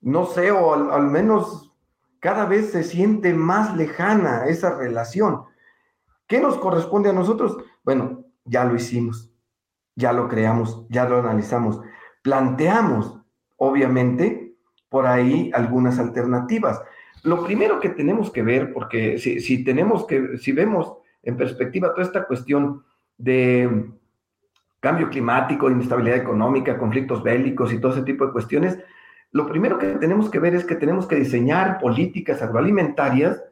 no 0.00 0.26
sé, 0.26 0.50
o 0.50 0.92
al 0.92 1.06
menos 1.08 1.72
cada 2.20 2.46
vez 2.46 2.70
se 2.70 2.82
siente 2.82 3.34
más 3.34 3.76
lejana 3.76 4.46
esa 4.46 4.76
relación. 4.76 5.44
¿Qué 6.26 6.40
nos 6.40 6.56
corresponde 6.56 7.10
a 7.10 7.12
nosotros? 7.12 7.58
Bueno, 7.84 8.24
ya 8.44 8.64
lo 8.64 8.74
hicimos, 8.74 9.30
ya 9.94 10.12
lo 10.12 10.28
creamos, 10.28 10.86
ya 10.88 11.06
lo 11.06 11.18
analizamos. 11.18 11.80
Planteamos, 12.22 13.20
obviamente, 13.56 14.54
por 14.88 15.06
ahí 15.06 15.50
algunas 15.54 15.98
alternativas. 15.98 16.80
Lo 17.24 17.44
primero 17.44 17.80
que 17.80 17.90
tenemos 17.90 18.30
que 18.30 18.42
ver, 18.42 18.72
porque 18.72 19.18
si, 19.18 19.64
tenemos 19.64 20.06
que, 20.06 20.38
si 20.38 20.52
vemos 20.52 20.94
en 21.22 21.36
perspectiva 21.36 21.92
toda 21.92 22.06
esta 22.06 22.26
cuestión 22.26 22.84
de 23.18 23.90
cambio 24.84 25.08
climático, 25.08 25.70
inestabilidad 25.70 26.18
económica, 26.18 26.76
conflictos 26.76 27.22
bélicos 27.22 27.72
y 27.72 27.78
todo 27.78 27.92
ese 27.92 28.02
tipo 28.02 28.26
de 28.26 28.32
cuestiones, 28.32 28.78
lo 29.32 29.46
primero 29.46 29.78
que 29.78 29.86
tenemos 29.94 30.30
que 30.30 30.38
ver 30.38 30.54
es 30.54 30.66
que 30.66 30.74
tenemos 30.74 31.06
que 31.06 31.16
diseñar 31.16 31.80
políticas 31.80 32.42
agroalimentarias 32.42 33.42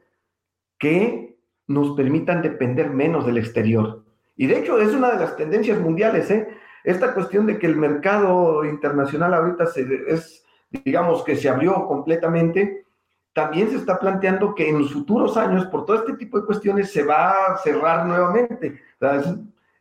que 0.79 1.39
nos 1.69 1.97
permitan 1.97 2.43
depender 2.43 2.91
menos 2.91 3.25
del 3.25 3.39
exterior. 3.39 4.05
Y 4.37 4.47
de 4.47 4.59
hecho 4.59 4.79
es 4.79 4.93
una 4.93 5.11
de 5.11 5.21
las 5.21 5.35
tendencias 5.35 5.81
mundiales, 5.81 6.31
¿eh? 6.31 6.49
Esta 6.85 7.15
cuestión 7.15 7.47
de 7.47 7.59
que 7.59 7.67
el 7.67 7.77
mercado 7.77 8.67
internacional 8.67 9.33
ahorita 9.33 9.65
se, 9.67 9.87
es, 10.09 10.45
digamos, 10.85 11.25
que 11.25 11.37
se 11.37 11.49
abrió 11.49 11.87
completamente, 11.87 12.85
también 13.33 13.71
se 13.71 13.77
está 13.77 13.99
planteando 13.99 14.55
que 14.55 14.69
en 14.69 14.81
los 14.81 14.93
futuros 14.93 15.39
años, 15.39 15.65
por 15.69 15.87
todo 15.87 15.97
este 15.97 16.13
tipo 16.13 16.39
de 16.39 16.45
cuestiones, 16.45 16.93
se 16.93 17.05
va 17.05 17.31
a 17.31 17.57
cerrar 17.57 18.05
nuevamente. 18.05 18.83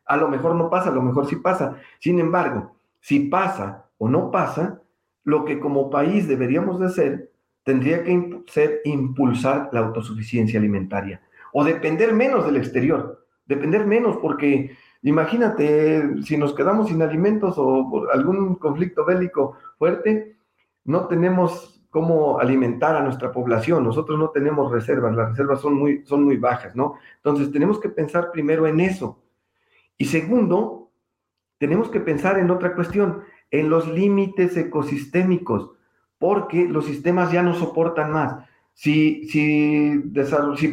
A 0.06 0.18
lo 0.18 0.28
mejor 0.28 0.56
no 0.56 0.70
pasa, 0.70 0.90
a 0.90 0.94
lo 0.94 1.02
mejor 1.02 1.28
sí 1.28 1.38
pasa. 1.38 1.78
Sin 2.00 2.20
embargo, 2.20 2.76
si 3.00 3.22
pasa 3.22 3.86
o 3.98 4.10
no 4.10 4.32
pasa, 4.32 4.82
lo 5.24 5.46
que 5.46 5.60
como 5.60 5.90
país 5.90 6.28
deberíamos 6.28 6.80
de 6.80 6.86
hacer 6.88 7.32
tendría 7.64 8.04
que 8.04 8.44
ser 8.48 8.82
impulsar 8.86 9.70
la 9.72 9.82
autosuficiencia 9.82 10.60
alimentaria 10.60 11.22
o 11.54 11.64
depender 11.64 12.14
menos 12.14 12.46
del 12.46 12.58
exterior, 12.58 13.26
depender 13.46 13.86
menos 13.86 14.18
porque 14.18 14.76
imagínate 15.04 16.24
si 16.24 16.38
nos 16.38 16.54
quedamos 16.54 16.88
sin 16.88 17.02
alimentos 17.02 17.56
o 17.58 17.88
por 17.90 18.12
algún 18.12 18.56
conflicto 18.56 19.06
bélico 19.06 19.58
fuerte, 19.78 20.38
no 20.86 21.08
tenemos 21.08 21.82
cómo 21.90 22.40
alimentar 22.40 22.96
a 22.96 23.04
nuestra 23.04 23.32
población, 23.32 23.84
nosotros 23.84 24.18
no 24.18 24.30
tenemos 24.30 24.72
reservas, 24.72 25.14
las 25.14 25.30
reservas 25.32 25.60
son 25.60 25.74
muy, 25.74 26.06
son 26.06 26.24
muy 26.24 26.38
bajas, 26.38 26.74
¿no? 26.76 26.96
Entonces 27.18 27.52
tenemos 27.52 27.80
que 27.80 27.90
pensar 27.90 28.32
primero 28.32 28.66
en 28.66 28.80
eso. 28.80 29.20
Y 30.02 30.06
segundo, 30.06 30.90
tenemos 31.60 31.90
que 31.90 32.00
pensar 32.00 32.40
en 32.40 32.50
otra 32.50 32.74
cuestión, 32.74 33.22
en 33.52 33.70
los 33.70 33.88
límites 33.88 34.58
ecosistémicos, 34.58 35.74
porque 36.18 36.68
los 36.68 36.86
sistemas 36.86 37.32
ya 37.32 37.44
no 37.44 37.54
soportan 37.54 38.12
más. 38.12 38.44
Si, 38.74 39.30
si, 39.30 40.02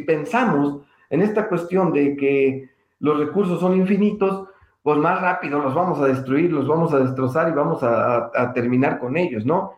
pensamos 0.07 0.81
en 1.11 1.20
esta 1.20 1.47
cuestión 1.47 1.93
de 1.93 2.16
que 2.16 2.70
los 3.01 3.18
recursos 3.18 3.61
son 3.61 3.76
infinitos, 3.76 4.49
pues 4.83 4.97
más 4.97 5.20
rápido 5.20 5.59
los 5.59 5.74
vamos 5.74 6.01
a 6.01 6.07
destruir, 6.07 6.51
los 6.51 6.66
vamos 6.66 6.95
a 6.95 7.01
destrozar 7.01 7.51
y 7.51 7.53
vamos 7.53 7.83
a, 7.83 8.33
terminar 8.55 8.99
con 8.99 9.18
ellos, 9.18 9.45
¿no? 9.45 9.74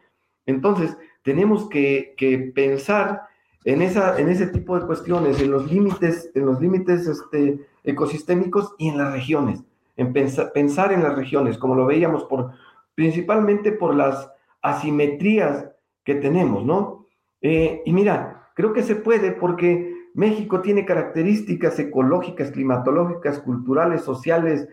Entonces, 0.46 0.96
tenemos 1.24 1.68
que, 1.68 2.14
pensar 2.55 3.22
en, 3.64 3.82
esa, 3.82 4.18
en 4.18 4.28
ese 4.28 4.46
tipo 4.46 4.78
de 4.78 4.86
cuestiones, 4.86 5.40
en 5.40 5.50
los 5.50 5.70
límites, 5.70 6.30
en 6.34 6.46
los 6.46 6.61
límites 6.61 7.06
este, 7.06 7.61
ecosistémicos 7.84 8.74
y 8.78 8.88
en 8.88 8.98
las 8.98 9.12
regiones, 9.12 9.62
en 9.96 10.12
pensar 10.12 10.92
en 10.92 11.02
las 11.02 11.14
regiones, 11.14 11.58
como 11.58 11.74
lo 11.74 11.86
veíamos 11.86 12.24
por, 12.24 12.52
principalmente 12.94 13.72
por 13.72 13.94
las 13.94 14.30
asimetrías 14.62 15.68
que 16.04 16.14
tenemos, 16.14 16.64
¿no? 16.64 17.06
Eh, 17.42 17.82
y 17.84 17.92
mira, 17.92 18.50
creo 18.54 18.72
que 18.72 18.82
se 18.82 18.96
puede 18.96 19.32
porque 19.32 19.94
México 20.14 20.61
tiene 20.61 20.84
características 20.84 21.78
ecológicas, 21.78 22.50
climatológicas, 22.50 23.38
culturales, 23.40 24.02
sociales 24.02 24.68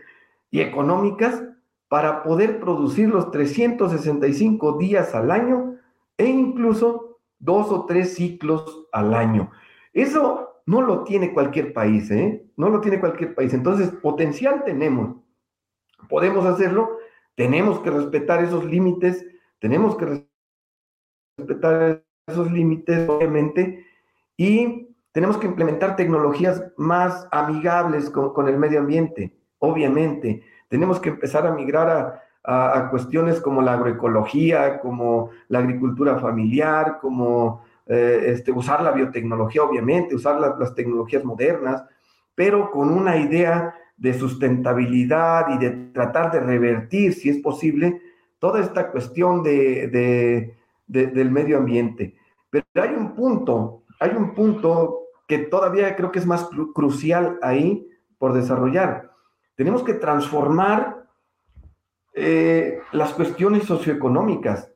y 0.50 0.60
económicas 0.60 1.44
para 1.88 2.22
poder 2.22 2.60
producir 2.60 3.08
los 3.08 3.30
365 3.30 4.78
días 4.78 5.14
al 5.14 5.30
año 5.30 5.76
e 6.16 6.26
incluso 6.26 7.17
dos 7.38 7.70
o 7.70 7.86
tres 7.86 8.14
ciclos 8.14 8.86
al 8.92 9.14
año. 9.14 9.50
Eso 9.92 10.62
no 10.66 10.82
lo 10.82 11.04
tiene 11.04 11.32
cualquier 11.32 11.72
país, 11.72 12.10
¿eh? 12.10 12.44
No 12.56 12.68
lo 12.68 12.80
tiene 12.80 13.00
cualquier 13.00 13.34
país. 13.34 13.54
Entonces, 13.54 13.90
potencial 13.90 14.64
tenemos. 14.64 15.16
Podemos 16.08 16.44
hacerlo 16.46 16.98
tenemos 17.38 17.78
que 17.78 17.90
respetar 17.90 18.42
esos 18.42 18.64
límites, 18.64 19.24
tenemos 19.60 19.96
que 19.96 20.26
respetar 21.38 22.04
esos 22.26 22.50
límites, 22.50 23.08
obviamente, 23.08 23.86
y 24.36 24.88
tenemos 25.12 25.38
que 25.38 25.46
implementar 25.46 25.94
tecnologías 25.94 26.64
más 26.76 27.28
amigables 27.30 28.10
con, 28.10 28.48
el 28.48 28.58
medio 28.58 28.80
ambiente, 28.80 29.38
obviamente. 29.60 30.42
Tenemos 30.66 30.98
que 30.98 31.10
empezar 31.10 31.46
a 31.46 31.54
migrar 31.54 31.88
a, 31.88 32.22
cuestiones 32.90 33.40
como 33.40 33.62
la 33.62 33.74
agroecología, 33.74 34.80
como 34.80 35.30
la 35.48 35.58
agricultura 35.58 36.18
familiar, 36.18 36.98
como 37.00 37.62
eh, 37.86 38.20
este, 38.26 38.52
usar 38.52 38.82
la 38.82 38.92
biotecnología, 38.92 39.62
obviamente, 39.62 40.14
usar 40.14 40.38
las 40.58 40.74
tecnologías 40.74 41.24
modernas, 41.24 41.84
pero 42.34 42.70
con 42.70 42.90
una 42.90 43.16
idea 43.16 43.74
de 43.96 44.14
sustentabilidad 44.14 45.46
y 45.50 45.58
de 45.58 45.70
tratar 45.92 46.30
de 46.30 46.40
revertir, 46.40 47.14
si 47.14 47.28
es 47.28 47.38
posible, 47.38 48.00
toda 48.38 48.60
esta 48.60 48.90
cuestión 48.90 49.42
de, 49.42 50.54
del 50.86 51.30
medio 51.30 51.58
ambiente. 51.58 52.14
Pero 52.50 52.64
hay 52.74 52.90
un 52.90 53.14
punto, 53.14 53.82
hay 53.98 54.10
un 54.10 54.34
punto 54.34 55.00
que 55.26 55.38
todavía 55.38 55.96
creo 55.96 56.12
que 56.12 56.20
es 56.20 56.26
más 56.26 56.48
crucial 56.74 57.38
ahí 57.42 57.88
por 58.18 58.32
desarrollar. 58.32 59.12
Tenemos 59.56 59.82
que 59.82 59.94
transformar 59.94 60.97
eh, 62.18 62.80
las 62.92 63.12
cuestiones 63.14 63.64
socioeconómicas, 63.64 64.70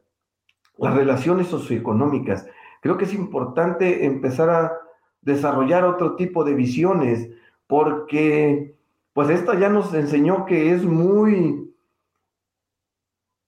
las 0.79 0.95
relaciones 0.95 1.49
socioeconómicas. 1.49 2.47
Creo 2.81 2.97
que 2.97 3.05
es 3.05 3.15
importante 3.15 4.05
empezar 4.07 4.51
a 4.51 4.73
desarrollar 5.21 5.85
otro 5.85 6.17
tipo 6.17 6.45
de 6.45 6.55
visiones, 6.55 7.31
porque 7.67 8.77
pues 9.13 9.31
esta 9.31 9.59
ya 9.59 9.69
nos 9.69 9.93
enseñó 9.95 10.47
que 10.47 10.73
es 10.73 10.85
muy 10.85 11.73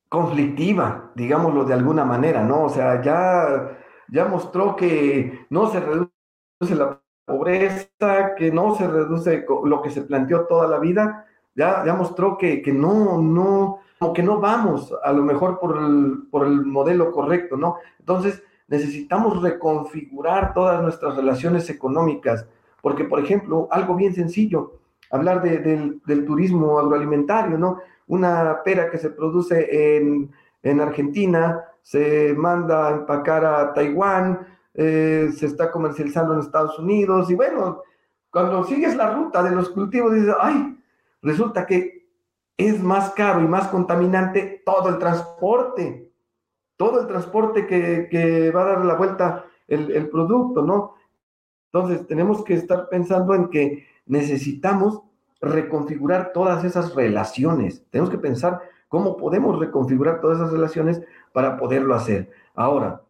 conflictiva, 0.09 1.11
digámoslo 1.15 1.65
de 1.65 1.75
alguna 1.75 2.05
manera, 2.05 2.45
¿no? 2.45 2.65
O 2.65 2.69
sea, 2.69 3.03
ya, 3.03 3.79
ya 4.09 4.27
mostró 4.27 4.77
que 4.77 5.47
no 5.51 5.71
se 5.71 5.81
reduce 5.81 6.75
la 6.77 7.01
pobreza, 7.25 8.35
que 8.37 8.53
no 8.53 8.77
se 8.77 8.87
reduce 8.87 9.45
lo 9.65 9.83
que 9.83 9.91
se 9.91 10.03
planteó 10.03 10.47
toda 10.47 10.69
la 10.69 10.79
vida, 10.79 11.27
ya, 11.55 11.85
ya 11.85 11.95
mostró 11.95 12.37
que, 12.39 12.63
que 12.63 12.73
no, 12.73 13.21
no, 13.21 13.81
que 14.15 14.23
no 14.23 14.41
vamos 14.41 14.93
a 15.03 15.13
lo 15.13 15.23
mejor 15.23 15.59
por 15.59 15.79
el, 15.79 16.25
por 16.31 16.47
el 16.47 16.65
modelo 16.65 17.11
correcto, 17.13 17.57
¿no? 17.57 17.77
Entonces, 17.99 18.43
necesitamos 18.69 19.43
reconfigurar 19.43 20.53
todas 20.55 20.83
nuestras 20.83 21.17
relaciones 21.17 21.69
económicas, 21.71 22.47
porque, 22.83 23.05
por 23.05 23.21
ejemplo, 23.21 23.69
algo 23.71 23.95
bien 23.95 24.15
sencillo, 24.15 24.79
hablar 25.11 25.43
del, 25.43 26.01
turismo 26.27 26.79
agroalimentario, 26.79 27.57
¿no? 27.59 27.79
Una 28.07 28.63
pera 28.63 28.91
que 28.91 28.99
se 28.99 29.11
produce 29.11 29.97
en, 29.97 30.81
Argentina 30.81 31.63
se 31.83 32.35
manda 32.35 32.89
a 32.89 32.91
empacar 32.93 33.45
a 33.45 33.75
Taiwán, 33.75 34.47
eh, 34.73 35.31
se 35.37 35.47
está 35.47 35.71
comercializando 35.71 36.33
en 36.33 36.41
Estados 36.41 36.79
Unidos 36.79 37.31
y 37.31 37.35
bueno, 37.35 37.83
cuando 38.31 38.65
sigues 38.65 38.97
la 38.97 39.15
ruta 39.15 39.43
de 39.43 39.51
los 39.55 39.69
cultivos 39.69 40.15
dices, 40.15 40.35
ay, 40.41 40.79
resulta 41.23 41.67
que 41.67 41.94
es 42.57 42.83
más 42.83 43.11
caro 43.11 43.41
y 43.41 43.49
más 43.49 43.69
contaminante 43.69 44.63
todo 44.65 44.89
el 44.89 44.99
transporte, 44.99 46.11
todo 46.77 47.01
el 47.01 47.07
transporte 47.07 47.67
que, 47.67 48.51
va 48.51 48.63
a 48.63 48.67
dar 48.67 48.85
la 48.85 48.95
vuelta 48.95 49.47
el, 49.67 50.09
producto, 50.09 50.63
¿no? 50.63 50.95
Entonces 51.73 52.07
tenemos 52.07 52.45
que 52.45 52.55
estar 52.55 52.89
pensando 52.89 53.35
en 53.35 53.49
que 53.49 53.87
necesitamos 54.07 55.03
reconfigurar 55.41 56.33
todas 56.33 56.65
esas 56.65 56.95
relaciones. 56.95 57.85
Tenemos 57.91 58.11
que 58.11 58.19
pensar 58.19 58.61
cómo 58.89 59.17
podemos 59.17 59.59
reconfigurar 59.59 60.21
todas 60.21 60.39
esas 60.39 60.53
relaciones 60.53 61.03
para 61.33 61.57
poderlo 61.57 61.95
hacer. 61.95 62.31
Ahora, 62.55 63.03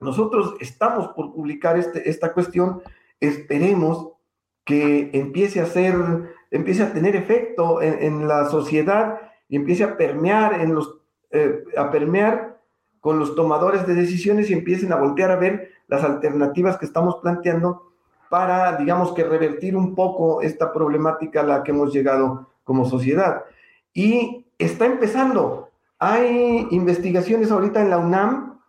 nosotros 0.00 0.54
estamos 0.60 1.08
por 1.08 1.32
publicar 1.32 1.76
este, 1.76 2.08
esta 2.08 2.32
cuestión, 2.32 2.82
esperemos 3.18 4.12
que 4.64 5.10
empiece 5.12 5.60
a 5.60 5.66
ser, 5.66 5.96
empiece 6.50 6.82
a 6.82 6.92
tener 6.92 7.16
efecto 7.16 7.82
en, 7.82 8.26
la 8.26 8.46
sociedad 8.46 9.20
y 9.48 9.56
empiece 9.56 9.84
a 9.84 9.96
permear 9.96 10.60
en 10.60 10.74
los, 10.74 10.98
eh, 11.30 11.64
a 11.76 11.90
permear 11.90 12.58
con 13.00 13.18
los 13.18 13.34
tomadores 13.34 13.86
de 13.86 13.94
decisiones 13.94 14.50
y 14.50 14.54
empiecen 14.54 14.92
a 14.92 14.96
voltear 14.96 15.30
a 15.30 15.36
ver 15.36 15.70
las 15.86 16.04
alternativas 16.04 16.78
que 16.78 16.86
estamos 16.86 17.16
planteando 17.22 17.92
para, 18.28 18.76
digamos 18.76 19.12
que, 19.12 19.24
revertir 19.24 19.76
un 19.76 19.94
poco 19.94 20.42
esta 20.42 20.72
problemática 20.72 21.40
a 21.40 21.44
la 21.44 21.62
que 21.62 21.70
hemos 21.70 21.92
llegado 21.92 22.50
como 22.64 22.84
sociedad. 22.84 23.44
Y 23.94 24.46
está 24.58 24.86
empezando. 24.86 25.70
Hay 25.98 26.68
investigaciones 26.70 27.50
ahorita 27.50 27.80
en 27.80 27.90
la 27.90 27.98
UNAM 27.98 28.60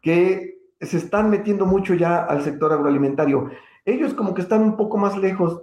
que 0.00 0.58
se 0.80 0.96
están 0.96 1.30
metiendo 1.30 1.66
mucho 1.66 1.94
ya 1.94 2.22
al 2.22 2.42
sector 2.42 2.72
agroalimentario. 2.72 3.50
Ellos 3.84 4.14
como 4.14 4.34
que 4.34 4.42
están 4.42 4.62
un 4.62 4.76
poco 4.76 4.96
más 4.96 5.16
lejos 5.16 5.62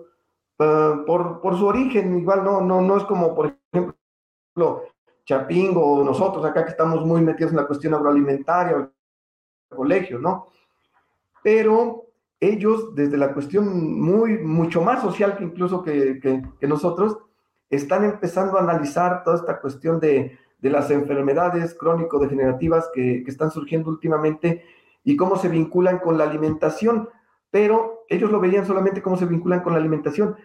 uh, 0.59 1.05
por, 1.05 1.41
por, 1.41 1.57
su 1.57 1.65
origen, 1.65 2.19
igual 2.19 2.43
no, 2.43 2.61
no, 2.61 2.81
no 2.81 2.97
es 2.97 3.03
como, 3.05 3.33
por 3.35 3.57
ejemplo, 3.71 4.83
Chapingo 5.25 5.85
o 5.85 6.03
nosotros 6.03 6.43
acá 6.45 6.63
que 6.63 6.71
estamos 6.71 7.05
muy 7.05 7.21
metidos 7.21 7.51
en 7.51 7.57
la 7.57 7.67
cuestión 7.67 7.93
agroalimentaria, 7.93 8.77
el 8.77 8.89
colegio, 9.75 10.19
¿no? 10.19 10.47
Pero 11.43 12.07
ellos, 12.39 12.95
desde 12.95 13.17
la 13.17 13.33
cuestión 13.33 13.99
muy, 14.01 14.39
mucho 14.39 14.81
más 14.81 15.01
social 15.01 15.37
que 15.37 15.43
incluso 15.43 15.83
que, 15.83 16.19
que, 16.19 16.67
nosotros, 16.67 17.19
están 17.69 18.03
empezando 18.05 18.57
a 18.57 18.63
analizar 18.63 19.23
toda 19.23 19.37
esta 19.37 19.59
cuestión 19.59 19.99
de, 19.99 20.37
de 20.57 20.69
las 20.69 20.89
enfermedades 20.89 21.75
crónico-degenerativas 21.75 22.89
que, 22.93 23.23
que, 23.23 23.29
están 23.29 23.51
surgiendo 23.51 23.89
últimamente 23.89 24.63
y 25.03 25.15
cómo 25.15 25.35
se 25.35 25.49
vinculan 25.49 25.99
con 25.99 26.17
la 26.17 26.23
alimentación, 26.23 27.09
pero 27.51 28.05
ellos 28.09 28.31
lo 28.31 28.39
veían 28.39 28.65
solamente 28.65 29.01
cómo 29.01 29.17
se 29.17 29.25
vinculan 29.25 29.61
con 29.61 29.73
la 29.73 29.79
alimentación. 29.79 30.35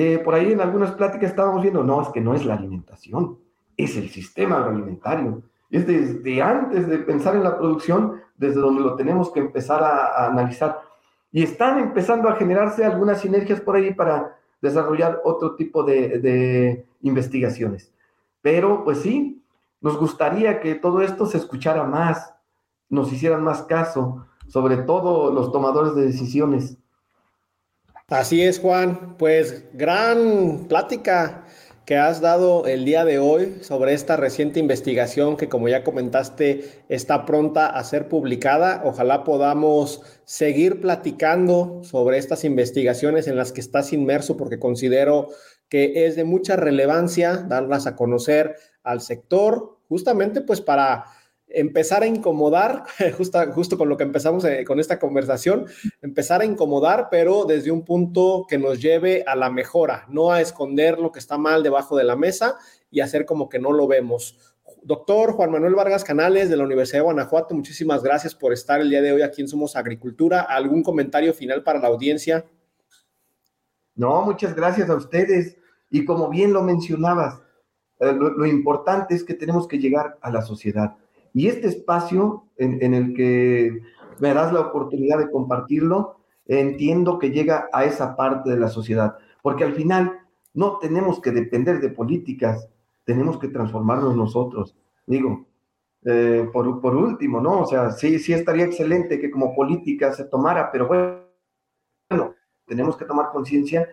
Eh, 0.00 0.20
por 0.20 0.32
ahí 0.32 0.52
en 0.52 0.60
algunas 0.60 0.92
pláticas 0.92 1.30
estábamos 1.30 1.60
viendo, 1.60 1.82
no, 1.82 2.00
es 2.00 2.06
que 2.10 2.20
no 2.20 2.32
es 2.32 2.46
la 2.46 2.54
alimentación, 2.54 3.36
es 3.76 3.96
el 3.96 4.10
sistema 4.10 4.58
agroalimentario. 4.58 5.42
Es 5.72 5.88
desde 5.88 6.40
antes 6.40 6.86
de 6.86 6.98
pensar 6.98 7.34
en 7.34 7.42
la 7.42 7.58
producción, 7.58 8.20
desde 8.36 8.60
donde 8.60 8.80
lo 8.80 8.94
tenemos 8.94 9.32
que 9.32 9.40
empezar 9.40 9.82
a, 9.82 10.28
analizar. 10.28 10.78
Y 11.32 11.42
están 11.42 11.80
empezando 11.80 12.28
a 12.28 12.36
generarse 12.36 12.84
algunas 12.84 13.22
sinergias 13.22 13.60
por 13.60 13.74
ahí 13.74 13.92
para 13.92 14.36
desarrollar 14.62 15.20
otro 15.24 15.56
tipo 15.56 15.82
de 15.82 16.86
investigaciones. 17.02 17.92
Pero 18.40 18.84
pues 18.84 18.98
sí, 18.98 19.42
nos 19.80 19.98
gustaría 19.98 20.60
que 20.60 20.76
todo 20.76 21.02
esto 21.02 21.26
se 21.26 21.38
escuchara 21.38 21.82
más, 21.82 22.36
nos 22.88 23.12
hicieran 23.12 23.42
más 23.42 23.62
caso, 23.62 24.28
sobre 24.46 24.76
todo 24.76 25.32
los 25.32 25.50
tomadores 25.50 25.96
de 25.96 26.06
decisiones. 26.06 26.78
Así 28.08 28.42
es, 28.42 28.58
Juan. 28.58 29.18
Pues 29.18 29.64
gran 29.74 30.64
plática 30.66 31.44
que 31.84 31.98
has 31.98 32.22
dado 32.22 32.66
el 32.66 32.86
día 32.86 33.04
de 33.04 33.18
hoy 33.18 33.58
sobre 33.60 33.92
esta 33.92 34.16
reciente 34.16 34.58
investigación 34.60 35.36
que, 35.36 35.50
como 35.50 35.68
ya 35.68 35.84
comentaste, 35.84 36.84
está 36.88 37.26
pronta 37.26 37.66
a 37.66 37.84
ser 37.84 38.08
publicada. 38.08 38.80
Ojalá 38.86 39.24
podamos 39.24 40.00
seguir 40.24 40.80
platicando 40.80 41.82
sobre 41.84 42.16
estas 42.16 42.44
investigaciones 42.44 43.26
en 43.26 43.36
las 43.36 43.52
que 43.52 43.60
estás 43.60 43.92
inmerso, 43.92 44.38
porque 44.38 44.58
considero 44.58 45.28
que 45.68 46.06
es 46.06 46.16
de 46.16 46.24
mucha 46.24 46.56
relevancia 46.56 47.36
darlas 47.36 47.86
a 47.86 47.94
conocer 47.94 48.56
al 48.84 49.02
sector, 49.02 49.80
justamente 49.86 50.40
pues 50.40 50.62
para 50.62 51.04
empezar 51.50 52.02
a 52.02 52.06
incomodar, 52.06 52.84
justo, 53.16 53.38
justo 53.52 53.78
con 53.78 53.88
lo 53.88 53.96
que 53.96 54.04
empezamos 54.04 54.44
eh, 54.44 54.64
con 54.64 54.80
esta 54.80 54.98
conversación, 54.98 55.66
empezar 56.02 56.40
a 56.40 56.44
incomodar, 56.44 57.08
pero 57.10 57.44
desde 57.44 57.70
un 57.70 57.84
punto 57.84 58.46
que 58.48 58.58
nos 58.58 58.80
lleve 58.80 59.24
a 59.26 59.34
la 59.34 59.50
mejora, 59.50 60.06
no 60.08 60.32
a 60.32 60.40
esconder 60.40 60.98
lo 60.98 61.12
que 61.12 61.18
está 61.18 61.38
mal 61.38 61.62
debajo 61.62 61.96
de 61.96 62.04
la 62.04 62.16
mesa 62.16 62.56
y 62.90 63.00
hacer 63.00 63.24
como 63.24 63.48
que 63.48 63.58
no 63.58 63.72
lo 63.72 63.86
vemos. 63.86 64.38
Doctor 64.82 65.32
Juan 65.32 65.50
Manuel 65.50 65.74
Vargas 65.74 66.04
Canales 66.04 66.50
de 66.50 66.56
la 66.56 66.64
Universidad 66.64 66.98
de 66.98 67.04
Guanajuato, 67.04 67.54
muchísimas 67.54 68.02
gracias 68.02 68.34
por 68.34 68.52
estar 68.52 68.80
el 68.80 68.90
día 68.90 69.02
de 69.02 69.12
hoy 69.12 69.22
aquí 69.22 69.40
en 69.40 69.48
Somos 69.48 69.76
Agricultura. 69.76 70.42
¿Algún 70.42 70.82
comentario 70.82 71.32
final 71.32 71.62
para 71.62 71.78
la 71.78 71.88
audiencia? 71.88 72.44
No, 73.94 74.22
muchas 74.22 74.54
gracias 74.54 74.88
a 74.90 74.94
ustedes. 74.94 75.56
Y 75.90 76.04
como 76.04 76.28
bien 76.28 76.52
lo 76.52 76.62
mencionabas, 76.62 77.40
eh, 77.98 78.12
lo 78.12 78.46
importante 78.46 79.14
es 79.14 79.24
que 79.24 79.34
tenemos 79.34 79.66
que 79.66 79.78
llegar 79.78 80.18
a 80.20 80.30
la 80.30 80.42
sociedad 80.42 80.96
y 81.38 81.46
este 81.46 81.68
espacio 81.68 82.46
en, 82.56 82.94
el 82.94 83.14
que 83.14 83.80
me 84.18 84.34
das 84.34 84.52
la 84.52 84.58
oportunidad 84.58 85.18
de 85.18 85.30
compartirlo, 85.30 86.16
entiendo 86.46 87.20
que 87.20 87.30
llega 87.30 87.68
a 87.72 87.84
esa 87.84 88.16
parte 88.16 88.50
de 88.50 88.58
la 88.58 88.66
sociedad, 88.66 89.16
porque 89.40 89.62
al 89.62 89.74
final 89.74 90.18
no 90.52 90.78
tenemos 90.78 91.20
que 91.20 91.30
depender 91.30 91.80
de 91.80 91.90
políticas, 91.90 92.68
tenemos 93.04 93.38
que 93.38 93.46
transformarnos 93.46 94.16
nosotros. 94.16 94.74
Digo, 95.06 95.46
eh, 96.04 96.48
por, 96.52 96.80
por, 96.80 96.96
último, 96.96 97.40
¿no? 97.40 97.60
O 97.60 97.66
sea, 97.66 97.92
sí, 97.92 98.18
sí 98.18 98.32
estaría 98.32 98.64
excelente 98.64 99.20
que 99.20 99.30
como 99.30 99.54
política 99.54 100.12
se 100.12 100.24
tomara, 100.24 100.72
pero 100.72 100.88
bueno, 100.88 102.34
tenemos 102.66 102.96
que 102.96 103.04
tomar 103.04 103.30
conciencia 103.30 103.88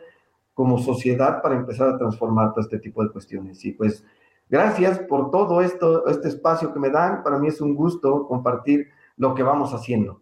como 0.55 0.79
sociedad 0.79 1.43
para 1.43 1.57
empezar 1.57 1.89
a 1.89 1.97
transformar 1.99 2.53
todo 2.53 2.61
este 2.61 2.79
tipo 2.79 3.03
de 3.03 3.11
cuestiones. 3.11 3.63
Y 3.65 3.73
pues 3.73 4.03
Gracias 4.49 4.99
por 4.99 5.31
todo 5.31 5.61
esto, 5.61 6.07
este 6.07 6.27
espacio 6.27 6.73
que 6.73 6.79
me 6.79 6.89
dan. 6.89 7.23
Para 7.23 7.39
mí 7.39 7.47
es 7.47 7.61
un 7.61 7.75
gusto 7.75 8.27
compartir 8.27 8.87
lo 9.17 9.33
que 9.33 9.43
vamos 9.43 9.73
haciendo. 9.73 10.21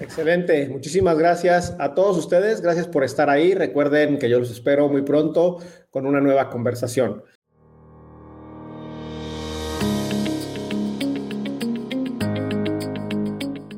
Excelente, 0.00 0.68
muchísimas 0.68 1.18
gracias 1.18 1.76
a 1.80 1.94
todos 1.94 2.16
ustedes, 2.16 2.60
gracias 2.60 2.86
por 2.86 3.02
estar 3.02 3.28
ahí. 3.28 3.54
Recuerden 3.54 4.18
que 4.18 4.28
yo 4.28 4.38
los 4.38 4.50
espero 4.50 4.88
muy 4.88 5.02
pronto 5.02 5.58
con 5.90 6.06
una 6.06 6.20
nueva 6.20 6.48
conversación. 6.48 7.22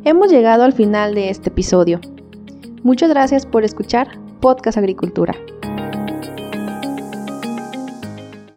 Hemos 0.05 0.31
llegado 0.31 0.63
al 0.63 0.73
final 0.73 1.15
de 1.15 1.31
este 1.31 1.49
episodio. 1.49 2.01
Muchas 2.83 3.11
gracias 3.11 3.45
por 3.45 3.65
escuchar 3.65 4.07
Podcast 4.41 4.79
Agricultura. 4.79 5.35